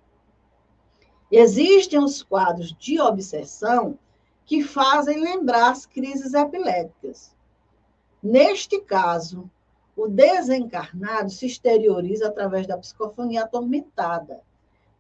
existem 1.29 2.01
os 2.01 2.23
quadros 2.23 2.71
de 2.71 3.01
obsessão 3.01 3.99
que 4.45 4.63
fazem 4.63 5.21
lembrar 5.21 5.71
as 5.71 5.85
crises 5.85 6.33
epiléticas. 6.33 7.35
Neste 8.23 8.79
caso, 8.79 9.51
o 9.93 10.07
desencarnado 10.07 11.31
se 11.31 11.45
exterioriza 11.45 12.29
através 12.29 12.65
da 12.65 12.77
psicofonia 12.77 13.43
atormentada, 13.43 14.41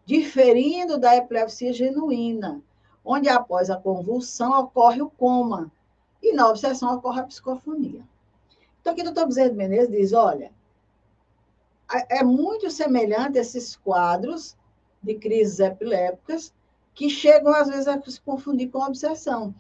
diferindo 0.09 0.97
da 0.97 1.15
epilepsia 1.15 1.71
genuína, 1.71 2.63
onde 3.05 3.29
após 3.29 3.69
a 3.69 3.77
convulsão 3.77 4.59
ocorre 4.59 5.03
o 5.03 5.09
coma 5.11 5.71
e 6.19 6.33
na 6.33 6.49
obsessão 6.49 6.95
ocorre 6.95 7.19
a 7.19 7.25
psicofonia. 7.25 8.01
Então, 8.81 8.91
aqui 8.91 9.03
o 9.03 9.05
doutor 9.05 9.27
Bezerra 9.27 9.51
de 9.51 9.55
Menezes 9.55 9.91
diz, 9.91 10.11
olha, 10.11 10.51
é 12.09 12.23
muito 12.23 12.71
semelhante 12.71 13.37
esses 13.37 13.75
quadros 13.75 14.57
de 14.99 15.13
crises 15.13 15.59
epilépticas 15.59 16.51
que 16.95 17.07
chegam, 17.07 17.53
às 17.53 17.67
vezes, 17.67 17.87
a 17.87 18.01
se 18.01 18.19
confundir 18.19 18.71
com 18.71 18.79
obsessão. 18.79 19.53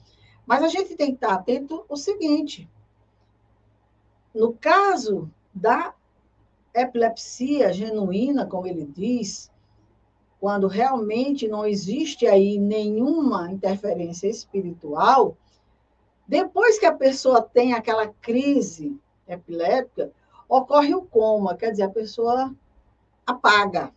Mas 0.47 0.63
a 0.63 0.67
gente 0.67 0.95
tem 0.95 1.09
que 1.09 1.23
estar 1.23 1.35
atento 1.35 1.85
ao 1.87 1.95
seguinte: 1.95 2.67
no 4.33 4.53
caso 4.53 5.29
da 5.53 5.93
epilepsia 6.73 7.71
genuína, 7.71 8.47
como 8.47 8.65
ele 8.65 8.87
diz, 8.87 9.51
quando 10.39 10.67
realmente 10.67 11.47
não 11.47 11.65
existe 11.65 12.25
aí 12.25 12.57
nenhuma 12.57 13.51
interferência 13.51 14.27
espiritual, 14.27 15.35
depois 16.27 16.79
que 16.79 16.85
a 16.85 16.95
pessoa 16.95 17.41
tem 17.41 17.73
aquela 17.73 18.07
crise 18.07 18.97
epiléptica, 19.27 20.11
ocorre 20.47 20.95
o 20.95 21.01
coma, 21.01 21.57
quer 21.57 21.71
dizer, 21.71 21.83
a 21.83 21.89
pessoa 21.89 22.55
apaga. 23.25 23.93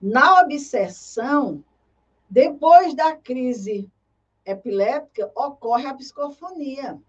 Na 0.00 0.40
obsessão, 0.40 1.64
depois 2.28 2.94
da 2.94 3.16
crise 3.16 3.90
epiléptica, 4.44 5.30
ocorre 5.34 5.86
a 5.86 5.94
psicofonia. 5.94 7.00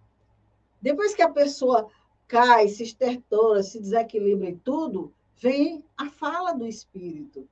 Depois 0.82 1.14
que 1.16 1.22
a 1.22 1.30
pessoa 1.30 1.88
cai, 2.28 2.68
se 2.68 2.84
estertora, 2.84 3.64
se 3.64 3.80
desequilibra 3.80 4.50
e 4.50 4.58
tudo, 4.58 5.14
vem 5.36 5.84
a 5.98 6.10
fala 6.10 6.54
do 6.54 6.66
espírito, 6.66 7.48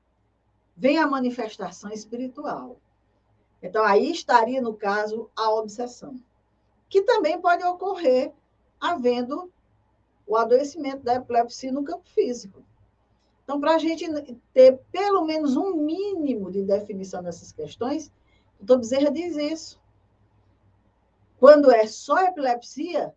vem 0.75 0.97
a 0.97 1.07
manifestação 1.07 1.91
espiritual. 1.91 2.77
Então, 3.61 3.83
aí 3.83 4.11
estaria, 4.11 4.61
no 4.61 4.73
caso, 4.73 5.29
a 5.35 5.51
obsessão, 5.51 6.19
que 6.89 7.03
também 7.03 7.39
pode 7.39 7.63
ocorrer 7.63 8.33
havendo 8.79 9.51
o 10.25 10.35
adoecimento 10.35 11.03
da 11.03 11.15
epilepsia 11.15 11.71
no 11.71 11.83
campo 11.83 12.07
físico. 12.09 12.63
Então, 13.43 13.59
para 13.59 13.75
a 13.75 13.77
gente 13.77 14.05
ter 14.53 14.79
pelo 14.91 15.25
menos 15.25 15.55
um 15.55 15.75
mínimo 15.75 16.49
de 16.49 16.63
definição 16.63 17.21
dessas 17.21 17.51
questões, 17.51 18.07
o 18.59 18.65
doutor 18.65 18.79
Bezerra 18.79 19.11
diz 19.11 19.35
isso. 19.35 19.79
Quando 21.37 21.71
é 21.71 21.85
só 21.85 22.19
epilepsia, 22.23 23.13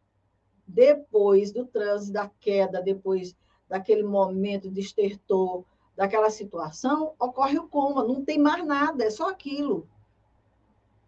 depois 0.66 1.52
do 1.52 1.66
transe, 1.66 2.12
da 2.12 2.28
queda, 2.40 2.82
depois 2.82 3.36
daquele 3.68 4.02
momento 4.02 4.70
de 4.70 4.80
estertor, 4.80 5.64
daquela 5.96 6.30
situação, 6.30 7.14
ocorre 7.18 7.58
o 7.58 7.68
coma, 7.68 8.04
não 8.04 8.24
tem 8.24 8.38
mais 8.38 8.66
nada, 8.66 9.04
é 9.04 9.10
só 9.10 9.30
aquilo. 9.30 9.88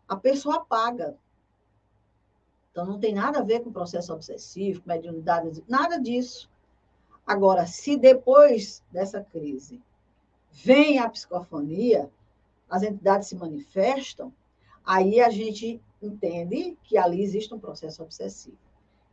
A 0.08 0.16
pessoa 0.16 0.56
apaga. 0.56 1.16
Então, 2.70 2.86
não 2.86 3.00
tem 3.00 3.14
nada 3.14 3.40
a 3.40 3.42
ver 3.42 3.60
com 3.60 3.72
processo 3.72 4.12
obsessivo, 4.12 4.82
com 4.82 4.88
mediunidade, 4.88 5.64
nada 5.66 5.98
disso. 5.98 6.50
Agora, 7.26 7.66
se 7.66 7.96
depois 7.96 8.84
dessa 8.92 9.20
crise 9.20 9.82
vem 10.52 10.98
a 10.98 11.08
psicofonia, 11.08 12.10
as 12.70 12.82
entidades 12.82 13.28
se 13.28 13.34
manifestam, 13.34 14.32
aí 14.84 15.20
a 15.20 15.30
gente 15.30 15.80
entende 16.00 16.76
que 16.84 16.96
ali 16.96 17.22
existe 17.22 17.52
um 17.52 17.58
processo 17.58 18.02
obsessivo. 18.02 18.58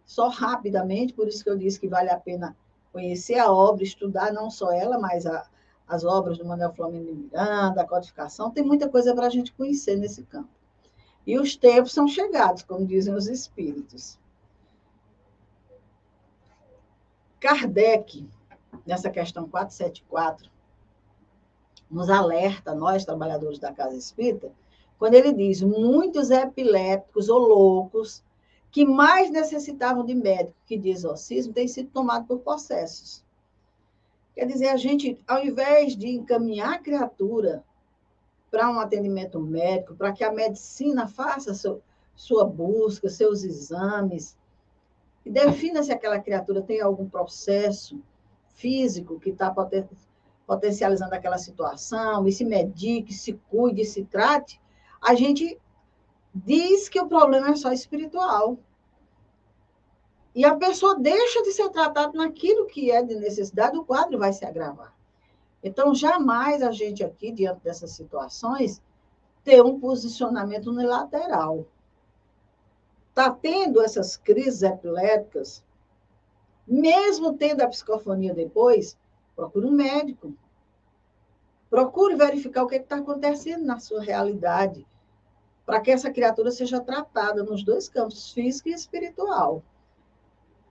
Só 0.06 0.28
rapidamente, 0.28 1.14
por 1.14 1.28
isso 1.28 1.44
que 1.44 1.50
eu 1.50 1.58
disse 1.58 1.80
que 1.80 1.88
vale 1.88 2.10
a 2.10 2.20
pena 2.20 2.56
conhecer 2.92 3.40
a 3.40 3.52
obra, 3.52 3.84
estudar 3.84 4.32
não 4.32 4.52
só 4.52 4.72
ela, 4.72 5.00
mas 5.00 5.26
a, 5.26 5.48
as 5.88 6.04
obras 6.04 6.38
do 6.38 6.46
Manuel 6.46 6.74
Flamengo 6.74 7.06
de 7.06 7.14
Miranda, 7.14 7.82
a 7.82 7.88
codificação, 7.88 8.52
tem 8.52 8.64
muita 8.64 8.90
coisa 8.90 9.14
para 9.14 9.28
a 9.28 9.30
gente 9.30 9.54
conhecer 9.54 9.98
nesse 9.98 10.24
campo. 10.24 10.50
E 11.26 11.38
os 11.40 11.56
tempos 11.56 11.94
são 11.94 12.08
chegados, 12.08 12.64
como 12.64 12.86
dizem 12.86 13.14
os 13.14 13.28
espíritos. 13.28 14.18
Kardec, 17.40 18.28
nessa 18.86 19.10
questão 19.10 19.48
474, 19.48 20.50
nos 21.90 22.10
alerta, 22.10 22.74
nós, 22.74 23.06
trabalhadores 23.06 23.60
da 23.60 23.72
Casa 23.72 23.96
Espírita, 23.96 24.52
quando 24.98 25.14
ele 25.14 25.34
diz: 25.34 25.62
muitos 25.62 26.30
epilépticos 26.30 27.30
ou 27.30 27.40
loucos 27.40 28.24
que 28.72 28.86
mais 28.86 29.30
necessitavam 29.30 30.04
de 30.04 30.16
médico 30.16 30.56
que 30.66 30.78
de 30.78 30.90
exorcismo 30.90 31.54
têm 31.54 31.68
sido 31.68 31.90
tomados 31.90 32.28
por 32.28 32.40
processos. 32.40 33.24
Quer 34.36 34.46
dizer, 34.46 34.70
a 34.70 34.78
gente, 34.78 35.20
ao 35.28 35.44
invés 35.46 35.96
de 35.96 36.10
encaminhar 36.10 36.74
a 36.74 36.80
criatura 36.80 37.64
para 38.50 38.70
um 38.70 38.80
atendimento 38.80 39.40
médico, 39.40 39.96
para 39.96 40.12
que 40.12 40.24
a 40.24 40.32
medicina 40.32 41.08
faça 41.08 41.54
seu, 41.54 41.82
sua 42.16 42.46
busca, 42.46 43.10
seus 43.10 43.44
exames, 43.44 44.38
e 45.26 45.30
defina 45.30 45.82
se 45.82 45.92
aquela 45.92 46.20
criatura 46.20 46.62
tem 46.62 46.82
algum 46.82 47.10
processo 47.10 48.02
físico 48.56 49.20
que 49.20 49.30
está 49.30 49.54
potencializando 50.46 51.16
aquela 51.16 51.38
situação, 51.38 52.28
e 52.28 52.32
se 52.32 52.44
medique, 52.44 53.14
se 53.14 53.34
cuide, 53.50 53.86
se 53.86 54.04
trate, 54.04 54.60
a 55.02 55.16
gente 55.16 55.60
diz 56.34 56.90
que 56.90 57.00
o 57.00 57.08
problema 57.08 57.50
é 57.50 57.56
só 57.56 57.72
espiritual. 57.72 58.58
E 60.36 60.44
a 60.44 60.56
pessoa 60.56 61.00
deixa 61.00 61.44
de 61.44 61.52
ser 61.52 61.70
tratada 61.70 62.12
naquilo 62.14 62.66
que 62.66 62.90
é 62.90 63.04
de 63.04 63.16
necessidade, 63.16 63.78
o 63.78 63.86
quadro 63.86 64.18
vai 64.18 64.34
se 64.34 64.44
agravar. 64.44 64.92
Então, 65.64 65.94
jamais 65.94 66.64
a 66.64 66.72
gente 66.72 67.04
aqui, 67.04 67.32
diante 67.32 67.64
dessas 67.64 67.92
situações, 67.92 68.82
ter 69.44 69.62
um 69.62 69.80
posicionamento 69.80 70.72
unilateral. 70.72 71.68
Está 73.10 73.30
tendo 73.30 73.80
essas 73.80 74.18
crises 74.18 74.64
epiléticas, 74.64 75.64
mesmo 76.68 77.34
tendo 77.38 77.62
a 77.62 77.68
psicofonia 77.68 78.34
depois, 78.34 78.98
procure 79.36 79.68
um 79.68 79.72
médico. 79.72 80.34
Procure 81.70 82.16
verificar 82.16 82.64
o 82.64 82.68
que 82.68 82.76
é 82.76 82.80
está 82.80 82.98
acontecendo 82.98 83.66
na 83.66 83.80
sua 83.80 84.02
realidade, 84.02 84.86
para 85.64 85.80
que 85.80 85.92
essa 85.92 86.12
criatura 86.12 86.50
seja 86.50 86.80
tratada 86.80 87.44
nos 87.44 87.64
dois 87.64 87.88
campos, 87.88 88.32
físico 88.32 88.70
e 88.70 88.74
espiritual 88.74 89.64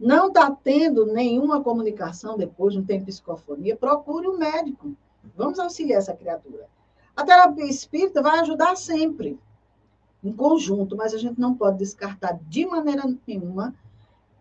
não 0.02 0.26
está 0.26 0.50
tendo 0.50 1.06
nenhuma 1.06 1.62
comunicação 1.62 2.36
depois, 2.36 2.74
não 2.74 2.84
tem 2.84 3.04
psicofonia, 3.04 3.76
procure 3.76 4.26
um 4.26 4.36
médico. 4.36 4.96
Vamos 5.36 5.60
auxiliar 5.60 6.00
essa 6.00 6.12
criatura. 6.12 6.68
A 7.14 7.22
terapia 7.22 7.66
espírita 7.66 8.20
vai 8.20 8.40
ajudar 8.40 8.76
sempre, 8.76 9.38
em 10.24 10.32
conjunto, 10.32 10.96
mas 10.96 11.14
a 11.14 11.18
gente 11.18 11.40
não 11.40 11.54
pode 11.54 11.78
descartar 11.78 12.36
de 12.48 12.66
maneira 12.66 13.04
nenhuma 13.24 13.72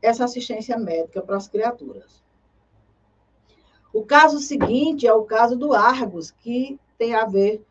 essa 0.01 0.25
assistência 0.25 0.75
médica 0.79 1.21
para 1.21 1.37
as 1.37 1.47
criaturas. 1.47 2.23
O 3.93 4.03
caso 4.03 4.39
seguinte 4.39 5.05
é 5.05 5.13
o 5.13 5.25
caso 5.25 5.55
do 5.55 5.73
Argos, 5.73 6.31
que 6.31 6.79
tem 6.97 7.13
a 7.13 7.25
ver 7.25 7.63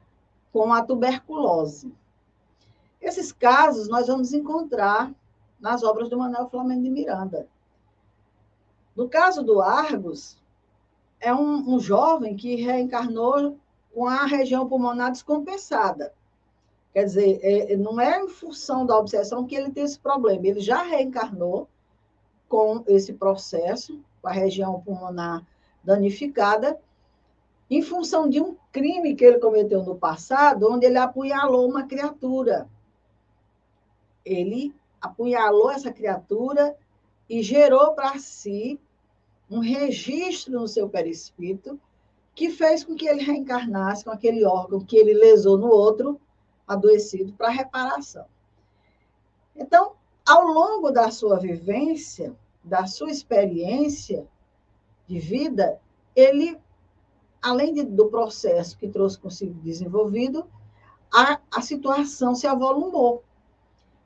com 0.52 0.72
a 0.72 0.80
tuberculose. 0.80 1.92
Esses 3.00 3.32
casos 3.32 3.88
nós 3.88 4.06
vamos 4.06 4.32
encontrar 4.32 5.12
nas 5.58 5.82
obras 5.82 6.08
do 6.08 6.18
Manuel 6.18 6.48
Flamengo 6.48 6.82
de 6.84 6.90
Miranda. 6.90 7.48
No 8.96 9.08
caso 9.08 9.42
do 9.42 9.60
Argos, 9.60 10.38
é 11.20 11.32
um, 11.34 11.74
um 11.74 11.80
jovem 11.80 12.36
que 12.36 12.56
reencarnou 12.56 13.58
com 13.94 14.06
a 14.06 14.24
região 14.24 14.68
pulmonar 14.68 15.10
descompensada. 15.12 16.12
Quer 16.92 17.04
dizer, 17.04 17.40
é, 17.42 17.76
não 17.76 18.00
é 18.00 18.20
em 18.20 18.28
função 18.28 18.84
da 18.84 18.98
obsessão 18.98 19.46
que 19.46 19.54
ele 19.54 19.70
tem 19.70 19.84
esse 19.84 19.98
problema. 19.98 20.46
Ele 20.46 20.60
já 20.60 20.82
reencarnou 20.82 21.68
com 22.48 22.82
esse 22.88 23.12
processo, 23.12 24.00
com 24.20 24.28
a 24.28 24.32
região 24.32 24.80
pulmonar 24.80 25.46
danificada, 25.84 26.80
em 27.70 27.80
função 27.80 28.28
de 28.28 28.40
um 28.40 28.56
crime 28.72 29.14
que 29.14 29.24
ele 29.24 29.38
cometeu 29.38 29.84
no 29.84 29.94
passado, 29.94 30.68
onde 30.68 30.86
ele 30.86 30.98
apunhalou 30.98 31.68
uma 31.68 31.84
criatura. 31.84 32.68
Ele 34.24 34.74
apunhalou 35.00 35.70
essa 35.70 35.92
criatura 35.92 36.76
e 37.30 37.44
gerou 37.44 37.92
para 37.92 38.18
si 38.18 38.80
um 39.48 39.60
registro 39.60 40.52
no 40.52 40.66
seu 40.66 40.88
perispírito 40.88 41.80
que 42.34 42.50
fez 42.50 42.82
com 42.82 42.96
que 42.96 43.06
ele 43.06 43.22
reencarnasse 43.22 44.04
com 44.04 44.10
aquele 44.10 44.44
órgão 44.44 44.84
que 44.84 44.96
ele 44.96 45.14
lesou 45.14 45.56
no 45.56 45.68
outro, 45.68 46.20
adoecido, 46.66 47.32
para 47.34 47.48
reparação. 47.48 48.26
Então, 49.54 49.92
ao 50.26 50.44
longo 50.44 50.90
da 50.90 51.12
sua 51.12 51.38
vivência, 51.38 52.34
da 52.64 52.86
sua 52.86 53.10
experiência 53.10 54.26
de 55.06 55.20
vida, 55.20 55.80
ele, 56.16 56.58
além 57.40 57.72
de, 57.74 57.84
do 57.84 58.08
processo 58.08 58.76
que 58.76 58.88
trouxe 58.88 59.18
consigo 59.18 59.54
desenvolvido, 59.60 60.48
a, 61.12 61.38
a 61.48 61.62
situação 61.62 62.34
se 62.34 62.48
avolumou. 62.48 63.22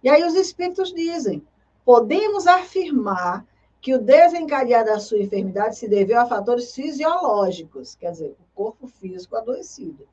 E 0.03 0.11
aí 0.11 0.25
os 0.25 0.35
espíritos 0.35 0.93
dizem: 0.93 1.43
podemos 1.85 2.47
afirmar 2.47 3.45
que 3.81 3.95
o 3.95 4.01
desencadear 4.01 4.85
da 4.85 4.99
sua 4.99 5.19
enfermidade 5.19 5.77
se 5.77 5.87
deveu 5.87 6.19
a 6.19 6.27
fatores 6.27 6.75
fisiológicos, 6.75 7.95
quer 7.95 8.13
dizer, 8.13 8.35
o 8.41 8.55
corpo 8.55 8.87
físico 8.87 9.37
adoecido, 9.37 10.09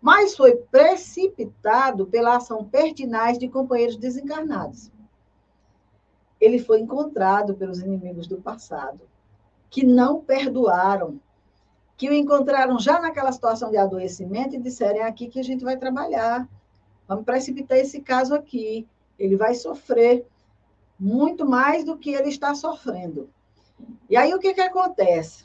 mas 0.00 0.36
foi 0.36 0.56
precipitado 0.56 2.06
pela 2.06 2.36
ação 2.36 2.64
pertinaz 2.64 3.38
de 3.38 3.48
companheiros 3.48 3.96
desencarnados. 3.96 4.90
Ele 6.40 6.58
foi 6.58 6.80
encontrado 6.80 7.54
pelos 7.54 7.78
inimigos 7.78 8.26
do 8.26 8.42
passado, 8.42 9.00
que 9.70 9.86
não 9.86 10.20
perdoaram, 10.20 11.20
que 11.96 12.08
o 12.08 12.12
encontraram 12.12 12.80
já 12.80 13.00
naquela 13.00 13.30
situação 13.30 13.70
de 13.70 13.76
adoecimento 13.76 14.56
e 14.56 14.60
disseram: 14.60 14.98
é 14.98 15.02
aqui 15.04 15.28
que 15.28 15.38
a 15.38 15.44
gente 15.44 15.62
vai 15.62 15.76
trabalhar, 15.76 16.48
vamos 17.06 17.24
precipitar 17.24 17.78
esse 17.78 18.00
caso 18.00 18.34
aqui, 18.34 18.88
ele 19.16 19.36
vai 19.36 19.54
sofrer 19.54 20.26
muito 21.02 21.44
mais 21.44 21.82
do 21.82 21.98
que 21.98 22.10
ele 22.10 22.28
está 22.28 22.54
sofrendo. 22.54 23.28
E 24.08 24.16
aí 24.16 24.32
o 24.32 24.38
que, 24.38 24.54
que 24.54 24.60
acontece? 24.60 25.44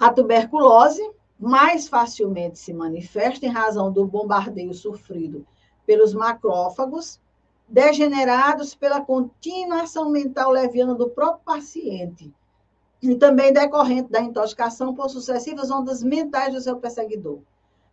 A 0.00 0.10
tuberculose 0.10 1.02
mais 1.38 1.86
facilmente 1.86 2.58
se 2.58 2.72
manifesta 2.72 3.44
em 3.44 3.50
razão 3.50 3.92
do 3.92 4.06
bombardeio 4.06 4.72
sofrido 4.72 5.46
pelos 5.84 6.14
macrófagos, 6.14 7.20
degenerados 7.68 8.74
pela 8.74 9.02
contínua 9.02 9.82
ação 9.82 10.08
mental 10.08 10.50
leviana 10.50 10.94
do 10.94 11.10
próprio 11.10 11.44
paciente, 11.44 12.32
e 13.02 13.14
também 13.16 13.52
decorrente 13.52 14.10
da 14.10 14.22
intoxicação 14.22 14.94
por 14.94 15.10
sucessivas 15.10 15.70
ondas 15.70 16.02
mentais 16.02 16.54
do 16.54 16.60
seu 16.62 16.78
perseguidor, 16.78 17.40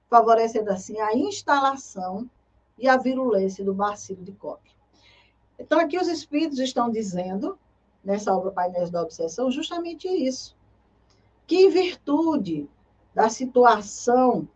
favorecendo 0.10 0.72
assim 0.72 1.02
a 1.02 1.14
instalação 1.14 2.30
e 2.78 2.88
a 2.88 2.96
virulência 2.96 3.66
do 3.66 3.74
bacilo 3.74 4.24
de 4.24 4.32
Koch. 4.32 4.81
Então, 5.62 5.80
aqui 5.80 5.98
os 5.98 6.08
espíritos 6.08 6.60
estão 6.60 6.90
dizendo, 6.90 7.58
nessa 8.04 8.36
obra 8.36 8.52
Painéis 8.52 8.90
da 8.90 9.02
Obsessão, 9.02 9.52
justamente 9.52 10.08
isso. 10.08 10.56
Que 11.46 11.66
em 11.66 11.70
virtude 11.70 12.68
da 13.14 13.30
situação 13.30 14.48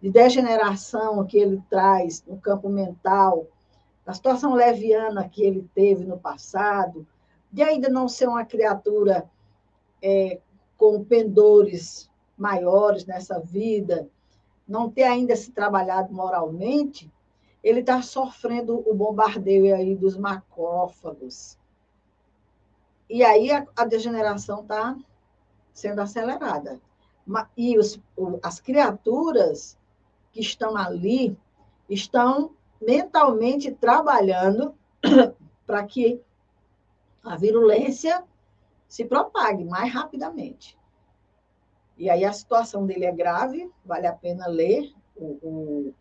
de 0.00 0.10
degeneração 0.10 1.24
que 1.24 1.36
ele 1.36 1.62
traz 1.68 2.24
no 2.26 2.36
campo 2.36 2.68
mental, 2.68 3.46
da 4.04 4.12
situação 4.12 4.54
leviana 4.54 5.28
que 5.28 5.42
ele 5.42 5.68
teve 5.74 6.04
no 6.04 6.18
passado, 6.18 7.06
de 7.50 7.62
ainda 7.62 7.88
não 7.88 8.08
ser 8.08 8.28
uma 8.28 8.44
criatura 8.44 9.28
é, 10.00 10.40
com 10.76 11.04
pendores 11.04 12.10
maiores 12.36 13.04
nessa 13.04 13.38
vida, 13.38 14.08
não 14.66 14.90
ter 14.90 15.04
ainda 15.04 15.36
se 15.36 15.52
trabalhado 15.52 16.12
moralmente, 16.12 17.12
ele 17.62 17.80
está 17.80 18.02
sofrendo 18.02 18.82
o 18.88 18.94
bombardeio 18.94 19.74
aí 19.74 19.94
dos 19.94 20.16
macrófagos. 20.16 21.58
E 23.08 23.22
aí 23.22 23.52
a, 23.52 23.66
a 23.76 23.84
degeneração 23.84 24.62
está 24.62 24.96
sendo 25.72 26.00
acelerada. 26.00 26.80
E 27.56 27.78
os, 27.78 28.00
as 28.42 28.60
criaturas 28.60 29.78
que 30.32 30.40
estão 30.40 30.76
ali 30.76 31.36
estão 31.88 32.52
mentalmente 32.80 33.70
trabalhando 33.70 34.74
para 35.66 35.84
que 35.84 36.20
a 37.22 37.36
virulência 37.36 38.24
se 38.88 39.04
propague 39.04 39.64
mais 39.64 39.92
rapidamente. 39.92 40.76
E 41.96 42.10
aí 42.10 42.24
a 42.24 42.32
situação 42.32 42.84
dele 42.84 43.04
é 43.04 43.12
grave, 43.12 43.70
vale 43.84 44.06
a 44.06 44.12
pena 44.12 44.48
ler 44.48 44.92
o, 45.14 45.26
o, 45.42 45.94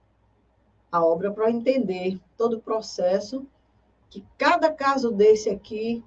a 0.92 1.04
obra 1.04 1.32
para 1.32 1.50
entender 1.50 2.20
todo 2.38 2.58
o 2.58 2.62
processo, 2.62 3.48
que 4.10 4.26
cada 4.38 4.72
caso 4.72 5.12
desse 5.12 5.50
aqui 5.50 6.04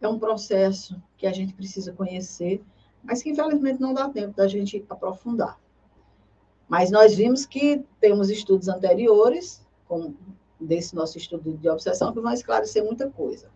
é 0.00 0.08
um 0.08 0.18
processo 0.18 1.00
que 1.16 1.26
a 1.26 1.32
gente 1.32 1.54
precisa 1.54 1.92
conhecer, 1.92 2.62
mas 3.02 3.22
que 3.22 3.30
infelizmente 3.30 3.80
não 3.80 3.94
dá 3.94 4.08
tempo 4.08 4.36
da 4.36 4.48
gente 4.48 4.84
aprofundar. 4.90 5.58
Mas 6.68 6.90
nós 6.90 7.14
vimos 7.14 7.46
que 7.46 7.84
temos 8.00 8.28
estudos 8.28 8.68
anteriores, 8.68 9.64
como 9.86 10.16
desse 10.60 10.96
nosso 10.96 11.16
estudo 11.16 11.56
de 11.56 11.68
obsessão, 11.68 12.12
que 12.12 12.20
vão 12.20 12.32
esclarecer 12.32 12.84
muita 12.84 13.08
coisa. 13.10 13.48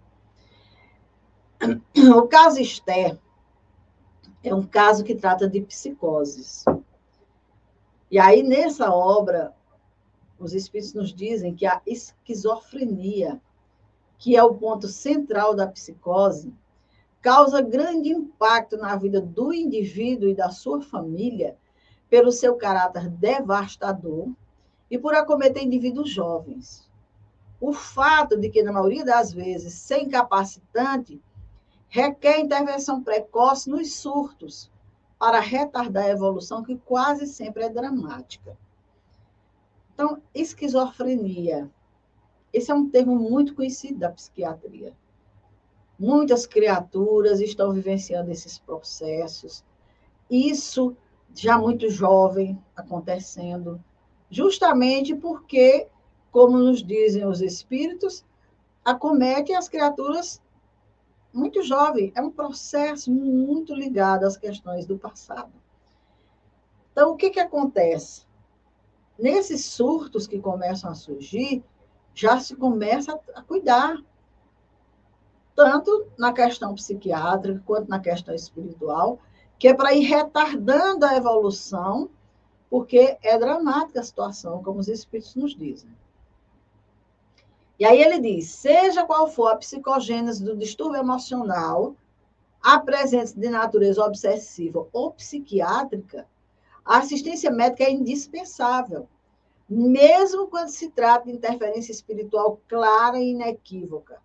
O 2.16 2.26
caso 2.28 2.60
Esther 2.60 3.18
é 4.42 4.54
um 4.54 4.62
caso 4.62 5.04
que 5.04 5.14
trata 5.14 5.48
de 5.48 5.60
psicoses. 5.60 6.64
E 8.10 8.18
aí, 8.18 8.42
nessa 8.42 8.90
obra, 8.90 9.54
os 10.40 10.54
espíritos 10.54 10.94
nos 10.94 11.14
dizem 11.14 11.54
que 11.54 11.66
a 11.66 11.80
esquizofrenia, 11.86 13.40
que 14.18 14.36
é 14.36 14.42
o 14.42 14.54
ponto 14.54 14.88
central 14.88 15.54
da 15.54 15.66
psicose, 15.66 16.52
causa 17.20 17.60
grande 17.60 18.08
impacto 18.08 18.76
na 18.78 18.96
vida 18.96 19.20
do 19.20 19.52
indivíduo 19.52 20.28
e 20.28 20.34
da 20.34 20.50
sua 20.50 20.80
família 20.80 21.56
pelo 22.08 22.32
seu 22.32 22.56
caráter 22.56 23.08
devastador 23.08 24.28
e 24.90 24.98
por 24.98 25.14
acometer 25.14 25.62
indivíduos 25.62 26.10
jovens. 26.10 26.88
O 27.60 27.72
fato 27.72 28.36
de 28.38 28.48
que, 28.48 28.62
na 28.62 28.72
maioria 28.72 29.04
das 29.04 29.32
vezes, 29.32 29.74
ser 29.74 29.98
incapacitante 29.98 31.20
requer 31.88 32.40
intervenção 32.40 33.02
precoce 33.02 33.68
nos 33.68 33.94
surtos 33.96 34.70
para 35.18 35.38
retardar 35.38 36.04
a 36.04 36.10
evolução, 36.10 36.62
que 36.62 36.76
quase 36.78 37.26
sempre 37.26 37.64
é 37.64 37.68
dramática. 37.68 38.56
Então, 40.00 40.22
esquizofrenia. 40.34 41.70
Esse 42.54 42.70
é 42.70 42.74
um 42.74 42.88
termo 42.88 43.14
muito 43.16 43.54
conhecido 43.54 43.98
da 43.98 44.08
psiquiatria. 44.08 44.94
Muitas 45.98 46.46
criaturas 46.46 47.38
estão 47.38 47.70
vivenciando 47.70 48.30
esses 48.30 48.58
processos. 48.58 49.62
Isso 50.30 50.96
já 51.34 51.58
muito 51.58 51.90
jovem 51.90 52.58
acontecendo, 52.74 53.78
justamente 54.30 55.14
porque, 55.14 55.86
como 56.32 56.56
nos 56.56 56.82
dizem 56.82 57.26
os 57.26 57.42
espíritos, 57.42 58.24
acomete 58.82 59.52
as 59.52 59.68
criaturas 59.68 60.40
muito 61.30 61.62
jovem. 61.62 62.10
É 62.14 62.22
um 62.22 62.30
processo 62.30 63.12
muito 63.12 63.74
ligado 63.74 64.24
às 64.24 64.38
questões 64.38 64.86
do 64.86 64.98
passado. 64.98 65.52
Então, 66.90 67.10
o 67.10 67.16
que, 67.16 67.28
que 67.28 67.38
acontece? 67.38 68.29
Nesses 69.20 69.64
surtos 69.66 70.26
que 70.26 70.38
começam 70.38 70.90
a 70.90 70.94
surgir, 70.94 71.62
já 72.14 72.40
se 72.40 72.56
começa 72.56 73.18
a 73.34 73.42
cuidar, 73.42 73.96
tanto 75.54 76.06
na 76.18 76.32
questão 76.32 76.74
psiquiátrica 76.74 77.62
quanto 77.66 77.88
na 77.88 78.00
questão 78.00 78.34
espiritual, 78.34 79.18
que 79.58 79.68
é 79.68 79.74
para 79.74 79.94
ir 79.94 80.04
retardando 80.04 81.04
a 81.04 81.16
evolução, 81.16 82.08
porque 82.70 83.18
é 83.22 83.38
dramática 83.38 84.00
a 84.00 84.04
situação, 84.04 84.62
como 84.62 84.80
os 84.80 84.88
espíritos 84.88 85.34
nos 85.34 85.54
dizem. 85.54 85.90
E 87.78 87.84
aí 87.84 88.00
ele 88.00 88.20
diz: 88.20 88.48
seja 88.48 89.04
qual 89.04 89.28
for 89.28 89.48
a 89.48 89.56
psicogênese 89.56 90.44
do 90.44 90.56
distúrbio 90.56 91.00
emocional, 91.00 91.96
a 92.62 92.78
presença 92.78 93.38
de 93.38 93.48
natureza 93.48 94.04
obsessiva 94.04 94.86
ou 94.92 95.12
psiquiátrica, 95.12 96.26
a 96.84 96.98
assistência 96.98 97.50
médica 97.50 97.84
é 97.84 97.90
indispensável, 97.90 99.08
mesmo 99.68 100.48
quando 100.48 100.68
se 100.68 100.90
trata 100.90 101.26
de 101.26 101.32
interferência 101.32 101.92
espiritual 101.92 102.60
clara 102.66 103.18
e 103.18 103.30
inequívoca, 103.30 104.20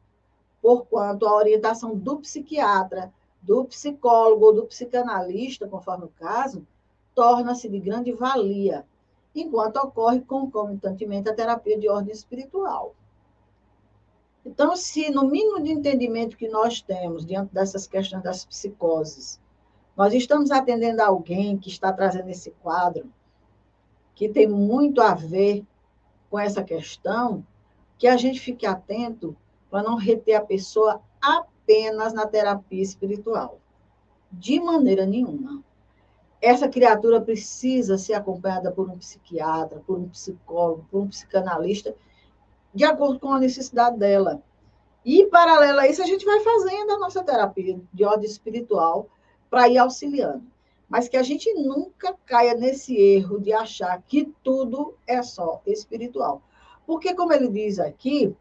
porquanto 0.61 1.27
a 1.27 1.35
orientação 1.35 1.95
do 1.95 2.17
psiquiatra, 2.17 3.13
do 3.41 3.65
psicólogo 3.65 4.45
ou 4.45 4.53
do 4.53 4.65
psicanalista, 4.65 5.67
conforme 5.67 6.05
o 6.05 6.13
caso, 6.19 6.65
torna-se 7.13 7.69
de 7.69 7.79
grande 7.79 8.11
valia, 8.11 8.85
enquanto 9.35 9.77
ocorre 9.77 10.21
concomitantemente 10.21 11.29
a 11.29 11.35
terapia 11.35 11.77
de 11.77 11.87
ordem 11.87 12.11
espiritual. 12.11 12.95
Então, 14.45 14.75
se 14.75 15.09
no 15.09 15.25
mínimo 15.25 15.61
de 15.61 15.71
entendimento 15.71 16.37
que 16.37 16.47
nós 16.47 16.81
temos 16.81 17.25
diante 17.25 17.53
dessas 17.53 17.87
questões 17.87 18.23
das 18.23 18.45
psicoses, 18.45 19.39
nós 19.95 20.13
estamos 20.13 20.51
atendendo 20.51 21.01
alguém 21.01 21.57
que 21.57 21.69
está 21.69 21.91
trazendo 21.93 22.29
esse 22.29 22.51
quadro, 22.61 23.09
que 24.13 24.27
tem 24.27 24.47
muito 24.47 25.01
a 25.01 25.13
ver 25.13 25.65
com 26.29 26.37
essa 26.37 26.63
questão, 26.63 27.45
que 27.97 28.07
a 28.07 28.17
gente 28.17 28.39
fique 28.39 28.65
atento 28.65 29.35
para 29.69 29.83
não 29.83 29.95
reter 29.95 30.35
a 30.35 30.41
pessoa 30.41 31.01
apenas 31.21 32.13
na 32.13 32.27
terapia 32.27 32.81
espiritual. 32.81 33.59
De 34.31 34.59
maneira 34.59 35.05
nenhuma. 35.05 35.63
Essa 36.41 36.67
criatura 36.67 37.21
precisa 37.21 37.97
ser 37.97 38.13
acompanhada 38.13 38.71
por 38.71 38.89
um 38.89 38.97
psiquiatra, 38.97 39.81
por 39.87 39.97
um 39.97 40.09
psicólogo, 40.09 40.85
por 40.91 41.01
um 41.01 41.07
psicanalista, 41.07 41.95
de 42.73 42.83
acordo 42.83 43.19
com 43.19 43.31
a 43.31 43.39
necessidade 43.39 43.97
dela. 43.97 44.41
E, 45.05 45.25
paralelo 45.27 45.79
a 45.79 45.87
isso, 45.87 46.01
a 46.01 46.05
gente 46.05 46.25
vai 46.25 46.41
fazendo 46.41 46.91
a 46.91 46.99
nossa 46.99 47.23
terapia 47.23 47.79
de 47.93 48.03
ordem 48.03 48.29
espiritual 48.29 49.07
para 49.49 49.67
ir 49.69 49.77
auxiliando. 49.77 50.43
Mas 50.87 51.07
que 51.07 51.17
a 51.17 51.23
gente 51.23 51.51
nunca 51.53 52.15
caia 52.25 52.53
nesse 52.53 52.95
erro 52.95 53.39
de 53.39 53.51
achar 53.51 54.01
que 54.03 54.33
tudo 54.43 54.95
é 55.07 55.23
só 55.23 55.61
espiritual. 55.65 56.41
Porque, 56.85 57.15
como 57.15 57.33
ele 57.33 57.47
diz 57.47 57.79
aqui, 57.79 58.35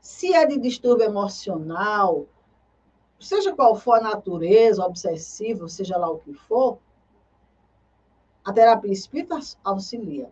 se 0.00 0.32
é 0.32 0.46
de 0.46 0.58
distúrbio 0.58 1.04
emocional, 1.04 2.26
seja 3.20 3.54
qual 3.54 3.76
for 3.76 3.98
a 3.98 4.00
natureza, 4.00 4.84
obsessivo, 4.84 5.68
seja 5.68 5.98
lá 5.98 6.10
o 6.10 6.18
que 6.18 6.32
for, 6.32 6.78
a 8.44 8.52
terapia 8.52 8.92
espírita 8.92 9.38
auxilia. 9.62 10.30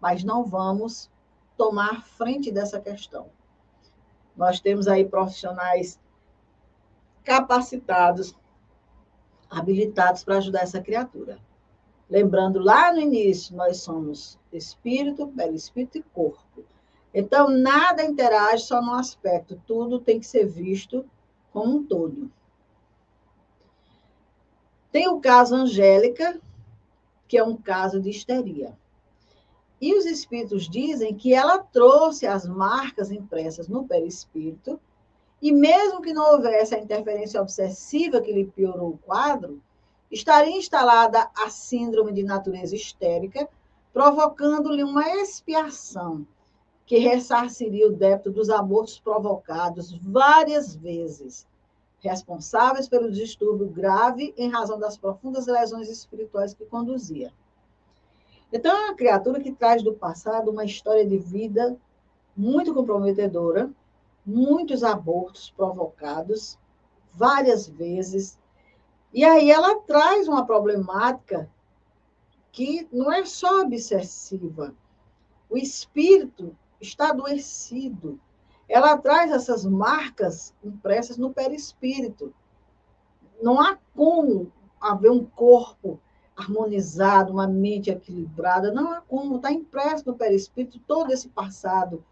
Mas 0.00 0.22
não 0.22 0.44
vamos 0.44 1.10
tomar 1.56 2.04
frente 2.04 2.52
dessa 2.52 2.80
questão. 2.80 3.26
Nós 4.36 4.60
temos 4.60 4.86
aí 4.86 5.04
profissionais 5.04 5.98
capacitados 7.24 8.34
habilitados 9.50 10.24
para 10.24 10.38
ajudar 10.38 10.62
essa 10.62 10.80
criatura. 10.80 11.38
Lembrando, 12.08 12.58
lá 12.58 12.92
no 12.92 13.00
início, 13.00 13.54
nós 13.54 13.78
somos 13.78 14.38
espírito, 14.52 15.28
perispírito 15.28 15.98
e 15.98 16.02
corpo. 16.02 16.64
Então, 17.12 17.48
nada 17.48 18.04
interage 18.04 18.64
só 18.64 18.80
no 18.80 18.94
aspecto, 18.94 19.60
tudo 19.66 20.00
tem 20.00 20.20
que 20.20 20.26
ser 20.26 20.46
visto 20.46 21.04
como 21.52 21.76
um 21.76 21.84
todo. 21.84 22.30
Tem 24.90 25.08
o 25.08 25.20
caso 25.20 25.54
Angélica, 25.54 26.40
que 27.26 27.36
é 27.36 27.44
um 27.44 27.56
caso 27.56 28.00
de 28.00 28.10
histeria. 28.10 28.76
E 29.80 29.94
os 29.94 30.06
espíritos 30.06 30.68
dizem 30.68 31.14
que 31.14 31.32
ela 31.34 31.58
trouxe 31.58 32.26
as 32.26 32.46
marcas 32.46 33.10
impressas 33.10 33.68
no 33.68 33.86
perispírito 33.86 34.80
e 35.40 35.52
mesmo 35.52 36.02
que 36.02 36.12
não 36.12 36.32
houvesse 36.32 36.74
a 36.74 36.80
interferência 36.80 37.40
obsessiva 37.40 38.20
que 38.20 38.32
lhe 38.32 38.44
piorou 38.44 38.90
o 38.90 38.98
quadro, 38.98 39.62
estaria 40.10 40.56
instalada 40.56 41.30
a 41.36 41.48
síndrome 41.50 42.12
de 42.12 42.22
natureza 42.22 42.74
histérica, 42.74 43.48
provocando-lhe 43.92 44.82
uma 44.82 45.08
expiação 45.16 46.26
que 46.86 46.98
ressarciria 46.98 47.86
o 47.86 47.92
débito 47.92 48.30
dos 48.30 48.48
abortos 48.48 48.98
provocados 48.98 49.92
várias 50.02 50.74
vezes, 50.74 51.46
responsáveis 52.00 52.88
pelo 52.88 53.10
distúrbio 53.10 53.68
grave 53.68 54.32
em 54.38 54.48
razão 54.48 54.78
das 54.78 54.96
profundas 54.96 55.46
lesões 55.46 55.88
espirituais 55.88 56.54
que 56.54 56.64
conduzia. 56.64 57.32
Então, 58.50 58.74
é 58.74 58.84
uma 58.86 58.94
criatura 58.94 59.40
que 59.40 59.52
traz 59.52 59.82
do 59.82 59.92
passado 59.92 60.50
uma 60.50 60.64
história 60.64 61.06
de 61.06 61.18
vida 61.18 61.76
muito 62.34 62.72
comprometedora, 62.72 63.70
muitos 64.28 64.84
abortos 64.84 65.50
provocados 65.56 66.58
várias 67.14 67.66
vezes. 67.66 68.38
E 69.12 69.24
aí 69.24 69.50
ela 69.50 69.80
traz 69.80 70.28
uma 70.28 70.44
problemática 70.44 71.50
que 72.52 72.86
não 72.92 73.10
é 73.10 73.24
só 73.24 73.62
obsessiva. 73.62 74.74
O 75.48 75.56
espírito 75.56 76.54
está 76.78 77.08
adoecido. 77.08 78.20
Ela 78.68 78.98
traz 78.98 79.32
essas 79.32 79.64
marcas 79.64 80.54
impressas 80.62 81.16
no 81.16 81.32
perispírito. 81.32 82.34
Não 83.42 83.58
há 83.58 83.78
como 83.96 84.52
haver 84.78 85.10
um 85.10 85.24
corpo 85.24 85.98
harmonizado, 86.36 87.32
uma 87.32 87.48
mente 87.48 87.90
equilibrada, 87.90 88.72
não 88.72 88.92
há 88.92 89.00
como, 89.00 89.36
está 89.36 89.50
impresso 89.50 90.04
no 90.06 90.14
perispírito 90.14 90.78
todo 90.80 91.10
esse 91.10 91.28
passado, 91.28 92.04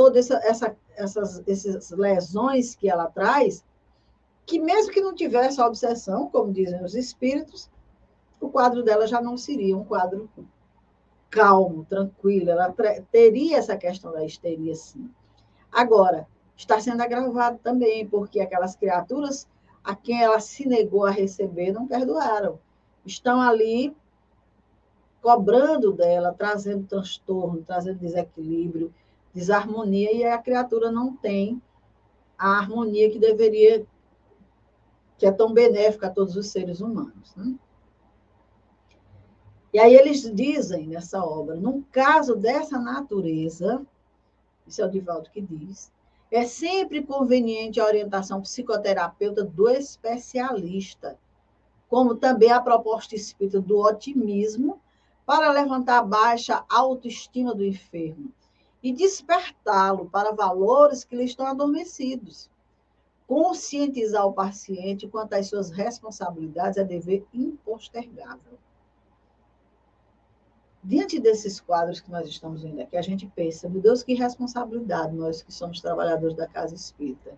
todas 0.00 0.30
essa, 0.30 0.40
essa, 0.46 0.76
essas, 0.96 1.42
essas 1.46 1.90
lesões 1.90 2.74
que 2.74 2.88
ela 2.88 3.04
traz, 3.10 3.62
que 4.46 4.58
mesmo 4.58 4.90
que 4.90 5.02
não 5.02 5.14
tivesse 5.14 5.60
a 5.60 5.66
obsessão, 5.66 6.30
como 6.30 6.54
dizem 6.54 6.82
os 6.82 6.94
espíritos, 6.94 7.70
o 8.40 8.48
quadro 8.48 8.82
dela 8.82 9.06
já 9.06 9.20
não 9.20 9.36
seria 9.36 9.76
um 9.76 9.84
quadro 9.84 10.30
calmo, 11.28 11.84
tranquilo, 11.84 12.48
ela 12.48 12.74
teria 13.12 13.58
essa 13.58 13.76
questão 13.76 14.10
da 14.10 14.24
histeria, 14.24 14.74
sim. 14.74 15.10
Agora, 15.70 16.26
está 16.56 16.80
sendo 16.80 17.02
agravado 17.02 17.58
também, 17.62 18.08
porque 18.08 18.40
aquelas 18.40 18.74
criaturas 18.74 19.46
a 19.84 19.94
quem 19.94 20.22
ela 20.22 20.40
se 20.40 20.66
negou 20.66 21.04
a 21.04 21.10
receber 21.10 21.72
não 21.72 21.86
perdoaram. 21.86 22.58
Estão 23.04 23.38
ali 23.38 23.94
cobrando 25.20 25.92
dela, 25.92 26.32
trazendo 26.32 26.86
transtorno, 26.86 27.62
trazendo 27.62 27.98
desequilíbrio, 27.98 28.94
desarmonia, 29.34 30.12
e 30.12 30.24
a 30.24 30.38
criatura 30.38 30.90
não 30.90 31.14
tem 31.14 31.60
a 32.36 32.58
harmonia 32.58 33.10
que 33.10 33.18
deveria, 33.18 33.86
que 35.18 35.26
é 35.26 35.32
tão 35.32 35.52
benéfica 35.52 36.06
a 36.06 36.10
todos 36.10 36.36
os 36.36 36.48
seres 36.48 36.80
humanos. 36.80 37.34
Né? 37.36 37.54
E 39.72 39.78
aí 39.78 39.94
eles 39.94 40.22
dizem 40.34 40.86
nessa 40.86 41.24
obra, 41.24 41.54
num 41.54 41.82
caso 41.82 42.34
dessa 42.34 42.78
natureza, 42.78 43.86
isso 44.66 44.82
é 44.82 44.86
o 44.86 44.90
Divaldo 44.90 45.30
que 45.30 45.40
diz, 45.40 45.92
é 46.30 46.44
sempre 46.44 47.02
conveniente 47.02 47.80
a 47.80 47.84
orientação 47.84 48.40
psicoterapeuta 48.40 49.44
do 49.44 49.68
especialista, 49.68 51.18
como 51.88 52.14
também 52.14 52.52
a 52.52 52.60
proposta 52.60 53.14
espírita 53.14 53.60
do 53.60 53.78
otimismo, 53.78 54.80
para 55.26 55.52
levantar 55.52 55.98
a 55.98 56.02
baixa 56.02 56.64
autoestima 56.68 57.54
do 57.54 57.64
enfermo 57.64 58.32
e 58.82 58.92
despertá-lo 58.92 60.08
para 60.08 60.32
valores 60.32 61.04
que 61.04 61.14
lhe 61.14 61.24
estão 61.24 61.46
adormecidos. 61.46 62.50
Conscientizar 63.26 64.26
o 64.26 64.32
paciente 64.32 65.06
quanto 65.06 65.34
às 65.34 65.46
suas 65.46 65.70
responsabilidades 65.70 66.78
é 66.78 66.84
dever 66.84 67.24
impostergável. 67.32 68.58
Diante 70.82 71.20
desses 71.20 71.60
quadros 71.60 72.00
que 72.00 72.10
nós 72.10 72.26
estamos 72.26 72.62
vendo 72.62 72.80
aqui, 72.80 72.96
a 72.96 73.02
gente 73.02 73.26
pensa, 73.26 73.68
meu 73.68 73.82
Deus, 73.82 74.02
que 74.02 74.14
responsabilidade 74.14 75.14
nós 75.14 75.42
que 75.42 75.52
somos 75.52 75.80
trabalhadores 75.80 76.34
da 76.34 76.46
casa 76.46 76.74
espírita. 76.74 77.36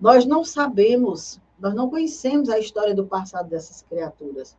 Nós 0.00 0.24
não 0.24 0.44
sabemos, 0.44 1.40
nós 1.58 1.74
não 1.74 1.90
conhecemos 1.90 2.48
a 2.48 2.58
história 2.58 2.94
do 2.94 3.06
passado 3.06 3.48
dessas 3.48 3.82
criaturas. 3.82 4.56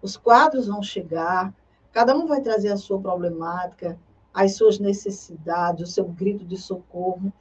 Os 0.00 0.16
quadros 0.16 0.66
vão 0.66 0.82
chegar, 0.82 1.54
cada 1.92 2.16
um 2.16 2.26
vai 2.26 2.40
trazer 2.40 2.72
a 2.72 2.76
sua 2.76 2.98
problemática, 2.98 3.98
as 4.34 4.56
suas 4.56 4.80
necessidades, 4.80 5.88
o 5.88 5.92
seu 5.92 6.04
grito 6.04 6.44
de 6.44 6.56
socorro. 6.56 7.32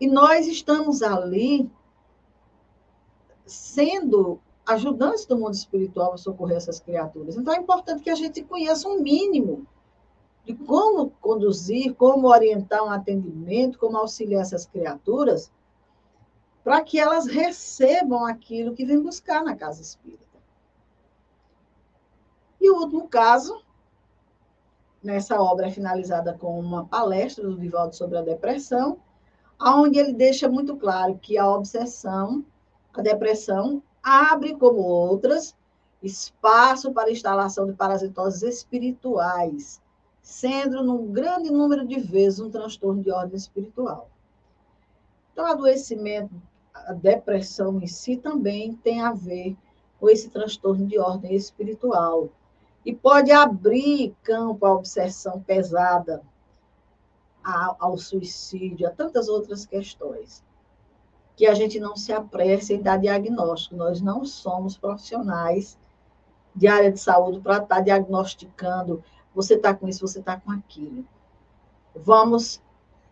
E 0.00 0.06
nós 0.06 0.46
estamos 0.46 1.02
ali 1.02 1.68
sendo 3.44 4.40
ajudantes 4.64 5.26
do 5.26 5.36
mundo 5.36 5.54
espiritual 5.54 6.12
a 6.12 6.16
socorrer 6.16 6.56
essas 6.56 6.78
criaturas. 6.78 7.36
Então 7.36 7.52
é 7.52 7.58
importante 7.58 8.02
que 8.02 8.10
a 8.10 8.14
gente 8.14 8.42
conheça 8.44 8.88
um 8.88 9.00
mínimo 9.00 9.66
de 10.44 10.54
como 10.54 11.10
conduzir, 11.20 11.94
como 11.94 12.28
orientar 12.28 12.84
um 12.84 12.90
atendimento, 12.90 13.78
como 13.78 13.96
auxiliar 13.96 14.42
essas 14.42 14.64
criaturas, 14.64 15.52
para 16.62 16.80
que 16.82 16.98
elas 16.98 17.26
recebam 17.26 18.24
aquilo 18.24 18.74
que 18.74 18.84
vem 18.84 19.00
buscar 19.00 19.42
na 19.42 19.56
casa 19.56 19.82
espírita. 19.82 20.22
E 22.60 22.70
o 22.70 22.76
último 22.76 23.08
caso, 23.08 23.60
nessa 25.02 25.40
obra 25.40 25.70
finalizada 25.70 26.32
com 26.32 26.58
uma 26.58 26.84
palestra 26.84 27.44
do 27.44 27.58
Divaldo 27.58 27.94
sobre 27.94 28.18
a 28.18 28.22
depressão, 28.22 28.98
onde 29.60 29.98
ele 29.98 30.12
deixa 30.12 30.48
muito 30.48 30.76
claro 30.76 31.18
que 31.20 31.38
a 31.38 31.48
obsessão, 31.48 32.44
a 32.92 33.02
depressão, 33.02 33.82
abre, 34.02 34.54
como 34.54 34.78
outras, 34.78 35.54
espaço 36.02 36.92
para 36.92 37.10
instalação 37.10 37.66
de 37.66 37.72
parasitoses 37.72 38.42
espirituais, 38.42 39.80
sendo, 40.20 40.82
num 40.82 41.12
grande 41.12 41.50
número 41.50 41.86
de 41.86 41.98
vezes, 41.98 42.40
um 42.40 42.50
transtorno 42.50 43.02
de 43.02 43.10
ordem 43.10 43.36
espiritual. 43.36 44.08
Então, 45.32 45.46
adoecimento, 45.46 46.34
a 46.74 46.92
depressão 46.92 47.80
em 47.80 47.86
si 47.86 48.16
também 48.16 48.74
tem 48.74 49.00
a 49.00 49.12
ver 49.12 49.56
com 50.00 50.10
esse 50.10 50.28
transtorno 50.30 50.86
de 50.86 50.98
ordem 50.98 51.34
espiritual. 51.34 52.28
E 52.84 52.94
pode 52.94 53.30
abrir 53.30 54.14
campo 54.22 54.66
à 54.66 54.72
obsessão 54.72 55.40
pesada, 55.40 56.22
ao 57.44 57.98
suicídio, 57.98 58.86
a 58.86 58.90
tantas 58.90 59.28
outras 59.28 59.66
questões 59.66 60.44
que 61.36 61.46
a 61.46 61.54
gente 61.54 61.80
não 61.80 61.96
se 61.96 62.12
apresse 62.12 62.74
em 62.74 62.82
dar 62.82 62.98
diagnóstico. 62.98 63.74
Nós 63.74 64.00
não 64.00 64.24
somos 64.24 64.76
profissionais 64.76 65.78
de 66.54 66.68
área 66.68 66.92
de 66.92 67.00
saúde 67.00 67.40
para 67.40 67.54
estar 67.54 67.76
tá 67.76 67.80
diagnosticando 67.80 69.02
você 69.34 69.54
está 69.54 69.74
com 69.74 69.88
isso, 69.88 70.06
você 70.06 70.20
está 70.20 70.38
com 70.38 70.50
aquilo. 70.50 71.04
Vamos 71.94 72.60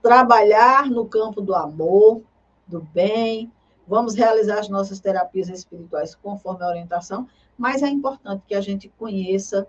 trabalhar 0.02 0.86
no 0.86 1.06
campo 1.06 1.40
do 1.40 1.54
amor, 1.54 2.22
do 2.66 2.80
bem, 2.80 3.50
vamos 3.86 4.14
realizar 4.14 4.58
as 4.58 4.68
nossas 4.68 5.00
terapias 5.00 5.48
espirituais 5.48 6.14
conforme 6.14 6.64
a 6.64 6.68
orientação, 6.68 7.26
mas 7.60 7.82
é 7.82 7.88
importante 7.90 8.42
que 8.48 8.54
a 8.54 8.60
gente 8.62 8.88
conheça 8.98 9.68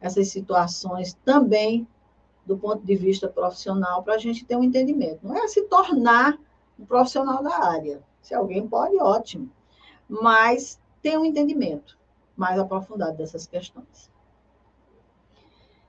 essas 0.00 0.30
situações 0.30 1.14
também 1.24 1.86
do 2.44 2.58
ponto 2.58 2.84
de 2.84 2.96
vista 2.96 3.28
profissional, 3.28 4.02
para 4.02 4.16
a 4.16 4.18
gente 4.18 4.44
ter 4.44 4.56
um 4.56 4.64
entendimento. 4.64 5.20
Não 5.22 5.36
é 5.36 5.46
se 5.46 5.62
tornar 5.62 6.36
um 6.76 6.84
profissional 6.84 7.40
da 7.40 7.56
área. 7.56 8.02
Se 8.20 8.34
alguém 8.34 8.66
pode, 8.66 8.96
ótimo. 8.96 9.48
Mas 10.08 10.80
tem 11.00 11.16
um 11.16 11.24
entendimento 11.24 11.96
mais 12.36 12.58
aprofundado 12.58 13.16
dessas 13.16 13.46
questões. 13.46 14.10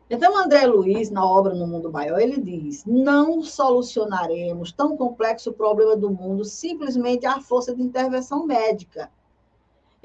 Então, 0.08 0.38
André 0.38 0.68
Luiz, 0.68 1.10
na 1.10 1.26
obra 1.26 1.56
No 1.56 1.66
Mundo 1.66 1.92
Maior, 1.92 2.20
ele 2.20 2.40
diz: 2.40 2.86
não 2.86 3.42
solucionaremos 3.42 4.72
tão 4.72 4.96
complexo 4.96 5.52
problema 5.54 5.98
do 5.98 6.12
mundo 6.12 6.46
simplesmente 6.46 7.26
à 7.26 7.42
força 7.42 7.76
de 7.76 7.82
intervenção 7.82 8.46
médica. 8.46 9.10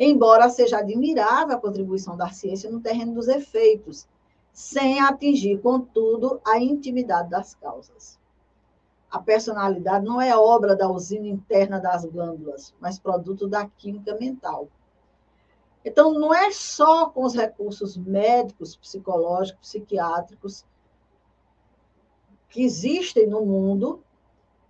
Embora 0.02 0.48
seja 0.48 0.78
admirável 0.78 1.54
a 1.54 1.60
contribuição 1.60 2.16
da 2.16 2.30
ciência 2.30 2.70
no 2.70 2.80
terreno 2.80 3.12
dos 3.12 3.28
efeitos, 3.28 4.08
sem 4.50 4.98
atingir, 4.98 5.60
contudo, 5.60 6.40
a 6.42 6.58
intimidade 6.58 7.28
das 7.28 7.54
causas. 7.54 8.18
A 9.10 9.18
personalidade 9.18 10.06
não 10.06 10.18
é 10.18 10.34
obra 10.34 10.74
da 10.74 10.90
usina 10.90 11.26
interna 11.26 11.78
das 11.78 12.06
glândulas, 12.06 12.74
mas 12.80 12.98
produto 12.98 13.46
da 13.46 13.66
química 13.66 14.16
mental. 14.16 14.68
Então, 15.84 16.14
não 16.14 16.34
é 16.34 16.50
só 16.50 17.10
com 17.10 17.22
os 17.22 17.34
recursos 17.34 17.94
médicos, 17.98 18.74
psicológicos, 18.76 19.68
psiquiátricos 19.68 20.64
que 22.48 22.62
existem 22.62 23.26
no 23.26 23.44
mundo 23.44 24.02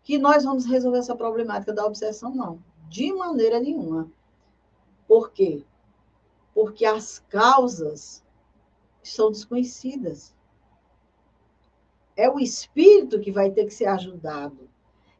que 0.02 0.18
nós 0.18 0.42
vamos 0.42 0.64
resolver 0.64 0.98
essa 0.98 1.14
problemática 1.14 1.72
da 1.72 1.86
obsessão, 1.86 2.34
não. 2.34 2.58
De 2.88 3.12
maneira 3.12 3.60
nenhuma. 3.60 4.10
Por 5.10 5.32
quê? 5.32 5.64
Porque 6.54 6.86
as 6.86 7.18
causas 7.28 8.22
são 9.02 9.28
desconhecidas. 9.32 10.32
É 12.16 12.30
o 12.30 12.38
espírito 12.38 13.18
que 13.18 13.32
vai 13.32 13.50
ter 13.50 13.64
que 13.64 13.74
ser 13.74 13.86
ajudado. 13.86 14.70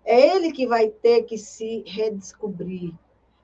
É 0.04 0.28
ele 0.28 0.52
que 0.52 0.64
vai 0.64 0.90
ter 0.90 1.24
que 1.24 1.36
se 1.36 1.82
redescobrir. 1.84 2.94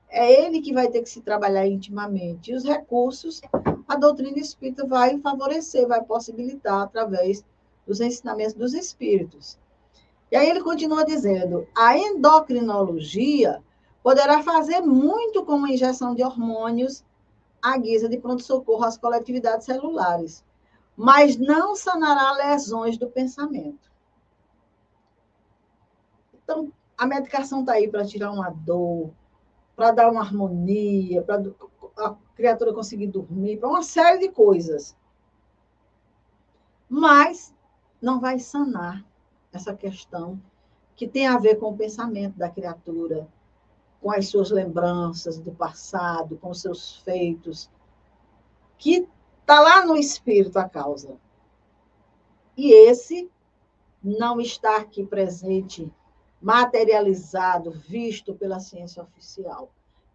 É 0.07 0.45
ele 0.45 0.61
que 0.61 0.73
vai 0.73 0.87
ter 0.87 1.01
que 1.01 1.09
se 1.09 1.19
trabalhar 1.19 1.67
intimamente. 1.67 2.49
E 2.49 2.55
os 2.55 2.63
recursos, 2.63 3.41
a 3.85 3.97
doutrina 3.97 4.39
espírita 4.39 4.87
vai 4.87 5.19
favorecer, 5.19 5.85
vai 5.85 6.01
possibilitar 6.01 6.81
através 6.83 7.43
dos 7.85 7.99
ensinamentos 7.99 8.53
dos 8.53 8.73
espíritos. 8.73 9.59
E 10.31 10.37
aí 10.37 10.49
ele 10.49 10.63
continua 10.63 11.03
dizendo: 11.03 11.67
a 11.75 11.97
endocrinologia 11.97 13.61
poderá 14.07 14.41
fazer 14.41 14.79
muito 14.79 15.43
com 15.43 15.65
a 15.65 15.69
injeção 15.69 16.15
de 16.15 16.23
hormônios 16.23 17.03
à 17.61 17.77
guisa 17.77 18.07
de 18.07 18.17
pronto-socorro 18.17 18.85
às 18.85 18.97
coletividades 18.97 19.65
celulares 19.65 20.45
mas 20.95 21.37
não 21.37 21.75
sanará 21.75 22.31
lesões 22.31 22.97
do 22.97 23.07
pensamento. 23.07 23.91
Então, 26.33 26.71
a 26.97 27.05
medicação 27.05 27.59
está 27.59 27.73
aí 27.73 27.87
para 27.87 28.05
tirar 28.05 28.31
uma 28.31 28.49
dor, 28.49 29.11
para 29.75 29.91
dar 29.91 30.09
uma 30.09 30.21
harmonia, 30.21 31.21
para 31.21 31.43
a 31.97 32.15
criatura 32.33 32.73
conseguir 32.73 33.07
dormir, 33.07 33.57
para 33.57 33.69
uma 33.69 33.83
série 33.83 34.19
de 34.19 34.29
coisas. 34.29 34.97
Mas 36.89 37.53
não 38.01 38.19
vai 38.19 38.39
sanar 38.39 39.05
essa 39.53 39.75
questão 39.75 40.41
que 40.95 41.07
tem 41.07 41.27
a 41.27 41.37
ver 41.37 41.57
com 41.57 41.67
o 41.71 41.77
pensamento 41.77 42.39
da 42.39 42.49
criatura, 42.49 43.27
com 44.07 44.13
as 44.13 44.29
suas 44.29 44.49
lembranças 44.51 45.37
do 45.37 45.51
passado, 45.51 46.37
com 46.37 46.51
os 46.51 46.61
seus 46.61 46.95
feitos, 46.99 47.69
que 48.77 49.05
está 49.41 49.59
lá 49.59 49.85
no 49.85 49.97
espírito 49.97 50.57
a 50.57 50.63
causa. 50.63 51.17
E 52.55 52.71
esse 52.71 53.29
não 54.01 54.39
está 54.39 54.77
aqui 54.77 55.05
presente, 55.05 55.91
materializado, 56.41 57.69
visto 57.69 58.33
pela 58.33 58.61
ciência 58.61 59.03
oficial. 59.03 59.73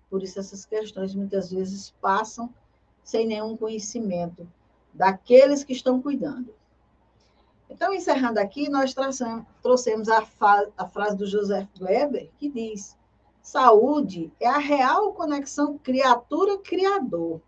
Por 0.08 0.22
isso, 0.22 0.40
essas 0.40 0.64
questões 0.64 1.14
muitas 1.14 1.50
vezes 1.50 1.90
passam 2.00 2.48
sem 3.04 3.26
nenhum 3.26 3.58
conhecimento 3.58 4.48
daqueles 4.94 5.62
que 5.64 5.74
estão 5.74 6.00
cuidando. 6.00 6.54
Então, 7.68 7.92
encerrando 7.92 8.40
aqui, 8.40 8.70
nós 8.70 8.94
trouxemos 9.62 10.08
a, 10.08 10.26
a 10.78 10.88
frase 10.88 11.14
do 11.14 11.26
Joseph 11.26 11.68
Weber, 11.78 12.30
que 12.38 12.48
diz: 12.48 12.96
saúde 13.42 14.32
é 14.38 14.48
a 14.48 14.58
real 14.58 15.12
conexão 15.12 15.76
criatura-criador, 15.78 17.40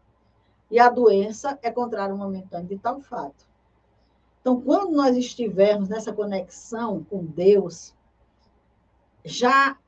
e 0.70 0.78
a 0.78 0.90
doença 0.90 1.58
é 1.62 1.70
contrário 1.70 2.16
momentâneo 2.16 2.66
de 2.66 2.78
tal 2.78 3.00
fato. 3.00 3.46
Então, 4.40 4.60
quando 4.60 4.92
nós 4.92 5.16
estivermos 5.16 5.88
nessa 5.88 6.12
conexão 6.12 7.04
com 7.04 7.24
Deus, 7.24 7.94
já 9.24 9.78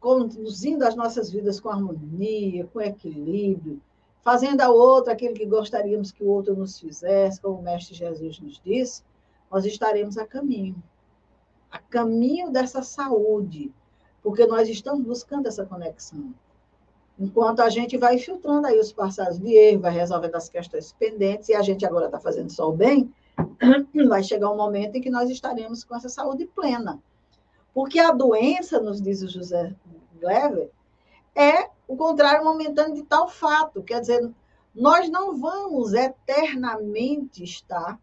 conduzindo 0.00 0.84
as 0.84 0.94
nossas 0.94 1.30
vidas 1.30 1.60
com 1.60 1.68
harmonia, 1.68 2.66
com 2.72 2.80
equilíbrio, 2.80 3.82
fazendo 4.22 4.60
ao 4.62 4.74
outro 4.74 5.12
aquilo 5.12 5.34
que 5.34 5.44
gostaríamos 5.44 6.12
que 6.12 6.24
o 6.24 6.28
outro 6.28 6.56
nos 6.56 6.78
fizesse, 6.78 7.40
como 7.40 7.58
o 7.58 7.62
Mestre 7.62 7.94
Jesus 7.94 8.38
nos 8.38 8.60
disse, 8.64 9.02
nós 9.50 9.66
estaremos 9.66 10.16
a 10.16 10.26
caminho. 10.26 10.82
A 11.70 11.78
caminho 11.78 12.50
dessa 12.50 12.82
saúde, 12.82 13.72
porque 14.22 14.46
nós 14.46 14.68
estamos 14.68 15.04
buscando 15.04 15.46
essa 15.46 15.64
conexão. 15.64 16.32
Enquanto 17.18 17.60
a 17.60 17.68
gente 17.68 17.96
vai 17.96 18.18
filtrando 18.18 18.66
aí 18.66 18.78
os 18.78 18.92
passados 18.92 19.38
de 19.38 19.52
erro, 19.52 19.82
vai 19.82 19.92
resolvendo 19.92 20.34
as 20.34 20.48
questões 20.48 20.92
pendentes, 20.92 21.48
e 21.48 21.54
a 21.54 21.62
gente 21.62 21.84
agora 21.84 22.06
está 22.06 22.18
fazendo 22.18 22.50
só 22.50 22.68
o 22.68 22.72
bem, 22.72 23.12
vai 24.08 24.22
chegar 24.22 24.50
um 24.50 24.56
momento 24.56 24.96
em 24.96 25.00
que 25.00 25.10
nós 25.10 25.28
estaremos 25.30 25.84
com 25.84 25.94
essa 25.94 26.08
saúde 26.08 26.46
plena. 26.46 27.00
Porque 27.74 27.98
a 27.98 28.12
doença, 28.12 28.80
nos 28.80 29.00
diz 29.00 29.22
o 29.22 29.28
José 29.28 29.74
Glever, 30.20 30.70
é 31.34 31.68
o 31.88 31.96
contrário 31.96 32.44
momentâneo 32.44 32.94
de 32.94 33.02
tal 33.02 33.28
fato. 33.28 33.82
Quer 33.82 34.00
dizer, 34.00 34.30
nós 34.74 35.08
não 35.08 35.36
vamos 35.36 35.92
eternamente 35.92 37.44
estar 37.44 37.98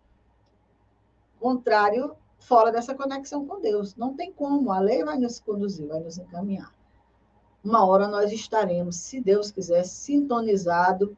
contrário, 1.39 2.15
fora 2.39 2.71
dessa 2.71 2.95
conexão 2.95 3.45
com 3.45 3.61
Deus. 3.61 3.95
Não 3.95 4.15
tem 4.15 4.31
como, 4.31 4.71
a 4.71 4.79
lei 4.79 5.03
vai 5.03 5.17
nos 5.17 5.39
conduzir, 5.39 5.87
vai 5.87 5.99
nos 5.99 6.17
encaminhar. 6.17 6.73
Uma 7.63 7.85
hora 7.85 8.07
nós 8.07 8.31
estaremos, 8.31 8.95
se 8.95 9.19
Deus 9.19 9.51
quiser, 9.51 9.83
sintonizado 9.83 11.15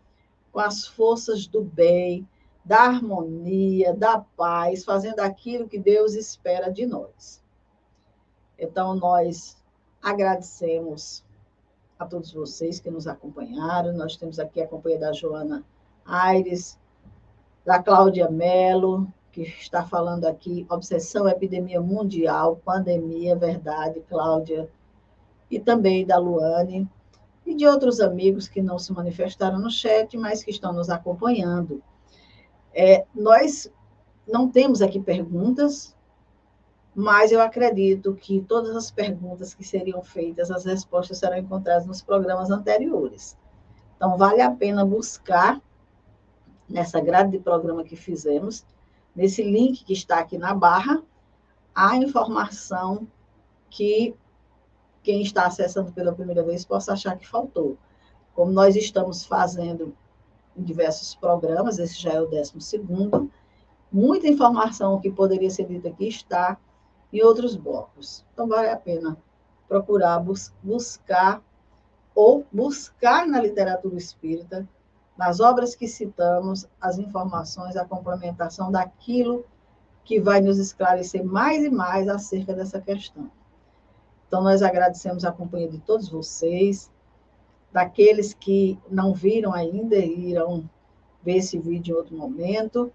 com 0.52 0.60
as 0.60 0.86
forças 0.86 1.48
do 1.48 1.62
bem, 1.62 2.28
da 2.66 2.82
harmonia, 2.82 3.94
da 3.94 4.20
paz, 4.20 4.84
fazendo 4.84 5.20
aquilo 5.20 5.68
que 5.68 5.80
Deus 5.80 6.14
espera 6.14 6.72
de 6.72 6.86
nós. 6.86 7.42
Então, 8.58 8.96
nós 8.96 9.58
agradecemos 10.02 11.24
a 11.98 12.06
todos 12.06 12.34
vocês 12.34 12.80
que 12.80 12.90
nos 12.90 13.08
acompanharam. 13.08 13.94
Nós 13.94 14.18
temos 14.18 14.40
aqui 14.40 14.62
a 14.62 14.68
companhia 14.68 15.00
da 15.00 15.14
Joana 15.14 15.64
Aires, 16.06 16.78
da 17.64 17.82
Cláudia 17.82 18.30
Mello, 18.30 19.12
que 19.32 19.42
está 19.44 19.84
falando 19.84 20.26
aqui, 20.26 20.66
obsessão, 20.70 21.28
epidemia 21.28 21.80
mundial, 21.80 22.60
pandemia, 22.66 23.36
verdade, 23.36 24.02
Cláudia, 24.10 24.70
e 25.50 25.60
também 25.60 26.06
da 26.06 26.18
Luane, 26.18 26.90
e 27.46 27.56
de 27.56 27.66
outros 27.66 28.00
amigos 28.00 28.48
que 28.48 28.62
não 28.62 28.78
se 28.78 28.92
manifestaram 28.94 29.60
no 29.60 29.72
chat, 29.72 30.18
mas 30.18 30.44
que 30.44 30.52
estão 30.52 30.74
nos 30.74 30.90
acompanhando. 30.90 31.82
É, 32.74 33.06
nós 33.16 33.72
não 34.28 34.50
temos 34.50 34.82
aqui 34.82 35.00
perguntas, 35.00 35.96
mas 36.94 37.32
eu 37.32 37.42
acredito 37.42 38.14
que 38.14 38.42
todas 38.42 38.76
as 38.76 38.92
perguntas 38.92 39.54
que 39.54 39.64
seriam 39.64 40.02
feitas, 40.02 40.52
as 40.52 40.66
respostas 40.66 41.18
serão 41.18 41.38
encontradas 41.38 41.86
nos 41.86 42.02
programas 42.02 42.50
anteriores. 42.52 43.38
Então, 43.96 44.18
vale 44.18 44.42
a 44.42 44.52
pena 44.52 44.86
buscar 44.86 45.62
nessa 46.68 47.00
grade 47.00 47.32
de 47.32 47.40
programa 47.40 47.84
que 47.84 47.96
fizemos 47.96 48.66
nesse 49.16 49.44
link 49.44 49.84
que 49.84 49.94
está 49.94 50.20
aqui 50.20 50.38
na 50.38 50.54
barra, 50.54 51.02
a 51.74 51.96
informação 51.98 53.08
que 53.70 54.16
quem 55.04 55.22
está 55.22 55.46
acessando 55.46 55.92
pela 55.92 56.14
primeira 56.14 56.44
vez 56.44 56.66
possa 56.66 56.94
achar 56.94 57.18
que 57.18 57.28
faltou. 57.28 57.78
Como 58.34 58.52
nós 58.52 58.76
estamos 58.76 59.26
fazendo 59.26 59.96
em 60.56 60.64
diversos 60.64 61.16
programas, 61.16 61.80
esse 61.80 62.00
já 62.00 62.12
é 62.12 62.22
o 62.22 62.28
décimo 62.28 62.62
segundo, 62.62 63.32
muita 63.92 64.28
informação 64.28 65.00
que 65.00 65.12
poderia 65.12 65.50
ser 65.50 65.66
dita 65.66 65.90
aqui 65.90 66.08
está 66.08 66.58
em 67.12 67.22
outros 67.24 67.56
blocos. 67.56 68.26
Então, 68.34 68.48
vale 68.48 68.70
a 68.70 68.78
pena 68.78 69.18
procurar 69.68 70.20
bus 70.20 70.54
buscar 70.62 71.42
ou 72.14 72.46
buscar 72.52 73.26
na 73.26 73.42
literatura 73.42 73.96
espírita 73.96 74.68
nas 75.18 75.40
obras 75.40 75.76
que 75.76 75.88
citamos, 75.88 76.68
as 76.80 76.98
informações, 76.98 77.76
a 77.76 77.86
complementação 77.86 78.72
daquilo 78.72 79.46
que 80.04 80.20
vai 80.20 80.42
nos 80.42 80.58
esclarecer 80.58 81.24
mais 81.24 81.64
e 81.64 81.70
mais 81.70 82.08
acerca 82.08 82.54
dessa 82.54 82.80
questão. 82.82 83.30
Então, 84.28 84.42
nós 84.42 84.62
agradecemos 84.62 85.26
a 85.26 85.32
companhia 85.32 85.70
de 85.70 85.80
todos 85.80 86.10
vocês, 86.10 86.90
daqueles 87.72 88.34
que 88.34 88.80
não 88.90 89.14
viram 89.14 89.54
ainda 89.54 89.96
e 89.96 90.32
irão 90.32 90.70
ver 91.24 91.38
esse 91.38 91.58
vídeo 91.60 91.96
em 91.96 91.98
outro 91.98 92.18
momento, 92.18 92.92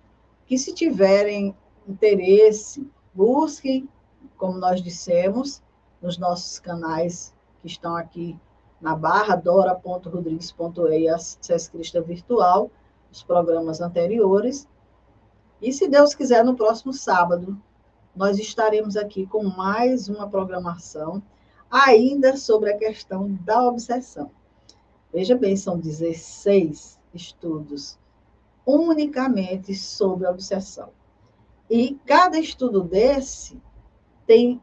que 0.46 0.58
se 0.58 0.74
tiverem 0.74 1.54
interesse, 1.86 2.88
busquem, 3.14 3.88
como 4.36 4.58
nós 4.58 4.82
dissemos, 4.82 5.62
nos 6.00 6.18
nossos 6.18 6.58
canais 6.58 7.34
que 7.60 7.66
estão 7.66 7.96
aqui 7.96 8.38
na 8.80 8.94
barra 8.94 9.36
dora.rodrigues.ei, 9.36 11.06
Virtual, 12.04 12.70
os 13.10 13.22
programas 13.22 13.80
anteriores. 13.80 14.68
E 15.60 15.72
se 15.72 15.88
Deus 15.88 16.14
quiser, 16.14 16.44
no 16.44 16.54
próximo 16.54 16.92
sábado, 16.92 17.56
nós 18.14 18.38
estaremos 18.38 18.96
aqui 18.96 19.26
com 19.26 19.44
mais 19.44 20.08
uma 20.08 20.28
programação, 20.28 21.22
ainda 21.70 22.36
sobre 22.36 22.72
a 22.72 22.78
questão 22.78 23.32
da 23.44 23.66
obsessão. 23.66 24.30
Veja 25.12 25.36
bem, 25.36 25.56
são 25.56 25.78
16 25.78 26.98
estudos 27.14 27.98
unicamente 28.66 29.74
sobre 29.74 30.26
a 30.26 30.30
obsessão. 30.30 30.90
E 31.70 31.94
cada 32.04 32.38
estudo 32.38 32.82
desse 32.82 33.60
tem 34.26 34.60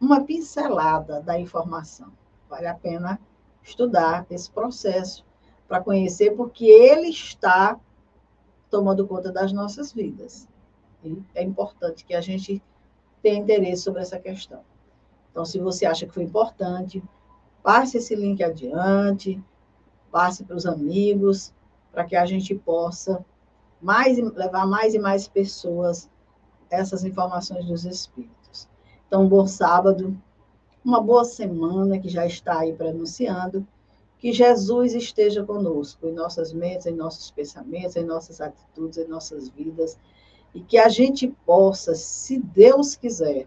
uma 0.00 0.24
pincelada 0.24 1.20
da 1.20 1.38
informação. 1.38 2.12
Vale 2.48 2.66
a 2.66 2.74
pena 2.74 3.20
estudar 3.70 4.26
esse 4.30 4.50
processo, 4.50 5.24
para 5.66 5.80
conhecer, 5.80 6.32
porque 6.36 6.66
ele 6.66 7.08
está 7.08 7.78
tomando 8.68 9.06
conta 9.06 9.30
das 9.30 9.52
nossas 9.52 9.92
vidas. 9.92 10.48
E 11.04 11.22
é 11.34 11.42
importante 11.42 12.04
que 12.04 12.14
a 12.14 12.20
gente 12.20 12.62
tenha 13.22 13.38
interesse 13.38 13.82
sobre 13.82 14.02
essa 14.02 14.18
questão. 14.18 14.62
Então, 15.30 15.44
se 15.44 15.58
você 15.58 15.86
acha 15.86 16.06
que 16.06 16.12
foi 16.12 16.24
importante, 16.24 17.02
passe 17.62 17.98
esse 17.98 18.16
link 18.16 18.42
adiante, 18.42 19.42
passe 20.10 20.44
para 20.44 20.56
os 20.56 20.66
amigos, 20.66 21.54
para 21.92 22.04
que 22.04 22.16
a 22.16 22.26
gente 22.26 22.54
possa 22.54 23.24
mais, 23.80 24.18
levar 24.18 24.66
mais 24.66 24.92
e 24.94 24.98
mais 24.98 25.28
pessoas 25.28 26.10
essas 26.68 27.04
informações 27.04 27.64
dos 27.66 27.84
espíritos. 27.84 28.68
Então, 29.06 29.28
bom 29.28 29.46
sábado 29.46 30.20
uma 30.84 31.00
boa 31.00 31.24
semana 31.24 31.98
que 31.98 32.08
já 32.08 32.26
está 32.26 32.60
aí 32.60 32.72
pronunciando. 32.72 33.66
Que 34.18 34.32
Jesus 34.32 34.94
esteja 34.94 35.44
conosco 35.44 36.06
em 36.06 36.12
nossas 36.12 36.52
mentes, 36.52 36.86
em 36.86 36.94
nossos 36.94 37.30
pensamentos, 37.30 37.96
em 37.96 38.04
nossas 38.04 38.40
atitudes, 38.40 38.98
em 38.98 39.08
nossas 39.08 39.48
vidas. 39.48 39.98
E 40.54 40.60
que 40.60 40.76
a 40.76 40.88
gente 40.88 41.28
possa, 41.46 41.94
se 41.94 42.38
Deus 42.38 42.94
quiser, 42.94 43.46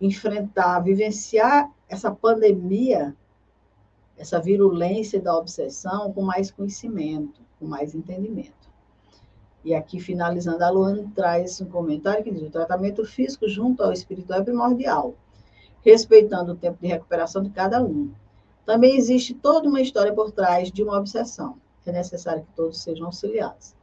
enfrentar, 0.00 0.80
vivenciar 0.80 1.70
essa 1.88 2.10
pandemia, 2.10 3.16
essa 4.16 4.40
virulência 4.40 5.20
da 5.20 5.36
obsessão 5.36 6.12
com 6.12 6.22
mais 6.22 6.50
conhecimento, 6.50 7.40
com 7.58 7.66
mais 7.66 7.94
entendimento. 7.94 8.64
E 9.64 9.74
aqui, 9.74 9.98
finalizando, 9.98 10.62
a 10.62 10.70
Luana 10.70 11.10
traz 11.14 11.60
um 11.60 11.66
comentário 11.66 12.22
que 12.22 12.30
diz: 12.30 12.42
o 12.42 12.50
tratamento 12.50 13.04
físico 13.04 13.48
junto 13.48 13.82
ao 13.82 13.92
espiritual 13.92 14.40
é 14.40 14.44
primordial 14.44 15.14
respeitando 15.84 16.52
o 16.52 16.56
tempo 16.56 16.78
de 16.80 16.86
recuperação 16.86 17.42
de 17.42 17.50
cada 17.50 17.82
um. 17.82 18.10
Também 18.64 18.96
existe 18.96 19.34
toda 19.34 19.68
uma 19.68 19.80
história 19.80 20.12
por 20.12 20.32
trás 20.32 20.72
de 20.72 20.82
uma 20.82 20.98
obsessão. 20.98 21.56
É 21.86 21.92
necessário 21.92 22.42
que 22.42 22.52
todos 22.56 22.80
sejam 22.80 23.06
auxiliados. 23.06 23.74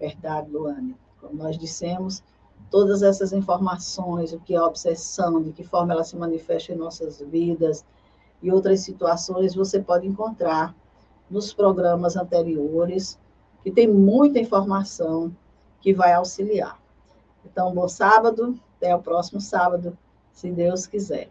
Verdade, 0.00 0.50
Luane. 0.50 0.96
Como 1.20 1.34
nós 1.34 1.58
dissemos, 1.58 2.22
todas 2.70 3.02
essas 3.02 3.32
informações, 3.32 4.32
o 4.32 4.40
que 4.40 4.54
é 4.54 4.62
obsessão, 4.62 5.42
de 5.42 5.52
que 5.52 5.62
forma 5.62 5.92
ela 5.92 6.04
se 6.04 6.16
manifesta 6.16 6.72
em 6.72 6.76
nossas 6.76 7.20
vidas 7.20 7.84
e 8.42 8.50
outras 8.50 8.80
situações, 8.80 9.54
você 9.54 9.78
pode 9.78 10.06
encontrar 10.06 10.74
nos 11.30 11.52
programas 11.52 12.16
anteriores, 12.16 13.18
que 13.62 13.70
tem 13.70 13.88
muita 13.88 14.38
informação 14.38 15.34
que 15.80 15.92
vai 15.92 16.12
auxiliar. 16.14 16.78
Então, 17.44 17.74
bom 17.74 17.88
sábado, 17.88 18.58
até 18.76 18.94
o 18.94 19.02
próximo 19.02 19.40
sábado, 19.40 19.96
se 20.32 20.50
Deus 20.50 20.86
quiser. 20.86 21.30